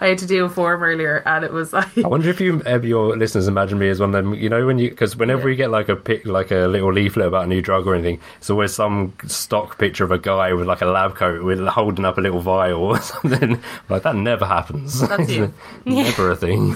had 0.00 0.18
to 0.18 0.26
do 0.26 0.44
a 0.46 0.48
form 0.48 0.82
earlier, 0.82 1.22
and 1.26 1.44
it 1.44 1.52
was 1.52 1.72
like 1.72 1.98
I 1.98 2.08
wonder 2.08 2.30
if 2.30 2.40
you, 2.40 2.62
your 2.82 3.14
listeners 3.16 3.46
imagine 3.46 3.78
me 3.78 3.90
as 3.90 4.00
one 4.00 4.14
of 4.14 4.24
them. 4.24 4.34
You 4.34 4.48
know, 4.48 4.66
when 4.66 4.78
you 4.78 4.88
because 4.88 5.14
whenever 5.14 5.44
we 5.44 5.54
get 5.54 5.70
like 5.70 5.90
a 5.90 5.96
pic, 5.96 6.24
like 6.24 6.50
a 6.50 6.66
little 6.66 6.90
leaflet 6.92 7.26
about 7.26 7.44
a 7.44 7.46
new 7.46 7.60
drug 7.60 7.86
or 7.86 7.94
anything, 7.94 8.20
it's 8.38 8.48
always 8.48 8.74
some 8.74 9.12
stock 9.26 9.78
picture 9.78 10.04
of 10.04 10.12
a 10.12 10.18
guy 10.18 10.54
with 10.54 10.66
like 10.66 10.80
a 10.80 10.86
lab 10.86 11.14
coat 11.14 11.42
with 11.44 11.60
holding 11.66 12.06
up 12.06 12.16
a 12.16 12.22
little 12.22 12.40
vial 12.40 12.82
or 12.82 13.00
something. 13.02 13.60
Like 13.90 14.02
that 14.04 14.16
never 14.16 14.46
happens. 14.46 15.06
That's 15.06 15.30
you. 15.30 15.52
never 15.84 16.30
a 16.30 16.36
thing. 16.36 16.74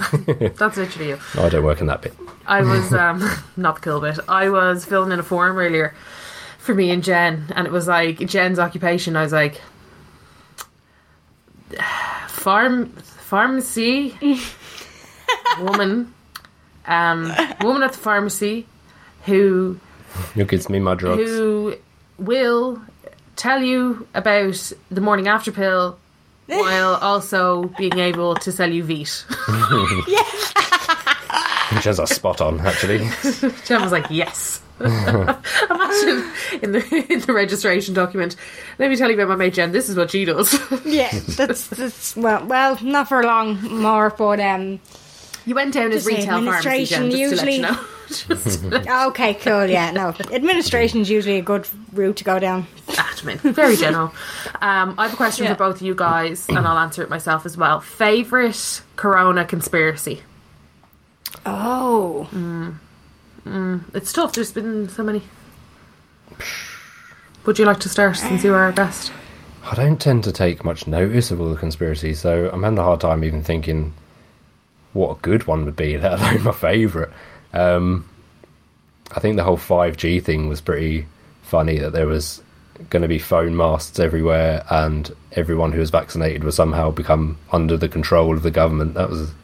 that's 0.55 0.77
literally 0.77 1.09
you. 1.09 1.19
I 1.35 1.49
don't 1.49 1.63
work 1.63 1.81
in 1.81 1.87
that 1.87 2.03
bit. 2.03 2.13
I 2.45 2.61
was 2.61 2.93
um 2.93 3.27
not 3.57 3.75
the 3.75 3.81
cool 3.81 3.99
bit. 3.99 4.19
I 4.27 4.49
was 4.49 4.85
filling 4.85 5.11
in 5.11 5.19
a 5.19 5.23
form 5.23 5.57
earlier 5.57 5.95
for 6.59 6.75
me 6.75 6.91
and 6.91 7.03
Jen, 7.03 7.47
and 7.55 7.65
it 7.65 7.73
was 7.73 7.87
like 7.87 8.19
Jen's 8.19 8.59
occupation. 8.59 9.15
I 9.15 9.23
was 9.23 9.33
like, 9.33 9.59
farm 12.27 12.87
pharmacy 12.89 14.15
woman, 15.59 16.13
um, 16.85 17.31
woman 17.61 17.83
at 17.83 17.93
the 17.93 17.97
pharmacy 17.97 18.65
who 19.25 19.79
Who 20.33 20.45
gives 20.45 20.69
me 20.69 20.79
my 20.79 20.95
drugs? 20.95 21.21
who 21.29 21.75
will 22.17 22.81
tell 23.35 23.61
you 23.61 24.07
about 24.13 24.71
the 24.89 25.01
morning 25.01 25.27
after 25.27 25.51
pill 25.51 25.97
while 26.47 26.95
also 26.95 27.65
being 27.77 27.99
able 27.99 28.35
to 28.35 28.51
sell 28.51 28.71
you 28.71 28.83
Veet. 28.83 29.23
Which 31.75 31.85
is 31.85 31.99
a 31.99 32.07
spot 32.07 32.41
on, 32.41 32.59
actually. 32.61 33.07
Jen 33.65 33.81
was 33.83 33.91
like, 33.91 34.07
yes. 34.09 34.61
Imagine 35.69 36.31
in 36.61 36.71
the 36.71 37.05
in 37.09 37.19
the 37.21 37.33
registration 37.33 37.93
document. 37.93 38.35
Let 38.77 38.89
me 38.89 38.95
tell 38.95 39.09
you 39.09 39.15
about 39.15 39.27
my 39.29 39.35
mate 39.35 39.53
Jen. 39.53 39.71
This 39.71 39.89
is 39.89 39.95
what 39.97 40.11
she 40.11 40.25
does. 40.25 40.57
Yeah, 40.85 41.09
that's, 41.11 41.67
that's 41.67 42.15
well, 42.15 42.45
well, 42.45 42.77
not 42.81 43.09
for 43.09 43.23
long 43.23 43.61
more, 43.81 44.09
but 44.09 44.39
um, 44.39 44.79
You 45.45 45.55
went 45.55 45.73
down 45.73 45.91
as 45.91 46.05
retail 46.05 46.43
pharmacy, 46.43 46.85
Jen, 46.85 47.03
administration 47.03 47.11
just 47.11 47.41
to 47.41 47.45
let 47.45 47.53
you 47.53 47.57
usually- 47.57 47.59
know. 47.59 47.79
To 48.09 48.69
let 48.69 48.85
you 48.85 48.91
okay, 49.09 49.33
cool, 49.35 49.67
yeah, 49.67 49.91
no, 49.91 50.15
administration's 50.31 51.11
usually 51.11 51.37
a 51.37 51.43
good 51.43 51.67
route 51.93 52.15
to 52.17 52.23
go 52.23 52.39
down. 52.39 52.65
admin. 52.87 53.37
Very 53.53 53.75
general. 53.75 54.11
Um, 54.61 54.95
I 54.97 55.03
have 55.03 55.13
a 55.13 55.15
question 55.15 55.45
Yeah. 55.45 55.53
for 55.53 55.59
both 55.59 55.75
of 55.75 55.81
you 55.83 55.93
guys, 55.93 56.47
and 56.49 56.57
I'll 56.59 56.79
answer 56.79 57.03
it 57.03 57.09
myself 57.11 57.45
as 57.45 57.55
well. 57.55 57.81
Favorite 57.81 58.81
Corona 58.95 59.45
conspiracy? 59.45 60.23
Oh, 61.45 62.27
It's 63.93 64.13
tough. 64.13 64.33
There's 64.33 64.51
been 64.51 64.89
so 64.89 65.03
many. 65.03 65.23
Would 67.45 67.57
you 67.57 67.65
like 67.65 67.79
to 67.79 67.89
start 67.89 68.17
since 68.17 68.43
you 68.43 68.53
are 68.53 68.63
our 68.63 68.71
guest? 68.71 69.11
I 69.63 69.75
don't 69.75 69.99
tend 69.99 70.23
to 70.23 70.31
take 70.31 70.63
much 70.63 70.87
notice 70.87 71.31
of 71.31 71.39
all 71.41 71.49
the 71.49 71.57
conspiracies, 71.57 72.19
so 72.19 72.49
I'm 72.51 72.63
having 72.63 72.79
a 72.79 72.83
hard 72.83 73.01
time 73.01 73.23
even 73.23 73.43
thinking 73.43 73.93
what 74.93 75.17
a 75.17 75.21
good 75.21 75.47
one 75.47 75.65
would 75.65 75.75
be, 75.75 75.97
let 75.99 76.19
alone 76.19 76.43
my 76.43 76.51
favourite. 76.51 77.09
Um, 77.53 78.09
I 79.11 79.19
think 79.19 79.37
the 79.37 79.43
whole 79.43 79.57
5G 79.57 80.23
thing 80.23 80.47
was 80.47 80.61
pretty 80.61 81.07
funny 81.41 81.79
that 81.79 81.93
there 81.93 82.07
was 82.07 82.41
going 82.89 83.01
to 83.01 83.07
be 83.07 83.19
phone 83.19 83.57
masts 83.57 83.99
everywhere 83.99 84.63
and 84.69 85.13
everyone 85.33 85.71
who 85.71 85.79
was 85.79 85.89
vaccinated 85.89 86.43
would 86.43 86.53
somehow 86.53 86.91
become 86.91 87.37
under 87.51 87.75
the 87.75 87.89
control 87.89 88.35
of 88.35 88.43
the 88.43 88.51
government. 88.51 88.93
That 88.93 89.09
was 89.09 89.21
an 89.21 89.35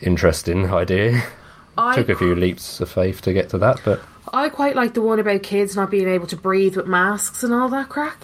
interesting 0.00 0.72
idea. 0.72 1.22
I 1.80 1.94
Took 1.94 2.08
a 2.10 2.14
few 2.16 2.34
leaps 2.34 2.80
of 2.80 2.90
faith 2.90 3.22
to 3.22 3.32
get 3.32 3.48
to 3.50 3.58
that, 3.58 3.80
but 3.84 4.00
I 4.32 4.48
quite 4.48 4.76
like 4.76 4.94
the 4.94 5.02
one 5.02 5.18
about 5.18 5.42
kids 5.42 5.76
not 5.76 5.90
being 5.90 6.08
able 6.08 6.26
to 6.28 6.36
breathe 6.36 6.76
with 6.76 6.86
masks 6.86 7.42
and 7.42 7.52
all 7.54 7.68
that 7.70 7.88
crack. 7.88 8.18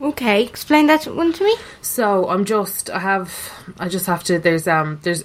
okay, 0.00 0.42
explain 0.44 0.86
that 0.86 1.06
one 1.06 1.32
to 1.32 1.44
me. 1.44 1.56
So 1.82 2.28
I'm 2.28 2.44
just 2.44 2.90
I 2.90 2.98
have 2.98 3.52
I 3.78 3.88
just 3.88 4.06
have 4.06 4.24
to 4.24 4.38
there's 4.38 4.68
um 4.68 5.00
there's 5.02 5.24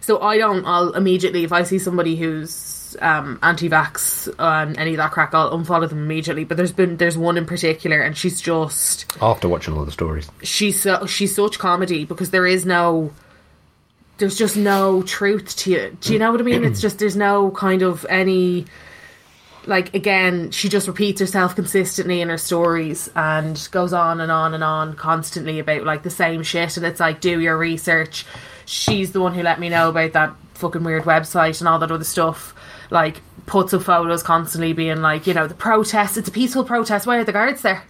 so 0.00 0.20
I 0.20 0.38
don't 0.38 0.64
I'll 0.66 0.92
immediately 0.92 1.44
if 1.44 1.52
I 1.52 1.62
see 1.64 1.78
somebody 1.78 2.16
who's 2.16 2.96
um 3.00 3.38
anti-vax 3.42 4.32
and 4.38 4.76
any 4.78 4.92
of 4.92 4.96
that 4.98 5.12
crack 5.12 5.34
I'll 5.34 5.50
unfollow 5.50 5.88
them 5.88 5.98
immediately 6.02 6.44
but 6.44 6.56
there's 6.56 6.72
been 6.72 6.98
there's 6.98 7.16
one 7.16 7.36
in 7.38 7.46
particular 7.46 8.00
and 8.00 8.16
she's 8.16 8.40
just 8.40 9.10
after 9.22 9.48
watching 9.48 9.74
all 9.74 9.84
the 9.84 9.92
stories, 9.92 10.30
she's 10.42 10.80
so 10.80 11.06
she's 11.06 11.34
such 11.34 11.58
comedy 11.58 12.04
because 12.04 12.30
there 12.30 12.46
is 12.46 12.66
no 12.66 13.12
there's 14.22 14.38
just 14.38 14.56
no 14.56 15.02
truth 15.02 15.56
to 15.56 15.72
it. 15.72 16.00
Do 16.00 16.12
you 16.12 16.20
know 16.20 16.30
what 16.30 16.40
I 16.40 16.44
mean? 16.44 16.62
It's 16.62 16.80
just 16.80 17.00
there's 17.00 17.16
no 17.16 17.50
kind 17.50 17.82
of 17.82 18.06
any 18.08 18.66
like 19.66 19.92
again, 19.94 20.52
she 20.52 20.68
just 20.68 20.86
repeats 20.86 21.20
herself 21.20 21.56
consistently 21.56 22.20
in 22.20 22.28
her 22.28 22.38
stories 22.38 23.10
and 23.16 23.68
goes 23.72 23.92
on 23.92 24.20
and 24.20 24.30
on 24.30 24.54
and 24.54 24.62
on 24.62 24.94
constantly 24.94 25.58
about 25.58 25.82
like 25.82 26.04
the 26.04 26.10
same 26.10 26.44
shit 26.44 26.76
and 26.76 26.86
it's 26.86 27.00
like 27.00 27.20
do 27.20 27.40
your 27.40 27.58
research. 27.58 28.24
She's 28.64 29.10
the 29.10 29.20
one 29.20 29.34
who 29.34 29.42
let 29.42 29.58
me 29.58 29.68
know 29.68 29.88
about 29.88 30.12
that 30.12 30.36
fucking 30.54 30.84
weird 30.84 31.02
website 31.02 31.60
and 31.60 31.66
all 31.66 31.80
that 31.80 31.90
other 31.90 32.04
stuff. 32.04 32.54
Like 32.90 33.22
puts 33.46 33.74
up 33.74 33.82
photos 33.82 34.22
constantly 34.22 34.72
being 34.72 35.02
like, 35.02 35.26
you 35.26 35.34
know, 35.34 35.48
the 35.48 35.54
protest, 35.54 36.16
it's 36.16 36.28
a 36.28 36.32
peaceful 36.32 36.62
protest, 36.62 37.08
why 37.08 37.16
are 37.16 37.24
the 37.24 37.32
guards 37.32 37.62
there? 37.62 37.82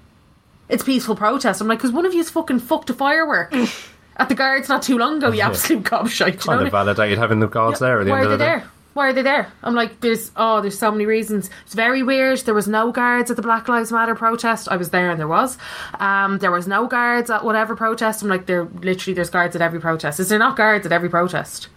It's 0.71 0.83
peaceful 0.83 1.15
protest. 1.15 1.61
I'm 1.61 1.69
like, 1.69 1.81
because 1.81 1.93
one 1.93 2.07
of 2.07 2.15
you's 2.15 2.31
fucking 2.31 2.61
fucked 2.61 2.89
a 2.89 2.95
firework 2.95 3.55
at 4.17 4.29
the 4.29 4.35
guards 4.35 4.69
not 4.69 4.83
too 4.83 4.99
long 4.99 5.19
ago, 5.19 5.33
you 5.33 5.41
absolute 5.43 5.85
gobshite. 5.85 6.27
you 6.27 6.33
know 6.33 6.39
kind 6.39 6.59
what 6.61 6.67
of 6.67 6.73
validated 6.73 7.19
having 7.19 7.41
the 7.41 7.49
guards 7.49 7.81
there 7.81 8.01
at 8.01 8.05
the 8.05 8.11
Why 8.11 8.19
end 8.21 8.29
are 8.29 8.33
of 8.33 8.39
they 8.39 8.45
the 8.45 8.51
day. 8.51 8.59
there? 8.61 8.71
Why 8.95 9.09
are 9.09 9.13
they 9.15 9.23
there? 9.23 9.51
I'm 9.63 9.75
like, 9.75 10.01
there's 10.01 10.31
oh, 10.37 10.61
there's 10.61 10.79
so 10.79 10.91
many 10.91 11.07
reasons. 11.07 11.49
It's 11.65 11.75
very 11.75 12.03
weird. 12.03 12.41
There 12.41 12.53
was 12.53 12.69
no 12.69 12.93
guards 12.93 13.31
at 13.31 13.37
the 13.37 13.43
Black 13.43 13.67
Lives 13.67 13.91
Matter 13.91 14.15
protest. 14.15 14.69
I 14.71 14.77
was 14.77 14.91
there 14.91 15.11
and 15.11 15.19
there 15.19 15.27
was. 15.29 15.57
Um, 15.99 16.37
there 16.39 16.51
was 16.51 16.69
no 16.69 16.87
guards 16.87 17.31
at 17.31 17.43
whatever 17.43 17.75
protest. 17.75 18.23
I'm 18.23 18.29
like, 18.29 18.45
there 18.45 18.65
literally 18.65 19.15
there's 19.15 19.31
guards 19.31 19.57
at 19.57 19.63
every 19.63 19.81
protest. 19.81 20.21
Is 20.21 20.29
there 20.29 20.39
not 20.39 20.57
guards 20.59 20.85
at 20.85 20.93
every 20.93 21.09
protest? 21.09 21.69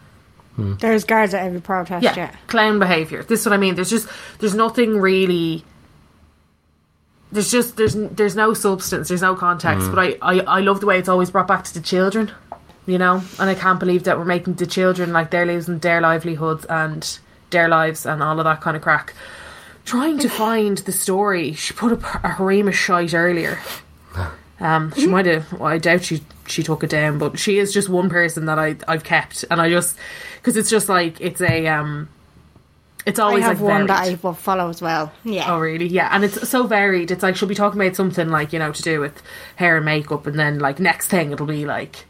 There's 0.57 1.03
guards 1.03 1.33
at 1.33 1.45
every 1.45 1.59
protest. 1.61 2.03
Yeah, 2.03 2.15
Yeah, 2.15 2.36
clown 2.47 2.79
behavior. 2.79 3.23
This 3.23 3.41
is 3.41 3.45
what 3.45 3.51
I 3.53 3.57
mean. 3.57 3.75
There's 3.75 3.89
just 3.89 4.07
there's 4.39 4.55
nothing 4.55 4.99
really. 4.99 5.63
There's 7.36 7.51
just 7.51 7.75
there's 7.77 7.95
there's 7.95 8.36
no 8.36 8.53
substance. 8.53 9.09
There's 9.09 9.21
no 9.21 9.36
context. 9.36 9.91
But 9.91 9.99
I, 9.99 10.17
I 10.21 10.39
I 10.39 10.59
love 10.61 10.79
the 10.79 10.86
way 10.86 10.97
it's 10.97 11.09
always 11.09 11.29
brought 11.29 11.47
back 11.47 11.63
to 11.65 11.73
the 11.73 11.81
children. 11.81 12.31
You 12.88 12.97
know, 12.97 13.21
and 13.39 13.49
I 13.49 13.55
can't 13.55 13.79
believe 13.79 14.03
that 14.03 14.17
we're 14.17 14.25
making 14.25 14.55
the 14.55 14.67
children 14.67 15.11
like 15.11 15.31
they're 15.31 15.45
losing 15.45 15.79
their 15.79 16.01
livelihoods 16.01 16.65
and 16.65 17.19
their 17.49 17.67
lives 17.67 18.05
and 18.05 18.21
all 18.23 18.39
of 18.39 18.45
that 18.45 18.61
kind 18.61 18.77
of 18.77 18.83
crack. 18.83 19.13
Trying 19.86 20.19
to 20.19 20.29
find 20.29 20.77
the 20.79 20.91
story. 20.91 21.53
She 21.53 21.73
put 21.73 21.91
up 21.91 22.03
a 22.23 22.29
harem 22.29 22.67
of 22.67 22.75
shite 22.75 23.13
earlier. 23.13 23.59
Um, 24.57 24.93
she 24.95 25.05
might 25.05 25.25
have. 25.25 25.51
Well, 25.51 25.65
I 25.65 25.77
doubt 25.79 26.05
she 26.05 26.23
she 26.47 26.63
took 26.63 26.81
it 26.81 26.89
down, 26.89 27.17
but 27.19 27.38
she 27.38 27.59
is 27.59 27.73
just 27.73 27.89
one 27.89 28.09
person 28.09 28.45
that 28.45 28.57
I 28.57 28.77
I've 28.88 29.03
kept, 29.03 29.43
and 29.51 29.59
I 29.59 29.69
just 29.69 29.97
because 30.38 30.55
it's 30.55 30.69
just 30.69 30.88
like 30.88 31.19
it's 31.19 31.41
a 31.41 31.67
um, 31.67 32.07
it's 33.05 33.19
always 33.19 33.43
I 33.43 33.49
have 33.49 33.61
like 33.61 33.71
one 33.71 33.87
that. 33.87 34.07
I 34.07 34.19
will 34.21 34.33
follow 34.33 34.69
as 34.69 34.81
well. 34.81 35.11
Yeah, 35.23 35.53
Oh 35.53 35.59
really? 35.59 35.87
Yeah, 35.87 36.09
and 36.11 36.23
it's 36.23 36.47
so 36.49 36.65
varied. 36.65 37.11
It's 37.11 37.23
like 37.23 37.35
she'll 37.35 37.47
be 37.47 37.55
talking 37.55 37.79
about 37.79 37.95
something 37.95 38.29
like 38.29 38.53
you 38.53 38.59
know 38.59 38.71
to 38.71 38.81
do 38.81 38.99
with 38.99 39.21
hair 39.57 39.77
and 39.77 39.85
makeup, 39.85 40.25
and 40.27 40.39
then 40.39 40.59
like 40.59 40.79
next 40.79 41.07
thing 41.07 41.31
it'll 41.31 41.45
be 41.45 41.65
like, 41.65 42.05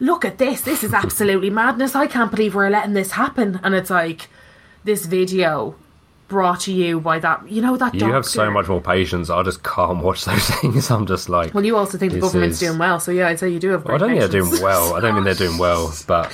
look 0.00 0.24
at 0.24 0.38
this. 0.38 0.60
This 0.60 0.84
is 0.84 0.92
absolutely 0.92 1.50
madness. 1.50 1.94
I 1.94 2.06
can't 2.06 2.30
believe 2.30 2.54
we're 2.54 2.68
letting 2.68 2.92
this 2.92 3.12
happen. 3.12 3.60
And 3.62 3.74
it's 3.74 3.90
like 3.90 4.28
this 4.84 5.06
video 5.06 5.76
brought 6.32 6.60
to 6.60 6.72
you 6.72 6.98
by 6.98 7.18
that. 7.18 7.46
You 7.48 7.60
know 7.60 7.76
that 7.76 7.94
You 7.94 8.10
have 8.12 8.24
so 8.24 8.50
much 8.50 8.66
more 8.66 8.80
patience. 8.80 9.28
I 9.28 9.42
just 9.42 9.62
can't 9.62 9.98
watch 10.02 10.24
those 10.30 10.48
things. 10.48 10.90
I'm 10.90 11.06
just 11.06 11.28
like, 11.28 11.52
Well, 11.54 11.64
you 11.64 11.76
also 11.76 11.98
think 11.98 12.12
the 12.14 12.20
government's 12.20 12.54
is- 12.60 12.68
doing 12.68 12.78
well, 12.78 12.98
so 12.98 13.12
yeah, 13.12 13.28
I'd 13.28 13.38
say 13.38 13.50
you 13.50 13.60
do 13.60 13.68
have. 13.70 13.86
I 13.86 13.98
don't 13.98 14.08
think 14.08 14.20
they're 14.20 14.40
doing 14.42 14.62
well. 14.62 14.94
I 14.94 15.00
don't 15.00 15.12
think 15.14 15.24
they're 15.26 15.46
doing 15.46 15.58
well, 15.58 15.94
but 16.06 16.32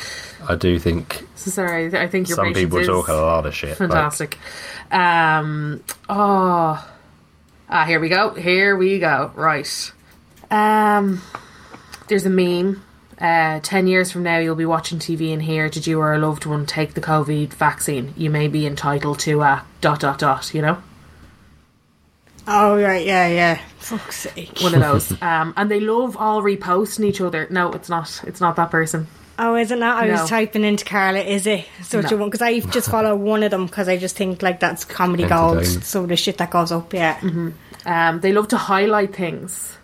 I 0.48 0.54
do 0.54 0.78
think 0.78 1.26
So 1.34 1.50
sorry, 1.50 1.86
I 1.98 2.06
think 2.06 2.28
your 2.28 2.36
some 2.36 2.54
people 2.54 2.82
talk 2.84 3.08
a 3.08 3.12
lot 3.14 3.44
of 3.44 3.54
shit. 3.54 3.70
like- 3.70 3.78
fantastic. 3.78 4.38
Um, 4.90 5.82
oh, 6.08 6.88
ah, 7.68 7.84
here 7.84 8.00
we 8.00 8.08
go. 8.08 8.30
Here 8.34 8.76
we 8.76 8.98
go. 9.00 9.32
Right. 9.34 9.92
Um, 10.50 11.20
there's 12.08 12.24
a 12.24 12.30
meme. 12.30 12.82
Uh, 13.20 13.58
ten 13.60 13.86
years 13.88 14.12
from 14.12 14.22
now, 14.22 14.38
you'll 14.38 14.54
be 14.54 14.64
watching 14.66 14.98
TV 14.98 15.32
and 15.32 15.42
hear, 15.42 15.68
"Did 15.68 15.86
you 15.86 15.98
or 16.00 16.14
a 16.14 16.18
loved 16.18 16.46
one 16.46 16.66
take 16.66 16.94
the 16.94 17.00
COVID 17.00 17.52
vaccine? 17.54 18.14
You 18.16 18.30
may 18.30 18.46
be 18.48 18.66
entitled 18.66 19.18
to 19.20 19.40
a 19.42 19.64
dot 19.80 20.00
dot 20.00 20.18
dot." 20.18 20.54
You 20.54 20.62
know, 20.62 20.78
Oh 22.46 22.80
right, 22.80 23.04
yeah, 23.04 23.26
yeah. 23.28 23.58
Fuck's 23.78 24.16
sake. 24.20 24.58
one 24.60 24.74
of 24.74 24.80
those. 24.80 25.10
um, 25.22 25.52
and 25.56 25.70
they 25.70 25.80
love 25.80 26.16
all 26.16 26.42
reposting 26.42 27.04
each 27.04 27.20
other. 27.20 27.46
No, 27.50 27.72
it's 27.72 27.88
not. 27.88 28.22
It's 28.26 28.40
not 28.40 28.56
that 28.56 28.70
person. 28.70 29.06
Oh, 29.40 29.54
is 29.54 29.70
it 29.70 29.78
not? 29.78 30.02
I 30.02 30.06
No. 30.08 30.12
was 30.14 30.28
typing 30.28 30.64
into 30.64 30.84
Carla. 30.84 31.20
Is 31.20 31.46
it 31.46 31.64
such 31.82 32.10
No. 32.10 32.16
a 32.16 32.20
one? 32.20 32.28
Because 32.30 32.42
I 32.42 32.58
just 32.60 32.90
follow 32.90 33.14
one 33.14 33.42
of 33.44 33.50
them 33.52 33.66
because 33.66 33.88
I 33.88 33.96
just 33.96 34.16
think 34.16 34.42
like 34.42 34.58
that's 34.60 34.84
comedy 34.84 35.24
gold. 35.24 35.58
Entertaining. 35.58 35.82
So 35.82 36.06
the 36.06 36.16
shit 36.16 36.38
that 36.38 36.50
goes 36.50 36.72
up, 36.72 36.92
yeah. 36.92 37.18
Um, 37.86 38.20
they 38.20 38.32
love 38.32 38.48
to 38.48 38.56
highlight 38.56 39.14
things. 39.14 39.77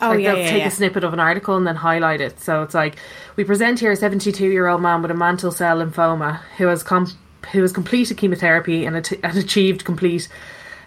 Oh 0.00 0.10
like 0.10 0.20
yeah, 0.20 0.34
they'll 0.34 0.44
yeah, 0.44 0.50
take 0.50 0.60
yeah. 0.62 0.68
a 0.68 0.70
snippet 0.70 1.04
of 1.04 1.12
an 1.12 1.20
article 1.20 1.56
and 1.56 1.66
then 1.66 1.76
highlight 1.76 2.20
it. 2.20 2.40
So 2.40 2.62
it's 2.62 2.74
like 2.74 2.96
we 3.36 3.44
present 3.44 3.80
here 3.80 3.92
a 3.92 3.96
72 3.96 4.46
year 4.46 4.68
old 4.68 4.82
man 4.82 5.02
with 5.02 5.10
a 5.10 5.14
mantle 5.14 5.50
cell 5.50 5.78
lymphoma 5.78 6.40
who 6.56 6.66
has 6.66 6.82
com- 6.82 7.12
who 7.52 7.62
has 7.62 7.72
completed 7.72 8.16
chemotherapy 8.16 8.84
and, 8.84 8.96
at- 8.96 9.12
and 9.24 9.36
achieved 9.36 9.84
complete 9.84 10.28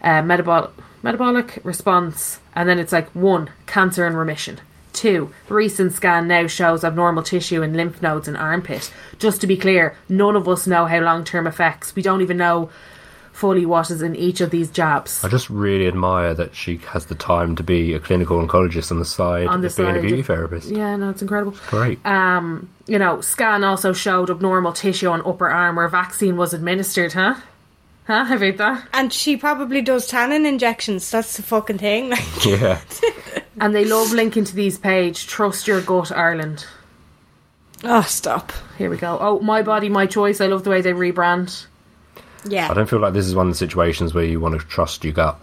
uh, 0.03 0.21
metabolic 0.21 0.71
metabolic 1.03 1.59
response, 1.63 2.39
and 2.55 2.69
then 2.69 2.79
it's 2.79 2.91
like 2.91 3.09
one 3.09 3.49
cancer 3.65 4.05
in 4.05 4.15
remission. 4.15 4.59
Two, 4.93 5.33
recent 5.47 5.93
scan 5.93 6.27
now 6.27 6.47
shows 6.47 6.83
abnormal 6.83 7.23
tissue 7.23 7.61
in 7.61 7.73
lymph 7.73 8.01
nodes 8.01 8.27
and 8.27 8.35
armpit. 8.37 8.91
Just 9.19 9.39
to 9.41 9.47
be 9.47 9.55
clear, 9.57 9.95
none 10.09 10.35
of 10.35 10.47
us 10.49 10.67
know 10.67 10.85
how 10.85 10.99
long 10.99 11.23
term 11.23 11.47
effects. 11.47 11.95
We 11.95 12.01
don't 12.01 12.21
even 12.21 12.37
know 12.37 12.69
fully 13.41 13.65
what 13.65 13.89
is 13.89 14.03
in 14.03 14.15
each 14.15 14.39
of 14.39 14.51
these 14.51 14.69
jabs. 14.69 15.23
I 15.23 15.27
just 15.27 15.49
really 15.49 15.87
admire 15.87 16.35
that 16.35 16.55
she 16.55 16.77
has 16.93 17.07
the 17.07 17.15
time 17.15 17.55
to 17.55 17.63
be 17.63 17.93
a 17.95 17.99
clinical 17.99 18.37
oncologist 18.37 18.91
on 18.91 18.99
the 18.99 19.05
side 19.05 19.47
On 19.47 19.61
the 19.61 19.67
of 19.67 19.75
being 19.75 19.97
a 19.97 19.99
beauty 20.01 20.19
of- 20.19 20.27
therapist. 20.27 20.69
Yeah, 20.69 20.95
no, 20.95 21.09
it's 21.09 21.23
incredible. 21.23 21.55
Great. 21.67 22.05
Um, 22.05 22.69
you 22.85 22.99
know, 22.99 23.19
scan 23.21 23.63
also 23.63 23.93
showed 23.93 24.29
abnormal 24.29 24.73
tissue 24.73 25.07
on 25.09 25.21
upper 25.25 25.49
arm 25.49 25.75
where 25.75 25.87
vaccine 25.89 26.37
was 26.37 26.53
administered, 26.53 27.13
huh? 27.13 27.35
Huh? 28.05 28.25
How 28.25 28.35
about 28.35 28.57
that? 28.57 28.87
And 28.93 29.11
she 29.11 29.37
probably 29.37 29.81
does 29.81 30.05
tannin 30.07 30.45
injections. 30.45 31.09
That's 31.09 31.35
the 31.37 31.43
fucking 31.43 31.79
thing. 31.79 32.09
Like, 32.11 32.23
yeah. 32.45 32.79
And 33.59 33.73
they 33.73 33.85
love 33.85 34.11
linking 34.11 34.43
to 34.45 34.55
these 34.55 34.77
page. 34.77 35.25
Trust 35.27 35.67
your 35.67 35.81
gut, 35.81 36.11
Ireland. 36.11 36.65
oh, 37.83 38.01
stop. 38.03 38.51
Here 38.77 38.89
we 38.89 38.97
go. 38.97 39.17
Oh, 39.19 39.39
my 39.39 39.61
body, 39.63 39.89
my 39.89 40.05
choice. 40.05 40.41
I 40.41 40.47
love 40.47 40.63
the 40.63 40.69
way 40.69 40.81
they 40.81 40.93
rebrand. 40.93 41.65
Yeah. 42.47 42.69
I 42.69 42.73
don't 42.73 42.89
feel 42.89 42.99
like 42.99 43.13
this 43.13 43.25
is 43.27 43.35
one 43.35 43.47
of 43.47 43.53
the 43.53 43.57
situations 43.57 44.13
where 44.13 44.23
you 44.23 44.39
want 44.39 44.59
to 44.59 44.65
trust 44.67 45.03
your 45.03 45.13
gut. 45.13 45.39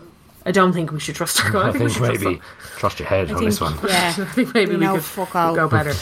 I 0.47 0.51
don't 0.53 0.73
think 0.73 0.91
we 0.93 1.01
should 1.01 1.15
trust 1.15 1.45
our 1.45 1.51
gut. 1.51 1.67
I 1.67 1.71
we 1.73 1.79
think 1.79 1.91
should 1.91 1.99
trust 1.99 2.21
maybe 2.21 2.35
them. 2.37 2.45
trust 2.79 2.99
your 3.01 3.09
head 3.09 3.31
on 3.31 3.45
this 3.45 3.61
one. 3.61 3.75
Yeah. 3.87 4.09
I 4.19 4.25
think 4.25 4.55
maybe 4.55 4.71
We 4.73 4.77
we, 4.79 4.85
know 4.87 4.95
could 4.95 5.05
fuck 5.05 5.35
all. 5.37 5.55
go 5.55 5.69
better. 5.69 5.93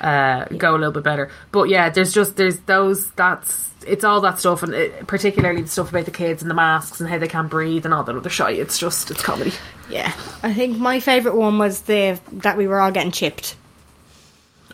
Uh, 0.00 0.44
go 0.56 0.72
a 0.72 0.78
little 0.78 0.92
bit 0.92 1.02
better. 1.04 1.30
But 1.52 1.68
yeah, 1.68 1.88
there's 1.90 2.12
just 2.12 2.36
there's 2.36 2.58
those 2.60 3.10
that's 3.12 3.70
it's 3.86 4.02
all 4.04 4.20
that 4.22 4.38
stuff, 4.38 4.62
and 4.62 4.72
it, 4.74 5.06
particularly 5.06 5.62
the 5.62 5.68
stuff 5.68 5.90
about 5.90 6.06
the 6.06 6.10
kids 6.10 6.40
and 6.42 6.50
the 6.50 6.54
masks 6.54 7.00
and 7.00 7.08
how 7.08 7.18
they 7.18 7.28
can't 7.28 7.50
breathe 7.50 7.84
and 7.84 7.92
all 7.94 8.02
that 8.04 8.16
other 8.16 8.30
shit. 8.30 8.58
It's 8.58 8.78
just 8.78 9.10
it's 9.10 9.22
comedy. 9.22 9.52
Yeah. 9.90 10.12
I 10.42 10.52
think 10.54 10.78
my 10.78 11.00
favourite 11.00 11.36
one 11.36 11.58
was 11.58 11.82
the 11.82 12.18
that 12.32 12.56
we 12.56 12.66
were 12.66 12.80
all 12.80 12.90
getting 12.90 13.12
chipped. 13.12 13.56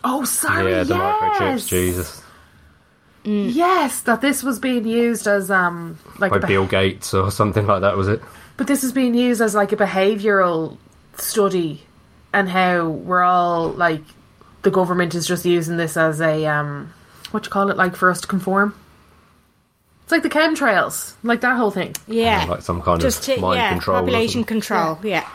Oh, 0.03 0.23
sorry. 0.23 0.71
yeah, 0.71 0.83
the 0.83 0.95
yes. 0.95 1.21
microchips, 1.21 1.67
Jesus. 1.67 2.20
Yes, 3.23 4.01
that 4.01 4.21
this 4.21 4.41
was 4.43 4.57
being 4.59 4.87
used 4.87 5.27
as 5.27 5.51
um 5.51 5.97
like 6.19 6.31
By 6.31 6.37
a 6.37 6.39
beh- 6.39 6.47
Bill 6.47 6.65
Gates 6.67 7.13
or 7.13 7.29
something 7.31 7.67
like 7.67 7.81
that, 7.81 7.95
was 7.97 8.07
it? 8.07 8.21
but 8.57 8.67
this 8.67 8.83
is 8.83 8.91
being 8.91 9.13
used 9.15 9.41
as 9.41 9.55
like 9.55 9.71
a 9.71 9.75
behavioural 9.75 10.77
study, 11.17 11.83
and 12.33 12.49
how 12.49 12.87
we're 12.89 13.23
all 13.23 13.69
like 13.69 14.01
the 14.63 14.71
government 14.71 15.15
is 15.15 15.25
just 15.27 15.45
using 15.45 15.77
this 15.77 15.97
as 15.97 16.19
a 16.21 16.45
um 16.45 16.93
what 17.31 17.45
you 17.45 17.51
call 17.51 17.69
it 17.69 17.77
like 17.77 17.95
for 17.95 18.09
us 18.09 18.21
to 18.21 18.27
conform. 18.27 18.75
It's 20.03 20.11
like 20.11 20.23
the 20.23 20.29
chemtrails, 20.29 21.13
like 21.23 21.41
that 21.41 21.55
whole 21.57 21.71
thing. 21.71 21.95
Yeah. 22.07 22.43
Like 22.45 22.61
some 22.63 22.81
kind 22.81 22.99
Just 22.99 23.27
of 23.29 23.35
to, 23.35 23.41
mind 23.41 23.57
yeah, 23.59 23.69
control. 23.71 23.99
population 23.99 24.43
control. 24.43 24.99
Yeah. 25.03 25.25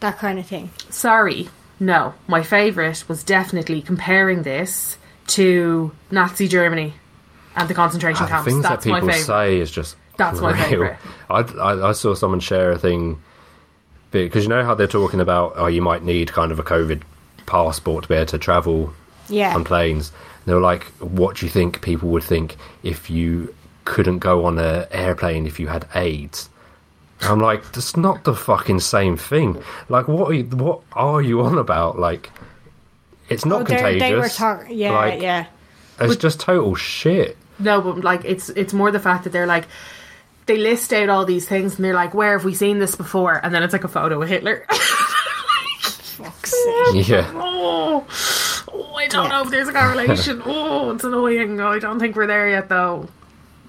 That 0.00 0.18
kind 0.18 0.38
of 0.38 0.46
thing. 0.46 0.70
Sorry, 0.90 1.48
no. 1.80 2.14
My 2.28 2.42
favourite 2.44 3.08
was 3.08 3.24
definitely 3.24 3.82
comparing 3.82 4.42
this 4.44 4.96
to 5.28 5.90
Nazi 6.12 6.46
Germany 6.46 6.94
and 7.56 7.68
the 7.68 7.74
concentration 7.74 8.22
Ah, 8.22 8.26
the 8.26 8.30
camps. 8.30 8.48
things 8.50 8.62
That's 8.62 8.84
that 8.84 8.90
my 8.90 9.00
people 9.00 9.14
favourite. 9.14 9.26
say 9.26 9.60
is 9.60 9.70
just 9.70 9.96
That's 10.16 10.40
my 10.40 10.56
favourite. 10.56 10.96
I, 11.30 11.40
I, 11.40 11.88
I 11.88 11.92
saw 11.92 12.14
someone 12.14 12.40
share 12.40 12.70
a 12.72 12.78
thing 12.78 13.20
because 14.10 14.42
you 14.44 14.48
know 14.50 14.64
how 14.64 14.74
they're 14.74 14.86
talking 14.86 15.20
about 15.20 15.54
oh 15.56 15.66
you 15.66 15.80
might 15.82 16.02
need 16.02 16.32
kind 16.32 16.52
of 16.52 16.58
a 16.58 16.62
COVID 16.62 17.02
passport 17.46 18.04
to 18.04 18.08
be 18.08 18.14
able 18.14 18.26
to 18.26 18.38
travel 18.38 18.92
Yeah. 19.28 19.54
on 19.54 19.64
planes. 19.64 20.12
They 20.44 20.54
were 20.54 20.60
like, 20.60 20.84
what 21.00 21.36
do 21.36 21.46
you 21.46 21.50
think 21.50 21.82
people 21.82 22.08
would 22.10 22.24
think 22.24 22.56
if 22.82 23.08
you 23.08 23.54
couldn't 23.84 24.18
go 24.18 24.44
on 24.44 24.58
an 24.58 24.86
airplane 24.90 25.46
if 25.46 25.60
you 25.60 25.68
had 25.68 25.86
AIDS? 25.94 26.48
I'm 27.20 27.38
like, 27.38 27.70
that's 27.72 27.96
not 27.96 28.24
the 28.24 28.34
fucking 28.34 28.80
same 28.80 29.16
thing. 29.16 29.62
Like, 29.88 30.08
what 30.08 30.28
are 30.30 30.34
you, 30.34 30.44
what 30.44 30.80
are 30.94 31.22
you 31.22 31.40
on 31.42 31.56
about? 31.58 31.96
Like, 31.98 32.30
it's 33.28 33.44
not 33.44 33.60
Oh, 33.60 33.64
they're- 33.64 33.76
contagious. 33.78 34.00
they 34.08 34.14
were 34.16 34.28
talking. 34.28 34.76
Yeah, 34.76 34.90
Like, 34.92 35.22
yeah. 35.22 35.46
It's 36.00 36.16
just 36.16 36.40
total 36.40 36.74
shit. 36.74 37.36
No, 37.62 37.80
but 37.80 38.04
like 38.04 38.24
it's 38.24 38.48
it's 38.50 38.72
more 38.72 38.90
the 38.90 39.00
fact 39.00 39.24
that 39.24 39.30
they're 39.30 39.46
like 39.46 39.66
they 40.46 40.58
list 40.58 40.92
out 40.92 41.08
all 41.08 41.24
these 41.24 41.46
things 41.46 41.76
and 41.76 41.84
they're 41.84 41.94
like, 41.94 42.14
where 42.14 42.32
have 42.32 42.44
we 42.44 42.54
seen 42.54 42.78
this 42.78 42.94
before? 42.96 43.40
And 43.42 43.54
then 43.54 43.62
it's 43.62 43.72
like 43.72 43.84
a 43.84 43.88
photo 43.88 44.20
of 44.20 44.28
Hitler. 44.28 44.66
Fuck's 44.70 46.50
sake. 46.50 47.08
Yeah. 47.08 47.30
oh, 47.34 48.06
oh, 48.72 48.94
I 48.94 49.06
don't 49.08 49.28
know 49.28 49.42
if 49.42 49.50
there's 49.50 49.68
a 49.68 49.72
correlation. 49.72 50.42
oh, 50.46 50.90
it's 50.90 51.04
annoying. 51.04 51.60
I 51.60 51.78
don't 51.78 51.98
think 51.98 52.16
we're 52.16 52.26
there 52.26 52.48
yet, 52.48 52.68
though. 52.68 53.08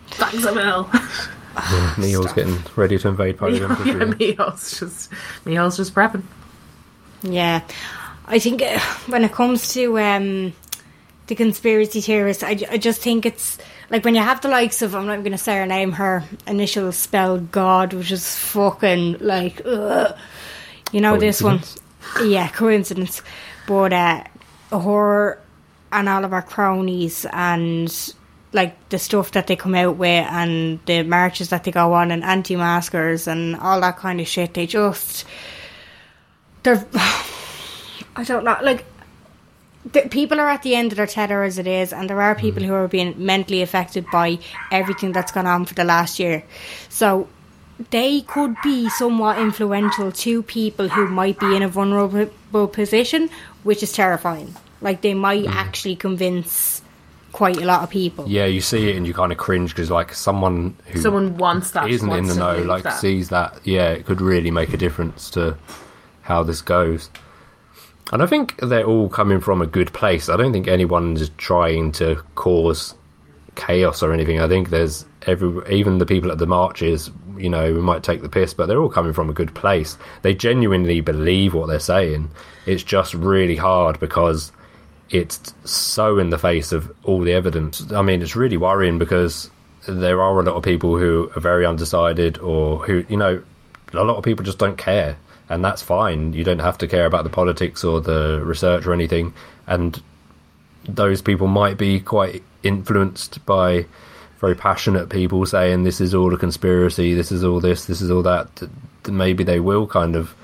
Thanks, 0.08 0.46
Emil. 0.46 0.90
Neil's 1.98 2.34
getting 2.34 2.58
ready 2.76 2.98
to 2.98 3.08
invade 3.08 3.38
Poland. 3.38 3.78
yeah, 3.86 4.06
Mio's 4.06 4.80
just 4.80 5.12
Mio's 5.46 5.78
just 5.78 5.94
prepping. 5.94 6.24
Yeah, 7.22 7.62
I 8.26 8.40
think 8.40 8.62
uh, 8.62 8.80
when 9.08 9.24
it 9.24 9.32
comes 9.32 9.74
to 9.74 10.00
um, 10.00 10.54
the 11.28 11.36
conspiracy 11.36 12.02
theorists, 12.02 12.44
I, 12.44 12.58
I 12.70 12.78
just 12.78 13.02
think 13.02 13.26
it's 13.26 13.60
like 13.90 14.06
when 14.06 14.16
you 14.16 14.22
have 14.22 14.42
the 14.42 14.48
likes 14.48 14.82
of 14.82 14.96
I'm 14.96 15.06
not 15.06 15.20
going 15.20 15.32
to 15.32 15.38
say 15.38 15.58
her 15.58 15.66
name, 15.66 15.92
her 15.94 16.24
initial 16.48 16.92
spell 16.92 17.40
God, 17.40 17.94
which 17.94 18.12
is 18.12 18.36
fucking 18.36 19.20
like, 19.20 19.62
ugh. 19.66 20.16
you 20.92 21.02
know 21.02 21.18
this 21.18 21.42
one, 21.42 21.62
yeah, 22.24 22.48
coincidence, 22.50 23.22
but 23.68 23.94
uh, 23.94 24.24
her 24.72 25.40
and 25.92 26.10
all 26.10 26.26
of 26.26 26.34
our 26.34 26.42
cronies 26.42 27.26
and 27.32 28.14
like 28.52 28.90
the 28.90 29.00
stuff 29.00 29.32
that 29.32 29.48
they 29.48 29.56
come 29.56 29.76
out 29.76 29.98
with 29.98 30.28
and 30.30 30.80
the 30.86 31.04
marches 31.04 31.50
that 31.50 31.64
they 31.64 31.72
go 31.72 31.94
on 31.94 32.12
and 32.12 32.24
anti-maskers 32.24 33.28
and 33.28 33.56
all 33.58 33.82
that 33.82 33.98
kind 33.98 34.22
of 34.22 34.28
shit, 34.28 34.54
they 34.54 34.68
just 34.68 35.26
they're 36.64 36.86
I 38.16 38.24
don't 38.24 38.44
know 38.44 38.58
like 38.62 38.86
the, 39.86 40.02
people 40.10 40.40
are 40.40 40.50
at 40.50 40.64
the 40.64 40.76
end 40.76 40.92
of 40.92 40.98
their 40.98 41.08
tether 41.08 41.44
as 41.44 41.58
it 41.58 41.68
is 41.68 41.92
and 41.92 42.10
there 42.10 42.22
are 42.22 42.36
people 42.36 42.64
mm. 42.64 42.68
who 42.68 42.74
are 42.74 42.88
being 42.88 43.14
mentally 43.18 43.62
affected 43.62 44.06
by 44.12 44.40
everything 44.72 45.12
that's 45.12 45.32
gone 45.32 45.46
on 45.46 45.66
for 45.66 45.74
the 45.74 45.84
last 45.84 46.20
year 46.20 46.44
so 46.90 47.28
they 47.90 48.22
could 48.22 48.56
be 48.64 48.88
somewhat 48.90 49.40
influential 49.40 50.12
to 50.12 50.44
people 50.44 50.88
who 50.88 51.08
might 51.08 51.40
be 51.40 51.56
in 51.56 51.62
a 51.62 51.68
vulnerable 51.68 52.68
position 52.68 53.30
which 53.64 53.84
is 53.84 53.92
terrifying 53.92 54.56
like 54.82 55.02
they 55.02 55.14
might 55.14 55.46
mm. 55.46 55.54
actually 55.54 55.96
convince 55.96 56.82
quite 57.34 57.58
a 57.58 57.66
lot 57.66 57.82
of 57.84 57.90
people 57.90 58.26
Yeah, 58.30 58.46
you 58.46 58.62
see 58.62 58.92
it 58.92 58.96
and 58.96 59.06
you 59.06 59.14
kind 59.14 59.32
of 59.32 59.38
cringe 59.38 59.72
because 59.72 59.92
like 59.92 60.14
someone 60.14 60.78
who 60.86 61.02
Someone 61.02 61.36
wants 61.38 61.72
that. 61.72 61.90
isn't 61.90 62.12
in 62.12 62.28
the 62.28 62.36
know 62.36 62.62
like 62.62 62.84
that. 62.84 63.00
sees 63.02 63.30
that. 63.30 63.60
Yeah, 63.66 63.90
it 63.90 64.06
could 64.06 64.22
really 64.22 64.52
make 64.52 64.72
a 64.74 64.78
difference 64.78 65.30
to 65.32 65.58
how 66.22 66.44
this 66.44 66.62
goes. 66.62 67.10
And 68.12 68.22
I 68.22 68.26
think 68.26 68.58
they're 68.58 68.86
all 68.86 69.10
coming 69.10 69.40
from 69.40 69.62
a 69.62 69.68
good 69.68 69.94
place. 69.94 70.30
I 70.30 70.38
don't 70.38 70.52
think 70.52 70.68
anyone's 70.68 71.30
trying 71.38 71.92
to 71.94 72.22
cause 72.36 72.96
chaos 73.56 74.04
or 74.04 74.14
anything. 74.14 74.40
I 74.40 74.48
think 74.48 74.70
there's 74.70 75.06
every 75.26 75.62
even 75.74 75.98
the 75.98 76.06
people 76.06 76.32
at 76.32 76.38
the 76.38 76.46
marches, 76.46 77.12
you 77.38 77.50
know, 77.50 77.74
we 77.74 77.82
might 77.82 78.04
take 78.04 78.22
the 78.22 78.30
piss, 78.30 78.54
but 78.54 78.68
they're 78.68 78.82
all 78.82 78.90
coming 78.90 79.14
from 79.14 79.30
a 79.30 79.34
good 79.34 79.54
place. 79.56 79.98
They 80.22 80.34
genuinely 80.34 81.02
believe 81.02 81.54
what 81.54 81.68
they're 81.68 81.80
saying. 81.80 82.30
It's 82.66 82.84
just 82.84 83.14
really 83.14 83.56
hard 83.56 84.00
because 84.00 84.52
it's 85.10 85.54
so 85.64 86.18
in 86.20 86.30
the 86.30 86.38
face 86.38 86.72
of 86.72 86.92
all 87.04 87.22
the 87.22 87.34
evidence. 87.34 87.92
I 87.92 88.02
mean, 88.02 88.22
it's 88.22 88.36
really 88.36 88.58
worrying 88.58 88.98
because 88.98 89.50
there 89.88 90.22
are 90.22 90.40
a 90.40 90.44
lot 90.44 90.56
of 90.56 90.64
people 90.64 90.98
who 90.98 91.32
are 91.36 91.42
very 91.42 91.66
undecided 91.66 92.38
or 92.40 92.80
who, 92.80 93.06
you 93.10 93.18
know, 93.18 93.42
a 93.94 94.04
lot 94.04 94.18
of 94.18 94.24
people 94.24 94.44
just 94.44 94.58
don't 94.58 94.78
care. 94.78 95.18
And 95.50 95.64
that's 95.64 95.82
fine. 95.82 96.34
You 96.34 96.44
don't 96.44 96.60
have 96.60 96.78
to 96.80 96.88
care 96.88 97.06
about 97.06 97.24
the 97.24 97.30
politics 97.30 97.84
or 97.84 98.02
the 98.02 98.42
research 98.44 98.86
or 98.86 98.94
anything. 98.94 99.34
And 99.68 100.02
those 100.86 101.22
people 101.22 101.48
might 101.48 101.78
be 101.78 102.00
quite 102.00 102.44
influenced 102.64 103.46
by 103.46 103.86
very 104.40 104.56
passionate 104.56 105.10
people 105.10 105.46
saying 105.46 105.84
this 105.84 106.02
is 106.02 106.14
all 106.14 106.34
a 106.34 106.38
conspiracy, 106.38 107.14
this 107.14 107.32
is 107.32 107.44
all 107.44 107.60
this, 107.60 107.86
this 107.86 108.02
is 108.02 108.12
all 108.12 108.24
that. 108.24 108.50
Maybe 109.08 109.44
they 109.44 109.60
will 109.60 109.88
kind 109.88 110.16
of 110.16 110.36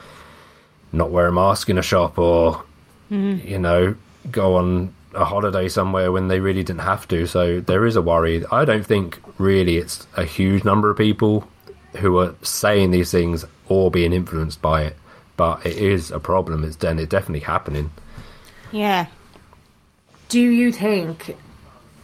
not 0.92 1.12
wear 1.12 1.28
a 1.28 1.32
mask 1.32 1.70
in 1.70 1.78
a 1.78 1.82
shop 1.82 2.18
or, 2.18 2.64
mm-hmm. 3.12 3.46
you 3.48 3.60
know, 3.60 3.96
go 4.32 4.56
on 4.56 4.94
a 5.14 5.26
holiday 5.26 5.68
somewhere 5.68 6.12
when 6.12 6.28
they 6.28 6.40
really 6.40 6.64
didn't 6.64 6.82
have 6.82 7.08
to. 7.10 7.26
So 7.26 7.60
there 7.60 7.86
is 7.86 7.96
a 7.96 8.02
worry. 8.02 8.46
I 8.52 8.66
don't 8.66 8.86
think 8.86 9.20
really 9.38 9.78
it's 9.78 10.08
a 10.16 10.24
huge 10.24 10.64
number 10.64 10.90
of 10.90 10.98
people 10.98 11.48
who 11.98 12.18
are 12.20 12.36
saying 12.42 12.92
these 12.92 13.12
things 13.12 13.46
or 13.68 13.92
being 13.92 14.14
influenced 14.14 14.62
by 14.62 14.84
it, 14.84 14.96
but 15.38 15.66
it 15.66 15.78
is 15.78 16.12
a 16.12 16.20
problem. 16.20 16.64
It's, 16.64 16.76
then 16.78 17.00
it's 17.00 17.10
definitely 17.10 17.42
happening. 17.42 17.92
yeah 18.72 19.08
Do 20.30 20.40
you 20.40 20.72
think 20.72 21.36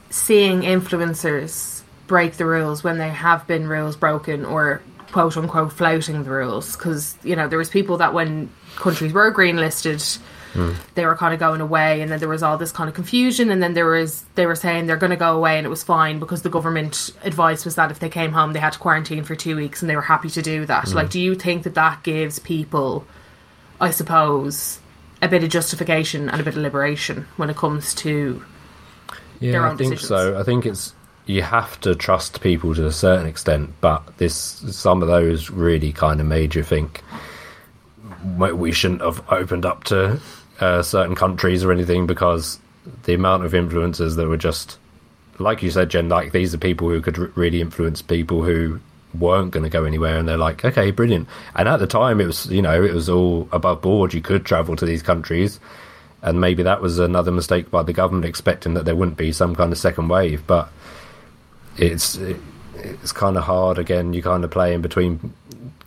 seeing 0.10 0.62
influencers 0.62 1.82
break 2.08 2.34
the 2.34 2.46
rules 2.46 2.84
when 2.84 2.98
there 2.98 3.12
have 3.12 3.46
been 3.48 3.68
rules 3.68 3.96
broken 3.96 4.46
or 4.46 4.82
quote 5.12 5.38
unquote 5.38 5.74
flouting 5.74 6.24
the 6.24 6.30
rules? 6.30 6.76
Because, 6.76 7.18
you 7.24 7.36
know, 7.36 7.48
there 7.48 7.60
was 7.60 7.70
people 7.70 7.98
that 7.98 8.14
when 8.14 8.50
countries 8.76 9.14
were 9.14 9.32
green 9.32 9.58
listed 9.58 10.04
they 10.96 11.06
were 11.06 11.16
kind 11.16 11.34
of 11.34 11.40
going 11.40 11.62
away, 11.62 12.02
and 12.02 12.12
then 12.12 12.20
there 12.20 12.30
was 12.30 12.42
all 12.44 12.58
this 12.58 12.72
kind 12.72 12.88
of 12.88 12.96
confusion, 12.96 13.52
and 13.52 13.62
then 13.62 13.74
there 13.74 13.86
was 13.88 14.24
they 14.36 14.46
were 14.46 14.56
saying 14.56 14.88
they're 14.88 14.98
going 14.98 15.10
to 15.12 15.16
go 15.18 15.36
away, 15.36 15.58
and 15.58 15.66
it 15.66 15.70
was 15.70 15.84
fine 15.84 16.20
because 16.20 16.42
the 16.44 16.50
government 16.50 17.12
advice 17.24 17.66
was 17.66 17.76
that 17.76 17.92
if 17.92 18.00
they 18.00 18.10
came 18.10 18.32
home, 18.32 18.54
they 18.54 18.60
had 18.60 18.74
to 18.74 18.80
quarantine 18.80 19.24
for 19.24 19.36
two 19.36 19.56
weeks, 19.56 19.82
and 19.82 19.90
they 19.90 19.96
were 19.96 20.02
happy 20.02 20.30
to 20.30 20.42
do 20.42 20.66
that. 20.66 20.92
Like, 20.94 21.10
do 21.10 21.20
you 21.20 21.36
think 21.36 21.64
that 21.64 21.76
that 21.76 22.04
gives 22.04 22.40
people, 22.40 23.06
I 23.82 23.92
suppose, 23.92 24.80
a 25.22 25.28
bit 25.28 25.44
of 25.44 25.50
justification 25.50 26.30
and 26.30 26.40
a 26.40 26.44
bit 26.44 26.56
of 26.56 26.62
liberation 26.62 27.28
when 27.38 27.50
it 27.50 27.56
comes 27.58 27.94
to 27.96 28.44
Yeah, 29.40 29.52
their 29.54 29.66
I 29.66 29.70
own 29.72 29.78
think 29.78 29.94
decisions. 29.94 30.08
so. 30.34 30.40
I 30.40 30.44
think 30.44 30.66
it's 30.66 30.94
you 31.26 31.42
have 31.42 31.80
to 31.82 31.96
trust 31.96 32.40
people 32.42 32.76
to 32.76 32.86
a 32.86 32.92
certain 32.92 33.26
extent, 33.26 33.74
but 33.82 34.18
this 34.18 34.36
some 34.36 35.02
of 35.02 35.08
those 35.08 35.50
really 35.50 35.92
kind 35.92 36.22
of 36.22 36.28
made 36.28 36.54
you 36.56 36.64
think 36.64 37.02
we 38.38 38.72
shouldn't 38.72 39.02
have 39.02 39.22
opened 39.32 39.66
up 39.66 39.84
to 39.86 40.20
uh, 40.60 40.82
certain 40.82 41.16
countries 41.16 41.64
or 41.64 41.72
anything 41.72 42.08
because 42.08 42.60
the 43.04 43.14
amount 43.14 43.46
of 43.46 43.52
influencers 43.54 44.16
that 44.16 44.28
were 44.28 44.38
just 44.38 44.78
like 45.38 45.62
you 45.62 45.70
said, 45.70 45.90
Jen. 45.90 46.08
Like 46.08 46.32
these 46.32 46.54
are 46.54 46.58
people 46.58 46.90
who 46.90 47.02
could 47.02 47.20
r- 47.20 47.32
really 47.36 47.60
influence 47.60 48.02
people 48.02 48.44
who 48.44 48.80
weren't 49.18 49.52
going 49.52 49.64
to 49.64 49.70
go 49.70 49.84
anywhere, 49.84 50.18
and 50.18 50.28
they're 50.28 50.38
like, 50.38 50.64
okay, 50.64 50.92
brilliant. 50.92 51.28
And 51.56 51.68
at 51.68 51.78
the 51.78 51.88
time, 51.88 52.22
it 52.22 52.26
was 52.26 52.46
you 52.48 52.62
know 52.62 52.84
it 52.84 52.94
was 52.94 53.10
all 53.10 53.50
above 53.52 53.82
board. 53.82 54.14
You 54.14 54.22
could 54.22 54.46
travel 54.46 54.76
to 54.78 54.86
these 54.86 55.04
countries 55.04 55.60
and 56.26 56.42
maybe 56.42 56.64
that 56.64 56.82
was 56.82 56.98
another 56.98 57.32
mistake 57.32 57.70
by 57.70 57.84
the 57.84 57.94
government 57.94 58.26
expecting 58.26 58.74
that 58.74 58.84
there 58.84 58.96
wouldn't 58.96 59.18
be 59.18 59.32
some 59.32 59.56
kind 59.56 59.72
of 59.72 59.78
second 59.78 60.10
wave 60.10 60.46
but 60.48 60.70
it's 61.78 62.16
it, 62.16 62.38
it's 62.76 63.12
kind 63.12 63.38
of 63.38 63.44
hard 63.44 63.78
again 63.78 64.14
you 64.14 64.22
kind 64.22 64.44
of 64.44 64.52
play 64.52 64.74
in 64.74 64.82
between 64.82 65.34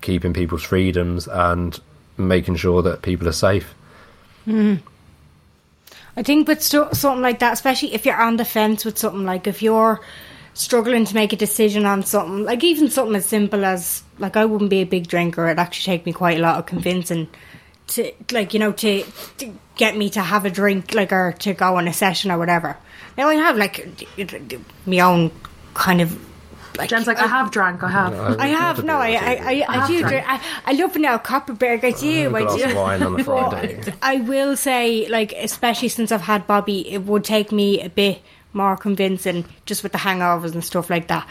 keeping 0.00 0.32
people's 0.32 0.62
freedoms 0.62 1.26
and 1.26 1.80
making 2.16 2.54
sure 2.54 2.82
that 2.82 3.02
people 3.02 3.28
are 3.28 3.32
safe 3.32 3.74
Mm-hmm. 4.49 4.86
I 6.16 6.22
think 6.22 6.49
with 6.49 6.62
stu- 6.62 6.88
something 6.92 7.22
like 7.22 7.38
that, 7.40 7.53
especially 7.53 7.94
if 7.94 8.05
you're 8.07 8.20
on 8.20 8.38
the 8.38 8.44
fence 8.44 8.84
with 8.84 8.99
something, 8.99 9.24
like 9.24 9.46
if 9.46 9.62
you're 9.62 10.01
struggling 10.55 11.05
to 11.05 11.14
make 11.14 11.32
a 11.32 11.36
decision 11.36 11.84
on 11.84 12.03
something, 12.03 12.44
like 12.44 12.64
even 12.64 12.90
something 12.90 13.14
as 13.14 13.26
simple 13.26 13.64
as, 13.64 14.03
like, 14.18 14.36
I 14.36 14.44
wouldn't 14.44 14.70
be 14.70 14.80
a 14.80 14.86
big 14.86 15.07
drinker. 15.07 15.46
It'd 15.46 15.61
actually 15.61 15.96
take 15.96 16.07
me 16.07 16.12
quite 16.12 16.38
a 16.38 16.40
lot 16.40 16.59
of 16.59 16.66
convincing 16.66 17.28
to, 17.88 18.12
like, 18.32 18.55
you 18.55 18.59
know, 18.59 18.72
to, 18.72 19.05
to 19.36 19.53
get 19.76 19.96
me 19.96 20.11
to 20.11 20.20
have 20.20 20.44
a 20.44 20.51
drink, 20.51 20.94
like, 20.94 21.12
or 21.12 21.36
to 21.40 21.55
go 21.55 21.76
on 21.76 21.86
a 21.86 21.92
session 21.92 22.32
or 22.32 22.38
whatever. 22.38 22.76
Now 23.16 23.28
I 23.28 23.34
have 23.34 23.57
like 23.57 23.86
my 24.86 25.01
own 25.01 25.30
kind 25.74 26.01
of. 26.01 26.18
Like, 26.76 26.90
Jen's 26.90 27.06
like, 27.06 27.18
I 27.18 27.24
uh, 27.24 27.28
have 27.28 27.50
drank, 27.50 27.82
I 27.82 27.88
have. 27.90 28.38
I 28.40 28.46
have 28.48 28.84
no, 28.84 28.96
I, 28.98 29.08
I, 29.10 29.64
I, 29.68 29.82
I, 29.84 29.86
do. 29.88 30.02
drink- 30.02 30.24
I, 30.28 30.40
I 30.66 30.72
love 30.72 30.94
now 30.96 31.18
Kopparberg. 31.18 31.82
I 31.84 31.90
do. 31.90 32.36
I 32.36 32.42
glass 32.42 32.56
do. 32.56 32.64
of 32.70 32.76
wine 32.76 33.02
on 33.02 33.14
a 33.14 33.16
But 33.24 33.50
Friday. 33.50 33.92
I 34.02 34.16
will 34.16 34.56
say, 34.56 35.08
like, 35.08 35.32
especially 35.32 35.88
since 35.88 36.12
I've 36.12 36.20
had 36.22 36.46
Bobby, 36.46 36.88
it 36.90 36.98
would 37.04 37.24
take 37.24 37.50
me 37.50 37.80
a 37.82 37.88
bit 37.88 38.20
more 38.52 38.76
convincing, 38.76 39.44
just 39.66 39.82
with 39.82 39.92
the 39.92 39.98
hangovers 39.98 40.52
and 40.54 40.64
stuff 40.64 40.88
like 40.90 41.08
that. 41.08 41.26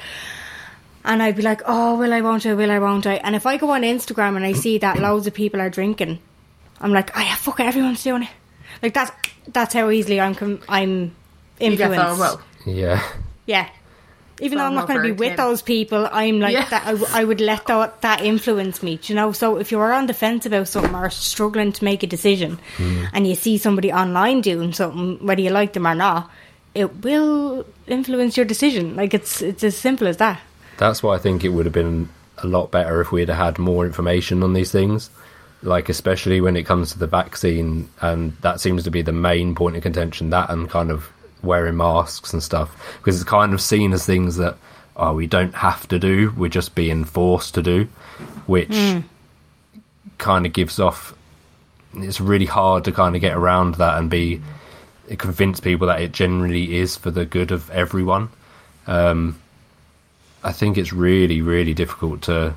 And 1.06 1.24
I'd 1.24 1.38
be 1.38 1.42
like, 1.42 1.62
oh, 1.66 1.98
will 1.98 2.12
I, 2.14 2.20
won't 2.22 2.46
I, 2.46 2.54
will 2.54 2.70
I, 2.70 2.80
won't 2.80 3.08
I? 3.08 3.16
And 3.16 3.36
if 3.36 3.46
I 3.46 3.56
go 3.58 3.70
on 3.72 3.84
Instagram 3.84 4.36
and 4.36 4.46
I 4.46 4.52
see 4.52 4.78
that 4.80 5.00
loads 5.00 5.26
of 5.28 5.34
people 5.34 5.62
are 5.62 5.70
drinking, 5.70 6.20
I'm 6.82 6.92
like, 6.92 7.16
oh 7.18 7.22
yeah, 7.22 7.36
fuck 7.36 7.60
it, 7.62 7.66
everyone's 7.66 8.04
doing 8.04 8.24
it. 8.24 8.30
Like 8.84 8.94
that's 8.94 9.12
that's 9.48 9.74
how 9.74 9.90
easily 9.90 10.20
I'm 10.20 10.36
com- 10.36 10.60
I'm 10.68 11.16
You 11.60 11.78
get 11.78 11.92
influenced. 11.92 12.22
FOMO. 12.22 12.42
yeah 12.66 13.02
Yeah. 13.46 13.70
Even 14.40 14.58
though 14.58 14.66
I'm 14.66 14.76
not 14.76 14.88
going 14.88 15.00
to 15.00 15.04
be 15.04 15.12
with 15.12 15.30
Kim. 15.30 15.38
those 15.38 15.62
people, 15.62 16.08
I'm 16.12 16.40
like 16.40 16.54
Yeah. 16.54 16.70
that. 16.70 16.86
I, 16.86 16.92
w- 16.92 17.08
I 17.12 17.24
would 17.24 17.42
let 17.42 17.66
that, 17.68 18.02
that 18.02 18.22
influence 18.22 18.84
me. 18.84 19.00
You 19.04 19.16
know, 19.16 19.32
so 19.32 19.58
if 19.58 19.72
you're 19.72 19.94
on 19.94 20.06
the 20.08 20.14
fence 20.14 20.46
about 20.46 20.68
something 20.68 20.94
or 20.94 21.10
struggling 21.10 21.72
to 21.72 21.84
make 21.84 22.04
a 22.04 22.08
decision, 22.08 22.60
hmm. 22.78 23.06
and 23.14 23.28
you 23.28 23.36
see 23.36 23.58
somebody 23.58 23.92
online 23.92 24.42
doing 24.42 24.74
something, 24.74 25.26
whether 25.26 25.42
you 25.42 25.50
like 25.50 25.74
them 25.74 25.88
or 25.88 25.96
not, 25.96 26.30
it 26.76 27.04
will 27.04 27.66
influence 27.88 28.38
your 28.38 28.46
decision. 28.46 28.96
Like 28.96 29.14
it's 29.16 29.42
it's 29.42 29.64
as 29.64 29.76
simple 29.76 30.08
as 30.08 30.18
that. 30.18 30.40
That's 30.78 31.02
why 31.02 31.16
I 31.16 31.18
think 31.18 31.44
it 31.44 31.50
would 31.50 31.66
have 31.66 31.74
been 31.74 32.10
a 32.38 32.46
lot 32.46 32.70
better 32.70 33.02
if 33.02 33.12
we'd 33.12 33.30
have 33.30 33.38
had 33.38 33.58
more 33.58 33.86
information 33.86 34.44
on 34.44 34.54
these 34.54 34.72
things. 34.72 35.10
Like 35.64 35.90
especially 35.90 36.40
when 36.40 36.56
it 36.56 36.68
comes 36.68 36.92
to 36.92 37.00
the 37.00 37.08
vaccine, 37.08 37.90
and 38.00 38.38
that 38.42 38.62
seems 38.62 38.84
to 38.84 38.92
be 38.92 39.02
the 39.02 39.12
main 39.12 39.56
point 39.56 39.76
of 39.76 39.82
contention. 39.82 40.30
That 40.30 40.52
and 40.52 40.70
kind 40.70 40.92
of 40.92 41.12
wearing 41.44 41.78
masks 41.78 42.34
and 42.34 42.42
stuff, 42.42 42.98
because 42.98 43.16
it's 43.20 43.30
kind 43.30 43.54
of 43.54 43.62
seen 43.62 43.94
as 43.94 44.06
things 44.06 44.38
that 44.38 44.58
oh 44.96 45.14
we 45.14 45.28
don't 45.28 45.54
have 45.54 45.88
to 45.88 46.00
do, 46.00 46.34
we're 46.38 46.50
just 46.50 46.76
being 46.76 47.04
forced 47.06 47.54
to 47.56 47.62
do, 47.62 47.88
which 48.46 48.76
kind 50.18 50.46
of 50.46 50.54
gives 50.54 50.80
off. 50.80 51.14
It's 51.96 52.20
really 52.20 52.46
hard 52.46 52.84
to 52.86 52.92
kind 52.92 53.16
of 53.16 53.22
get 53.22 53.36
around 53.36 53.76
that 53.76 53.98
and 53.98 54.10
be 54.10 54.42
convince 55.18 55.60
people 55.60 55.88
that 55.88 56.02
it 56.02 56.12
generally 56.12 56.78
is 56.78 56.98
for 56.98 57.12
the 57.12 57.26
good 57.26 57.52
of 57.52 57.70
everyone. 57.72 58.30
Um, 58.88 59.40
I 60.44 60.52
think 60.52 60.78
it's 60.78 60.94
really, 60.94 61.42
really 61.42 61.74
difficult 61.74 62.22
to 62.24 62.54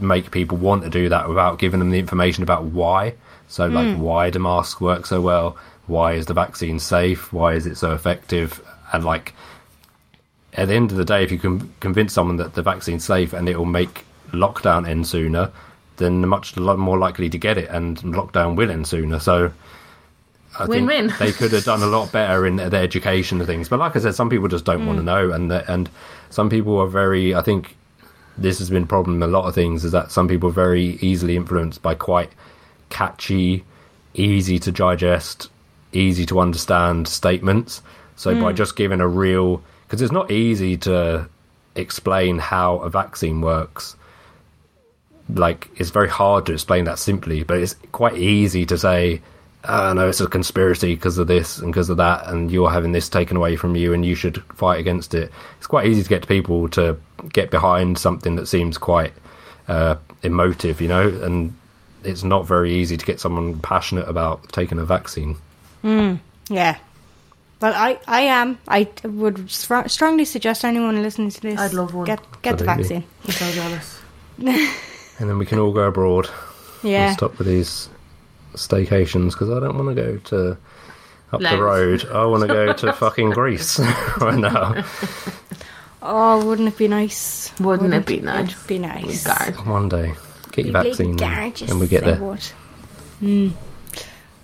make 0.00 0.30
people 0.30 0.58
want 0.58 0.84
to 0.84 0.90
do 0.90 1.08
that 1.08 1.28
without 1.28 1.58
giving 1.58 1.80
them 1.80 1.90
the 1.90 1.98
information 1.98 2.42
about 2.42 2.64
why. 2.64 3.14
So, 3.48 3.66
like, 3.66 3.96
why 3.96 4.30
do 4.30 4.38
masks 4.38 4.80
work 4.80 5.06
so 5.06 5.20
well? 5.20 5.56
Why 5.86 6.12
is 6.12 6.26
the 6.26 6.34
vaccine 6.34 6.78
safe? 6.78 7.32
Why 7.32 7.54
is 7.54 7.66
it 7.66 7.76
so 7.76 7.92
effective? 7.92 8.62
And, 8.92 9.04
like, 9.04 9.34
at 10.54 10.68
the 10.68 10.74
end 10.74 10.90
of 10.90 10.96
the 10.96 11.04
day, 11.04 11.22
if 11.24 11.32
you 11.32 11.38
can 11.38 11.72
convince 11.80 12.12
someone 12.12 12.36
that 12.36 12.54
the 12.54 12.62
vaccine's 12.62 13.04
safe 13.04 13.32
and 13.32 13.48
it 13.48 13.56
will 13.56 13.64
make 13.64 14.04
lockdown 14.32 14.88
end 14.88 15.06
sooner, 15.06 15.50
then 15.96 16.20
they're 16.20 16.28
much 16.28 16.56
more 16.56 16.98
likely 16.98 17.28
to 17.28 17.38
get 17.38 17.58
it 17.58 17.68
and 17.70 17.98
lockdown 17.98 18.56
will 18.56 18.70
end 18.70 18.86
sooner. 18.86 19.18
So, 19.18 19.52
I 20.58 20.64
Win-win. 20.64 21.10
think 21.10 21.18
they 21.18 21.32
could 21.32 21.52
have 21.52 21.64
done 21.64 21.82
a 21.82 21.86
lot 21.86 22.10
better 22.10 22.46
in 22.46 22.56
their 22.56 22.82
education 22.82 23.38
and 23.38 23.46
things. 23.46 23.68
But 23.68 23.78
like 23.78 23.94
I 23.94 24.00
said, 24.00 24.14
some 24.14 24.28
people 24.28 24.48
just 24.48 24.64
don't 24.64 24.84
want 24.86 24.98
to 24.98 25.02
mm. 25.02 25.06
know, 25.06 25.30
and 25.30 25.50
the, 25.50 25.72
and 25.72 25.88
some 26.30 26.50
people 26.50 26.78
are 26.78 26.88
very. 26.88 27.34
I 27.34 27.42
think 27.42 27.76
this 28.36 28.58
has 28.58 28.68
been 28.68 28.82
a 28.82 28.86
problem. 28.86 29.16
in 29.16 29.22
A 29.22 29.28
lot 29.28 29.46
of 29.46 29.54
things 29.54 29.84
is 29.84 29.92
that 29.92 30.10
some 30.10 30.26
people 30.26 30.48
are 30.48 30.52
very 30.52 30.98
easily 31.00 31.36
influenced 31.36 31.82
by 31.82 31.94
quite 31.94 32.30
catchy, 32.88 33.64
easy 34.14 34.58
to 34.58 34.72
digest, 34.72 35.50
easy 35.92 36.26
to 36.26 36.40
understand 36.40 37.08
statements. 37.08 37.82
So 38.16 38.38
by 38.38 38.52
just 38.52 38.76
giving 38.76 39.00
a 39.00 39.08
real, 39.08 39.62
because 39.86 40.02
it's 40.02 40.12
not 40.12 40.30
easy 40.30 40.76
to 40.78 41.28
explain 41.74 42.38
how 42.38 42.76
a 42.78 42.90
vaccine 42.90 43.40
works 43.40 43.96
like 45.34 45.68
it's 45.76 45.90
very 45.90 46.08
hard 46.08 46.46
to 46.46 46.52
explain 46.52 46.84
that 46.84 46.98
simply, 46.98 47.42
but 47.42 47.58
it's 47.58 47.76
quite 47.92 48.16
easy 48.16 48.66
to 48.66 48.78
say, 48.78 49.20
"Oh 49.64 49.92
no, 49.92 50.08
it's 50.08 50.20
a 50.20 50.26
conspiracy 50.26 50.94
because 50.94 51.18
of 51.18 51.26
this 51.26 51.58
and 51.58 51.72
because 51.72 51.90
of 51.90 51.96
that, 51.98 52.26
and 52.26 52.50
you're 52.50 52.70
having 52.70 52.92
this 52.92 53.08
taken 53.08 53.36
away 53.36 53.56
from 53.56 53.76
you, 53.76 53.92
and 53.92 54.04
you 54.04 54.14
should 54.14 54.42
fight 54.54 54.80
against 54.80 55.14
it." 55.14 55.30
It's 55.58 55.66
quite 55.66 55.86
easy 55.86 56.02
to 56.02 56.08
get 56.08 56.26
people 56.26 56.68
to 56.70 56.96
get 57.32 57.50
behind 57.50 57.98
something 57.98 58.36
that 58.36 58.46
seems 58.46 58.78
quite 58.78 59.12
uh, 59.68 59.96
emotive, 60.22 60.80
you 60.80 60.88
know, 60.88 61.08
and 61.08 61.54
it's 62.02 62.24
not 62.24 62.46
very 62.46 62.72
easy 62.74 62.96
to 62.96 63.06
get 63.06 63.20
someone 63.20 63.58
passionate 63.60 64.08
about 64.08 64.48
taking 64.52 64.78
a 64.78 64.84
vaccine. 64.84 65.36
Yeah. 65.82 66.76
Well, 67.60 67.74
I, 67.74 67.98
I 68.06 68.22
am. 68.22 68.58
I 68.68 68.88
would 69.04 69.50
str- 69.50 69.86
strongly 69.88 70.24
suggest 70.24 70.64
anyone 70.64 71.02
listening 71.02 71.30
to 71.30 71.40
this. 71.40 71.58
I'd 71.60 71.74
love 71.74 71.92
one. 71.94 72.06
Get 72.06 72.20
get 72.42 72.56
the 72.58 72.66
Absolutely. 72.68 73.00
vaccine. 73.00 73.04
I'm 73.26 73.32
so 73.32 73.50
jealous. 73.52 74.00
And 75.20 75.28
then 75.28 75.36
we 75.36 75.44
can 75.44 75.58
all 75.58 75.70
go 75.70 75.82
abroad 75.88 76.30
Yeah. 76.82 77.08
and 77.08 77.16
stop 77.18 77.36
with 77.36 77.46
these 77.46 77.90
staycations 78.54 79.32
because 79.32 79.50
I 79.50 79.60
don't 79.60 79.76
want 79.76 79.94
to 79.94 80.02
go 80.02 80.16
to 80.16 80.56
up 81.32 81.40
Loads. 81.42 81.50
the 81.50 81.62
road. 81.62 82.04
I 82.10 82.24
want 82.24 82.40
to 82.40 82.46
go 82.48 82.72
to 82.72 82.92
fucking 83.04 83.28
Greece 83.32 83.78
right 84.22 84.38
now. 84.38 84.82
Oh, 86.02 86.46
wouldn't 86.46 86.68
it 86.68 86.78
be 86.78 86.88
nice? 86.88 87.52
Wouldn't 87.60 87.92
it 87.92 88.06
be 88.06 88.20
nice? 88.20 88.50
It'd 88.52 88.66
be 88.66 88.78
nice. 88.78 89.26
Guard. 89.26 89.66
One 89.66 89.90
day, 89.90 90.14
get 90.52 90.64
your 90.64 90.82
Be 90.82 90.88
vaccine 90.88 91.16
gorgeous, 91.16 91.70
and 91.70 91.78
we 91.78 91.86
get 91.86 92.02
they 92.04 92.12
there. 92.12 92.20
would. 92.22 92.40
Mm, 93.20 93.52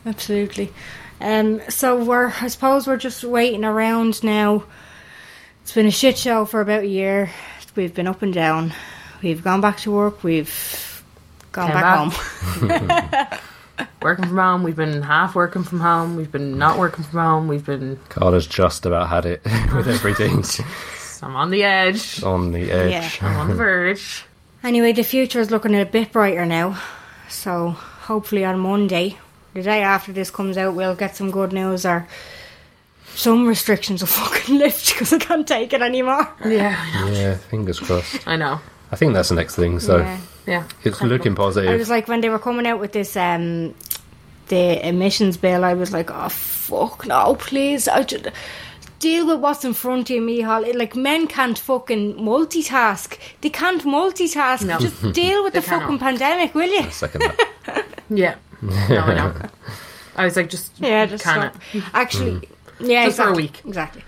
absolutely. 0.05 0.75
Um, 1.21 1.63
so 1.69 2.03
we're, 2.05 2.33
I 2.41 2.49
suppose 2.49 2.87
we're 2.87 2.97
just 2.97 3.25
waiting 3.25 3.65
around 3.65 4.23
now. 4.23 4.65
It's 5.63 5.73
been 5.73 5.87
a 5.87 5.91
shit 5.91 6.19
show 6.19 6.45
for 6.45 6.61
about 6.61 6.83
a 6.83 6.89
year. 6.89 7.31
We've 7.75 7.95
been 7.95 8.07
up 8.07 8.23
and 8.23 8.33
down. 8.33 8.73
We've 9.23 9.43
gone 9.43 9.61
back 9.61 9.79
to 9.81 9.91
work. 9.91 10.23
We've 10.23 11.03
gone 11.53 11.67
Came 11.71 11.75
back, 11.75 12.11
back. 12.11 13.33
home. 13.33 13.39
Working 14.03 14.27
from 14.27 14.39
home, 14.39 14.63
we've 14.63 14.77
been 14.77 15.03
half 15.03 15.35
working 15.35 15.63
from 15.63 15.81
home, 15.81 16.17
we've 16.17 16.31
been 16.33 16.57
not 16.59 16.79
working 16.79 17.05
from 17.05 17.21
home, 17.21 17.49
we've 17.49 17.67
been. 17.67 17.99
Carter's 18.09 18.47
just 18.47 18.87
about 18.87 19.09
had 19.09 19.27
it 19.27 19.43
with 19.75 19.89
everything 19.89 20.45
I'm 21.23 21.37
on 21.37 21.51
the 21.51 21.63
edge, 21.65 22.23
on 22.23 22.53
the 22.53 22.71
edge. 22.71 22.91
Yeah. 23.21 23.29
I'm 23.29 23.37
on 23.37 23.49
the 23.49 23.55
verge. 23.55 24.25
Anyway, 24.63 24.93
the 24.93 25.03
future 25.03 25.41
is 25.41 25.51
looking 25.51 25.75
a 25.75 25.85
bit 25.85 26.13
brighter 26.13 26.47
now. 26.47 26.81
So 27.29 27.71
hopefully 27.71 28.45
on 28.45 28.61
Monday, 28.61 29.19
the 29.57 29.63
day 29.63 29.83
after 29.83 30.13
this 30.13 30.31
comes 30.31 30.57
out, 30.57 30.75
we'll 30.75 30.95
get 30.95 31.17
some 31.17 31.31
good 31.33 31.53
news 31.53 31.85
or 31.85 32.07
some 33.15 33.47
restrictions 33.49 34.01
will 34.03 34.07
fucking 34.23 34.59
lift 34.59 34.93
because 34.93 35.13
I 35.13 35.19
can't 35.19 35.47
take 35.49 35.73
it 35.73 35.83
anymore. 35.83 36.29
Yeah, 36.45 36.77
Yeah, 37.11 37.35
fingers 37.37 37.81
crossed. 37.81 38.27
I 38.29 38.37
know. 38.37 38.61
I 38.93 38.97
think 38.97 39.15
that's 39.15 39.31
the 39.31 39.35
next 39.35 39.57
thing. 39.57 39.81
So 39.81 39.99
Yeah. 39.99 40.19
Yeah. 40.47 40.65
it's 40.85 41.03
looking 41.03 41.35
positive. 41.35 41.71
I 41.71 41.77
was 41.77 41.91
like 41.91 42.07
when 42.09 42.21
they 42.21 42.29
were 42.29 42.39
coming 42.39 42.67
out 42.67 42.79
with 42.79 42.93
this 42.93 43.17
um 43.17 43.75
the 44.49 44.87
emissions 44.89 45.37
bill, 45.37 45.65
I 45.65 45.75
was 45.75 45.93
like, 45.93 46.11
oh 46.13 46.29
fuck 46.29 47.07
no, 47.07 47.35
please, 47.35 47.89
I 47.89 48.03
just 48.05 48.29
deal 49.01 49.27
with 49.27 49.41
what's 49.41 49.65
in 49.65 49.75
front 49.75 50.09
of 50.11 50.15
you, 50.17 50.23
Micheál. 50.23 50.73
Like 50.75 50.95
men 50.95 51.27
can't 51.27 51.59
fucking 51.59 52.15
multitask. 52.15 53.19
They 53.41 53.51
can't 53.51 53.83
multitask. 53.83 54.65
No. 54.65 54.79
Just 54.79 55.13
deal 55.13 55.43
with 55.43 55.53
the 55.55 55.63
cannot. 55.63 55.83
fucking 55.83 55.99
pandemic, 55.99 56.55
will 56.55 56.71
you? 56.71 56.91
Second 56.91 57.23
that. 57.23 57.85
Yeah. 58.09 58.37
No, 58.67 59.01
I 59.01 59.15
know. 59.15 59.35
I 60.17 60.25
was 60.25 60.37
like, 60.37 60.49
just 60.51 60.73
Yeah, 60.79 61.07
just 61.07 61.25
can 61.25 61.51
stop. 61.53 61.63
it. 61.75 61.85
Actually, 61.93 62.49
yeah, 62.81 63.07
Just 63.07 63.19
for 63.19 63.29
a 63.29 63.33
week. 63.33 63.63
Exactly. 63.67 64.03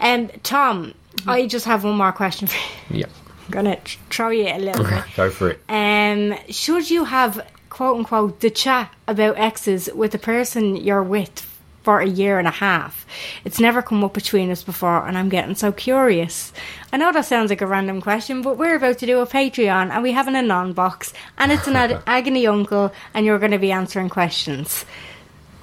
Um, 0.00 0.28
Tom, 0.42 0.94
I 1.26 1.46
just 1.46 1.66
have 1.66 1.84
one 1.84 1.96
more 1.96 2.12
question 2.12 2.48
for 2.48 2.56
you. 2.94 3.00
Yeah, 3.00 3.06
I'm 3.46 3.50
gonna 3.50 3.76
tr- 3.76 3.98
throw 4.10 4.28
you 4.30 4.48
a 4.48 4.58
little 4.58 4.84
bit. 4.84 5.04
go 5.16 5.30
for 5.30 5.50
it. 5.50 5.60
Um, 5.68 6.36
should 6.50 6.90
you 6.90 7.04
have 7.04 7.46
quote 7.70 7.96
unquote 7.98 8.40
the 8.40 8.50
chat 8.50 8.92
about 9.08 9.38
exes 9.38 9.88
with 9.94 10.12
the 10.12 10.18
person 10.18 10.76
you're 10.76 11.02
with 11.02 11.48
for 11.82 12.00
a 12.00 12.06
year 12.06 12.38
and 12.38 12.48
a 12.48 12.52
half? 12.52 13.06
It's 13.44 13.60
never 13.60 13.82
come 13.82 14.02
up 14.04 14.14
between 14.14 14.50
us 14.50 14.62
before, 14.62 15.06
and 15.06 15.16
I'm 15.18 15.28
getting 15.28 15.54
so 15.54 15.72
curious. 15.72 16.52
I 16.92 16.96
know 16.96 17.12
that 17.12 17.26
sounds 17.26 17.50
like 17.50 17.60
a 17.60 17.66
random 17.66 18.00
question, 18.00 18.42
but 18.42 18.58
we're 18.58 18.76
about 18.76 18.98
to 18.98 19.06
do 19.06 19.20
a 19.20 19.26
Patreon, 19.26 19.90
and 19.90 20.02
we 20.02 20.12
have 20.12 20.28
an 20.28 20.36
anon 20.36 20.72
box, 20.72 21.12
and 21.38 21.52
it's 21.52 21.66
an 21.66 21.76
ad- 21.76 22.02
agony 22.06 22.46
uncle, 22.46 22.92
and 23.14 23.26
you're 23.26 23.38
going 23.38 23.52
to 23.52 23.58
be 23.58 23.72
answering 23.72 24.08
questions. 24.08 24.84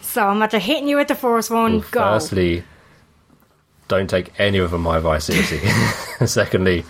So 0.01 0.27
I'm 0.27 0.41
after 0.41 0.59
hitting 0.59 0.87
you 0.87 0.97
with 0.97 1.07
the 1.07 1.15
first 1.15 1.51
one. 1.51 1.79
Well, 1.79 1.87
Go. 1.91 1.99
firstly, 2.01 2.63
don't 3.87 4.09
take 4.09 4.39
any 4.39 4.57
of 4.57 4.71
my 4.73 4.97
advice 4.97 5.25
seriously. 5.25 5.59
Secondly, 6.27 6.83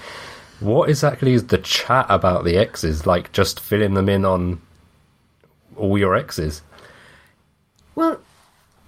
what 0.60 0.90
exactly 0.90 1.34
is 1.34 1.48
the 1.48 1.58
chat 1.58 2.06
about 2.10 2.44
the 2.46 2.58
exes? 2.58 3.06
Like 3.06 3.32
just 3.32 3.60
filling 3.60 3.94
them 3.94 4.10
in 4.10 4.26
on 4.26 4.62
all 5.76 5.98
your 5.98 6.16
exes? 6.16 6.62
Well, 7.96 8.20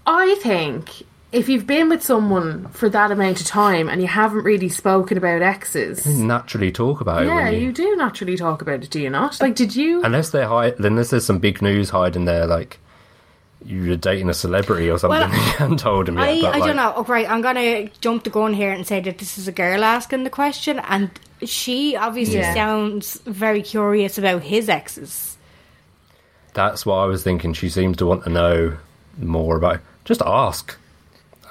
I 0.05 0.35
think 0.41 1.03
if 1.31 1.47
you've 1.47 1.67
been 1.67 1.87
with 1.89 2.03
someone 2.03 2.67
for 2.69 2.89
that 2.89 3.11
amount 3.11 3.39
of 3.39 3.47
time 3.47 3.87
and 3.87 4.01
you 4.01 4.07
haven't 4.07 4.43
really 4.43 4.67
spoken 4.69 5.17
about 5.17 5.41
exes, 5.41 6.05
you 6.05 6.25
Naturally 6.25 6.71
talk 6.71 6.99
about 7.01 7.23
it. 7.23 7.27
yeah, 7.27 7.49
you, 7.49 7.67
you 7.67 7.71
do 7.71 7.95
naturally 7.95 8.35
talk 8.35 8.61
about 8.61 8.83
it, 8.83 8.89
do 8.89 8.99
you 8.99 9.09
not? 9.09 9.39
Like, 9.39 9.55
did 9.55 9.75
you? 9.75 10.03
unless 10.03 10.31
they're 10.31 10.47
hide, 10.47 10.79
unless 10.79 11.11
there's 11.11 11.25
some 11.25 11.39
big 11.39 11.61
news 11.61 11.89
hiding 11.91 12.25
there, 12.25 12.45
like 12.47 12.79
you're 13.63 13.95
dating 13.95 14.27
a 14.27 14.33
celebrity 14.33 14.89
or 14.89 14.97
something. 14.97 15.19
Well, 15.19 15.29
you 15.33 15.51
haven't 15.53 15.77
told 15.79 16.09
him 16.09 16.17
yet. 16.17 16.27
I, 16.27 16.41
but 16.41 16.55
I 16.55 16.57
like, 16.57 16.67
don't 16.67 16.75
know. 16.75 16.93
Oh, 16.95 17.03
right, 17.03 17.29
I'm 17.29 17.41
gonna 17.41 17.87
jump 18.01 18.23
the 18.23 18.29
gun 18.31 18.53
here 18.53 18.71
and 18.71 18.85
say 18.87 18.99
that 19.01 19.19
this 19.19 19.37
is 19.37 19.47
a 19.47 19.51
girl 19.51 19.83
asking 19.83 20.23
the 20.23 20.29
question, 20.31 20.79
and 20.79 21.11
she 21.43 21.95
obviously 21.95 22.39
Yeah. 22.39 22.53
sounds 22.55 23.21
very 23.25 23.61
curious 23.61 24.17
about 24.17 24.41
his 24.41 24.67
exes. 24.67 25.37
That's 26.53 26.85
what 26.85 26.95
I 26.95 27.05
was 27.05 27.23
thinking. 27.23 27.53
She 27.53 27.69
seems 27.69 27.97
to 27.97 28.05
want 28.05 28.23
to 28.25 28.29
know 28.29 28.77
more 29.17 29.55
about. 29.55 29.79
Just 30.05 30.21
ask. 30.25 30.75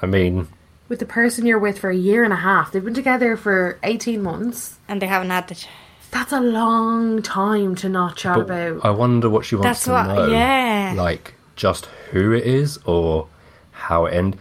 I 0.01 0.05
mean, 0.05 0.47
With 0.89 0.99
the 0.99 1.05
person 1.05 1.45
you're 1.45 1.59
with 1.59 1.79
for 1.79 1.89
a 1.89 1.95
year 1.95 2.23
and 2.23 2.33
a 2.33 2.37
half, 2.37 2.71
they've 2.71 2.83
been 2.83 2.93
together 2.93 3.37
for 3.37 3.79
18 3.83 4.21
months. 4.21 4.77
And 4.87 5.01
they 5.01 5.07
haven't 5.07 5.29
had 5.29 5.47
the. 5.47 5.63
That's 6.11 6.33
a 6.33 6.41
long 6.41 7.21
time 7.21 7.75
to 7.75 7.87
not 7.89 8.17
chat 8.17 8.35
But 8.35 8.41
about. 8.43 8.85
I 8.85 8.89
wonder 8.89 9.29
what 9.29 9.45
she 9.45 9.55
wants 9.55 9.67
That's 9.67 9.83
to 9.85 9.91
what- 9.91 10.07
know. 10.07 10.27
yeah. 10.27 10.93
Like 10.97 11.33
just 11.55 11.85
who 12.11 12.33
it 12.33 12.43
is 12.45 12.77
or 12.85 13.27
how 13.71 14.05
it 14.07 14.13
end. 14.13 14.37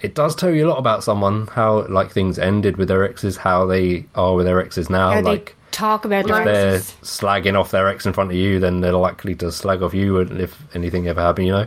It 0.00 0.14
does 0.14 0.36
tell 0.36 0.50
you 0.50 0.66
a 0.66 0.70
lot 0.70 0.78
about 0.78 1.02
someone, 1.02 1.48
how 1.48 1.84
like 1.88 2.12
things 2.12 2.38
ended 2.38 2.76
with 2.76 2.86
their 2.86 3.02
exes, 3.02 3.38
how 3.38 3.66
they 3.66 4.06
are 4.14 4.34
with 4.36 4.46
their 4.46 4.60
exes 4.60 4.88
now. 4.88 5.10
How 5.10 5.20
like 5.22 5.46
they 5.46 5.52
talk 5.72 6.04
about 6.04 6.20
if 6.20 6.26
their 6.28 6.44
they're 6.44 6.74
exes. 6.76 6.94
slagging 7.02 7.58
off 7.58 7.72
their 7.72 7.88
ex 7.88 8.06
in 8.06 8.12
front 8.12 8.30
of 8.30 8.36
you, 8.36 8.60
then 8.60 8.80
they're 8.80 8.92
likely 8.92 9.34
to 9.36 9.50
slag 9.50 9.82
off 9.82 9.94
you 9.94 10.18
if 10.20 10.56
anything 10.76 11.08
ever 11.08 11.20
happened, 11.20 11.48
you 11.48 11.52
know. 11.52 11.66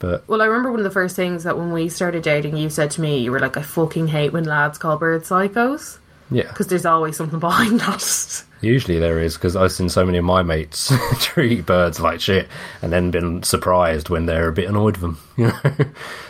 But 0.00 0.26
Well, 0.28 0.40
I 0.42 0.46
remember 0.46 0.70
one 0.70 0.80
of 0.80 0.84
the 0.84 0.90
first 0.90 1.16
things 1.16 1.42
that 1.44 1.58
when 1.58 1.72
we 1.72 1.88
started 1.88 2.22
dating, 2.22 2.56
you 2.56 2.70
said 2.70 2.90
to 2.92 3.00
me, 3.00 3.18
you 3.18 3.32
were 3.32 3.40
like, 3.40 3.56
I 3.56 3.62
fucking 3.62 4.08
hate 4.08 4.32
when 4.32 4.44
lads 4.44 4.78
call 4.78 4.96
birds 4.96 5.28
psychos. 5.28 5.98
yeah, 6.30 6.48
Because 6.48 6.68
there's 6.68 6.86
always 6.86 7.16
something 7.16 7.38
behind 7.48 7.80
that. 7.80 8.44
usually 8.60 8.98
there 9.00 9.18
is 9.20 9.34
because 9.34 9.56
I've 9.56 9.72
seen 9.72 9.88
so 9.88 10.04
many 10.06 10.18
of 10.18 10.24
my 10.24 10.42
mates 10.42 10.92
treat 11.20 11.66
birds 11.66 11.98
like 12.00 12.20
shit 12.20 12.48
and 12.82 12.92
then 12.92 13.10
been 13.10 13.42
surprised 13.42 14.08
when 14.08 14.26
they're 14.26 14.48
a 14.48 14.52
bit 14.52 14.68
annoyed 14.68 14.98
with 14.98 15.00
them. 15.00 15.18
You 15.36 15.46
know, 15.48 15.84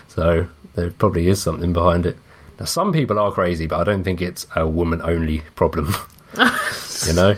so 0.08 0.46
there 0.74 0.90
probably 0.92 1.28
is 1.28 1.40
something 1.42 1.72
behind 1.72 2.06
it. 2.06 2.16
Now, 2.58 2.64
some 2.66 2.92
people 2.92 3.18
are 3.18 3.30
crazy, 3.32 3.66
but 3.66 3.80
I 3.80 3.84
don't 3.84 4.02
think 4.02 4.20
it's 4.22 4.46
a 4.56 4.66
woman-only 4.66 5.42
problem. 5.54 5.94
you 7.06 7.12
know, 7.12 7.36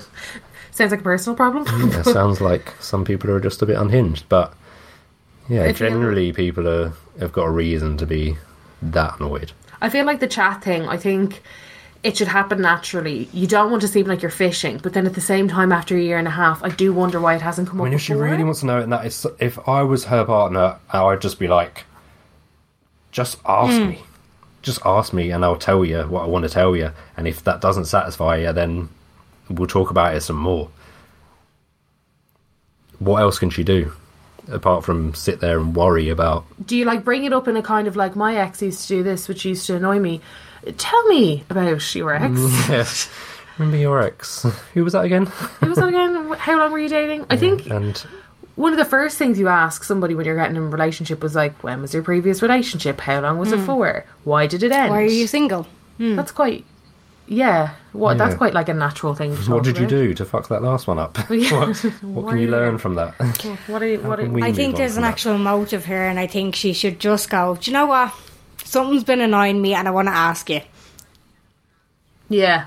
Sounds 0.72 0.93
like 0.93 1.01
a 1.01 1.05
personal 1.05 1.37
problem. 1.37 1.64
it 1.93 2.05
sounds 2.05 2.41
like 2.41 2.72
some 2.81 3.05
people 3.05 3.31
are 3.31 3.41
just 3.41 3.61
a 3.62 3.66
bit 3.66 3.76
unhinged, 3.76 4.24
but 4.28 4.55
yeah, 5.49 5.62
I 5.64 5.72
feel- 5.72 5.88
generally 5.88 6.32
people 6.32 6.68
are 6.68 6.93
have 7.18 7.32
got 7.32 7.45
a 7.47 7.51
reason 7.51 7.97
to 7.99 8.07
be 8.07 8.36
that 8.82 9.18
annoyed. 9.20 9.53
I 9.82 9.88
feel 9.91 10.05
like 10.07 10.20
the 10.20 10.26
chat 10.26 10.62
thing, 10.62 10.86
I 10.88 10.97
think 10.97 11.43
it 12.03 12.16
should 12.16 12.28
happen 12.28 12.62
naturally. 12.62 13.28
You 13.32 13.47
don't 13.47 13.70
want 13.70 13.82
to 13.82 13.88
seem 13.88 14.07
like 14.07 14.22
you're 14.22 14.30
fishing, 14.30 14.78
but 14.82 14.95
then 14.95 15.05
at 15.07 15.14
the 15.14 15.20
same 15.20 15.49
time, 15.49 15.70
after 15.72 15.97
a 15.97 16.01
year 16.01 16.16
and 16.18 16.26
a 16.26 16.30
half, 16.30 16.62
I 16.62 16.70
do 16.70 16.93
wonder 16.93 17.20
why 17.20 17.34
it 17.34 17.43
hasn't 17.43 17.68
come 17.68 17.80
I 17.80 17.84
mean, 17.84 17.93
up 17.93 17.97
if 17.97 18.03
she 18.03 18.14
really 18.14 18.43
wants 18.45 18.61
to 18.61 18.66
know 18.66 18.78
it, 18.78 18.84
and 18.84 18.93
that 18.93 19.05
is, 19.05 19.26
if 19.38 19.59
I 19.68 19.82
was 19.82 20.07
her 20.07 20.24
partner, 20.24 20.76
I'd 20.93 21.20
just 21.20 21.38
be 21.38 21.47
like, 21.49 21.84
just 23.12 23.36
ask 23.45 23.78
Hmm. 23.78 23.88
me, 23.88 24.03
just 24.62 24.80
ask 24.86 25.12
me, 25.12 25.30
and 25.30 25.45
I'll 25.45 25.57
tell 25.57 25.84
you 25.84 26.03
what 26.05 26.22
I 26.22 26.26
want 26.26 26.45
to 26.45 26.49
tell 26.51 26.74
you. 26.74 26.93
And 27.18 27.28
if 27.28 27.43
that 27.45 27.61
doesn't 27.61 27.84
satisfy 27.86 28.36
you, 28.36 28.53
then 28.53 28.88
we'll 29.51 29.66
talk 29.66 29.91
about 29.91 30.14
it 30.14 30.20
some 30.22 30.36
more. 30.36 30.70
What 32.99 33.20
else 33.20 33.38
can 33.38 33.51
she 33.51 33.62
do 33.64 33.93
apart 34.51 34.85
from 34.85 35.15
sit 35.15 35.41
there 35.41 35.59
and 35.59 35.75
worry 35.75 36.09
about? 36.09 36.45
do 36.67 36.77
you 36.77 36.85
like 36.85 37.05
bring 37.05 37.25
it 37.25 37.33
up 37.33 37.49
in 37.49 37.57
a 37.57 37.63
kind 37.63 37.87
of 37.89 37.97
like, 37.97 38.15
my 38.17 38.37
ex 38.37 38.61
used 38.63 38.83
to 38.83 38.89
do 38.89 39.03
this, 39.03 39.29
which 39.29 39.45
used 39.45 39.67
to 39.67 39.77
annoy 39.77 39.99
me? 39.99 40.21
Tell 40.77 41.07
me 41.09 41.45
about 41.49 41.95
your 41.95 42.13
ex. 42.15 42.39
Yes, 42.69 43.11
remember 43.59 43.79
your 43.79 44.03
ex? 44.03 44.43
Who 44.75 44.85
was 44.85 44.93
that 44.93 45.05
again? 45.05 45.27
Who 45.27 45.69
was 45.71 45.79
that 45.79 45.89
again? 45.89 46.33
How 46.39 46.59
long 46.59 46.73
were 46.73 46.79
you 46.79 46.89
dating? 46.89 47.27
I 47.31 47.37
think 47.37 47.67
And 47.71 47.97
one 48.57 48.73
of 48.73 48.79
the 48.79 48.85
first 48.85 49.17
things 49.17 49.39
you 49.39 49.49
ask 49.49 49.85
somebody 49.85 50.15
when 50.15 50.27
you're 50.27 50.37
getting 50.37 50.57
in 50.57 50.63
a 50.63 50.67
relationship 50.67 51.23
was 51.23 51.35
like, 51.35 51.63
when 51.65 51.81
was 51.81 51.95
your 51.95 52.03
previous 52.03 52.43
relationship? 52.43 53.01
How 53.01 53.21
long 53.21 53.39
was 53.39 53.53
it 53.53 53.61
for? 53.61 54.05
Why 54.25 54.47
did 54.47 54.63
it 54.63 54.71
end? 54.73 54.89
Hmm. 54.89 54.91
Why 54.91 55.03
are 55.03 55.07
you 55.07 55.27
single? 55.27 55.67
That's 55.99 56.33
quite, 56.33 56.65
yeah. 57.31 57.70
What? 57.93 58.18
That's 58.18 58.35
quite 58.35 58.53
like 58.55 58.68
a 58.68 58.74
natural 58.74 59.14
thing. 59.14 59.35
To 59.37 59.51
what 59.55 59.64
did 59.64 59.76
you 59.78 59.85
about. 59.87 59.91
do 59.97 60.14
to 60.14 60.24
fuck 60.24 60.49
that 60.49 60.62
last 60.62 60.87
one 60.87 60.99
up? 60.99 61.16
what 61.31 61.76
what 62.03 62.28
can 62.28 62.39
you 62.39 62.49
learn 62.51 62.76
from 62.78 62.95
that? 62.97 63.14
What? 63.66 63.83
Are 63.83 63.87
you, 63.87 63.99
what? 64.01 64.05
How 64.18 64.24
Are, 64.24 64.26
can 64.26 64.33
we 64.35 64.43
I 64.43 64.53
think 64.53 64.76
there's 64.76 64.97
an 64.97 65.03
that? 65.03 65.12
actual 65.12 65.39
motive 65.39 65.85
here, 65.87 66.03
and 66.03 66.18
I 66.18 66.26
think 66.26 66.55
she 66.55 66.72
should 66.74 67.01
just 67.01 67.31
go. 67.31 67.57
Do 67.57 67.70
you 67.70 67.72
know 67.72 67.87
what? 67.87 68.12
Something's 68.64 69.05
been 69.05 69.20
annoying 69.22 69.62
me, 69.62 69.72
and 69.74 69.89
I 69.89 69.91
want 69.91 70.09
to 70.09 70.14
ask 70.14 70.51
you. 70.51 70.61
yeah. 72.28 72.66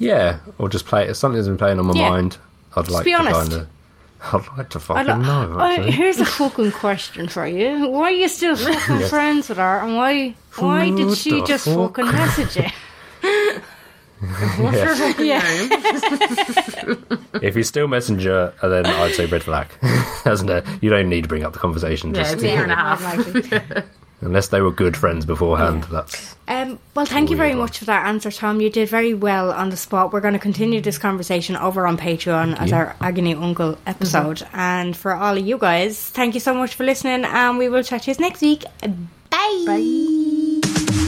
Yeah, 0.00 0.38
or 0.58 0.68
just 0.68 0.86
play 0.86 1.08
it. 1.08 1.14
Something's 1.14 1.48
been 1.48 1.56
playing 1.58 1.80
on 1.80 1.86
my 1.86 1.94
Yeah. 1.94 2.10
mind. 2.10 2.38
I'd 2.76 2.88
like 2.88 3.04
be 3.04 3.10
to 3.12 3.18
honest. 3.18 3.50
kind 3.50 3.52
of. 4.32 4.48
I'd 4.52 4.58
like 4.58 4.68
to 4.70 4.78
fucking 4.80 5.06
don't- 5.06 5.22
know. 5.22 5.56
I- 5.58 5.72
Actually. 5.74 5.90
here's 5.92 6.20
a 6.20 6.24
fucking 6.24 6.70
question 6.72 7.26
for 7.28 7.46
you: 7.46 7.88
Why 7.88 8.02
are 8.04 8.10
you 8.12 8.28
still 8.28 8.54
fucking 8.56 9.08
friends 9.08 9.48
with 9.48 9.58
her, 9.58 9.80
and 9.80 9.96
why? 9.96 10.34
Why 10.56 10.90
did 10.90 11.16
she 11.16 11.42
just 11.42 11.64
fuck? 11.64 11.96
fucking 11.96 12.12
message 12.12 12.56
you? 12.56 12.70
Yeah. 15.18 15.66
If 17.40 17.54
he's 17.54 17.68
still 17.68 17.86
messenger, 17.86 18.52
uh, 18.62 18.68
then 18.68 18.84
I'd 18.86 19.14
say 19.14 19.26
red 19.26 19.44
flag. 19.44 19.68
Doesn't 20.24 20.50
it? 20.50 20.64
You 20.80 20.90
don't 20.90 21.08
need 21.08 21.22
to 21.22 21.28
bring 21.28 21.44
up 21.44 21.52
the 21.52 21.58
conversation. 21.60 22.12
Yeah, 22.12 22.22
Just 22.22 22.34
it's 22.34 22.42
a 22.42 22.48
year 22.48 22.62
and 22.64 22.72
a 22.72 22.74
half. 22.74 23.84
Unless 24.20 24.48
they 24.48 24.60
were 24.60 24.72
good 24.72 24.96
friends 24.96 25.24
beforehand. 25.24 25.84
That's 25.84 26.34
Um, 26.48 26.80
well, 26.96 27.06
thank 27.06 27.30
you 27.30 27.36
very 27.36 27.54
much 27.54 27.78
for 27.78 27.84
that 27.84 28.06
answer, 28.06 28.32
Tom. 28.32 28.60
You 28.60 28.68
did 28.70 28.88
very 28.88 29.14
well 29.14 29.52
on 29.52 29.70
the 29.70 29.76
spot. 29.76 30.12
We're 30.12 30.20
going 30.20 30.34
to 30.34 30.40
continue 30.40 30.80
this 30.80 30.98
conversation 30.98 31.54
over 31.54 31.86
on 31.86 31.96
Patreon 31.96 32.58
as 32.58 32.72
our 32.72 32.96
Agony 33.00 33.34
Uncle 33.34 33.78
episode. 33.86 34.42
And 34.52 34.96
for 34.96 35.14
all 35.14 35.36
of 35.38 35.46
you 35.46 35.58
guys, 35.58 36.02
thank 36.10 36.34
you 36.34 36.40
so 36.40 36.52
much 36.54 36.74
for 36.74 36.82
listening, 36.84 37.24
and 37.24 37.58
we 37.58 37.68
will 37.68 37.84
chat 37.84 38.02
to 38.02 38.10
you 38.10 38.16
next 38.18 38.40
week. 38.42 38.64
Bye. 39.30 39.64
Bye. 39.66 41.07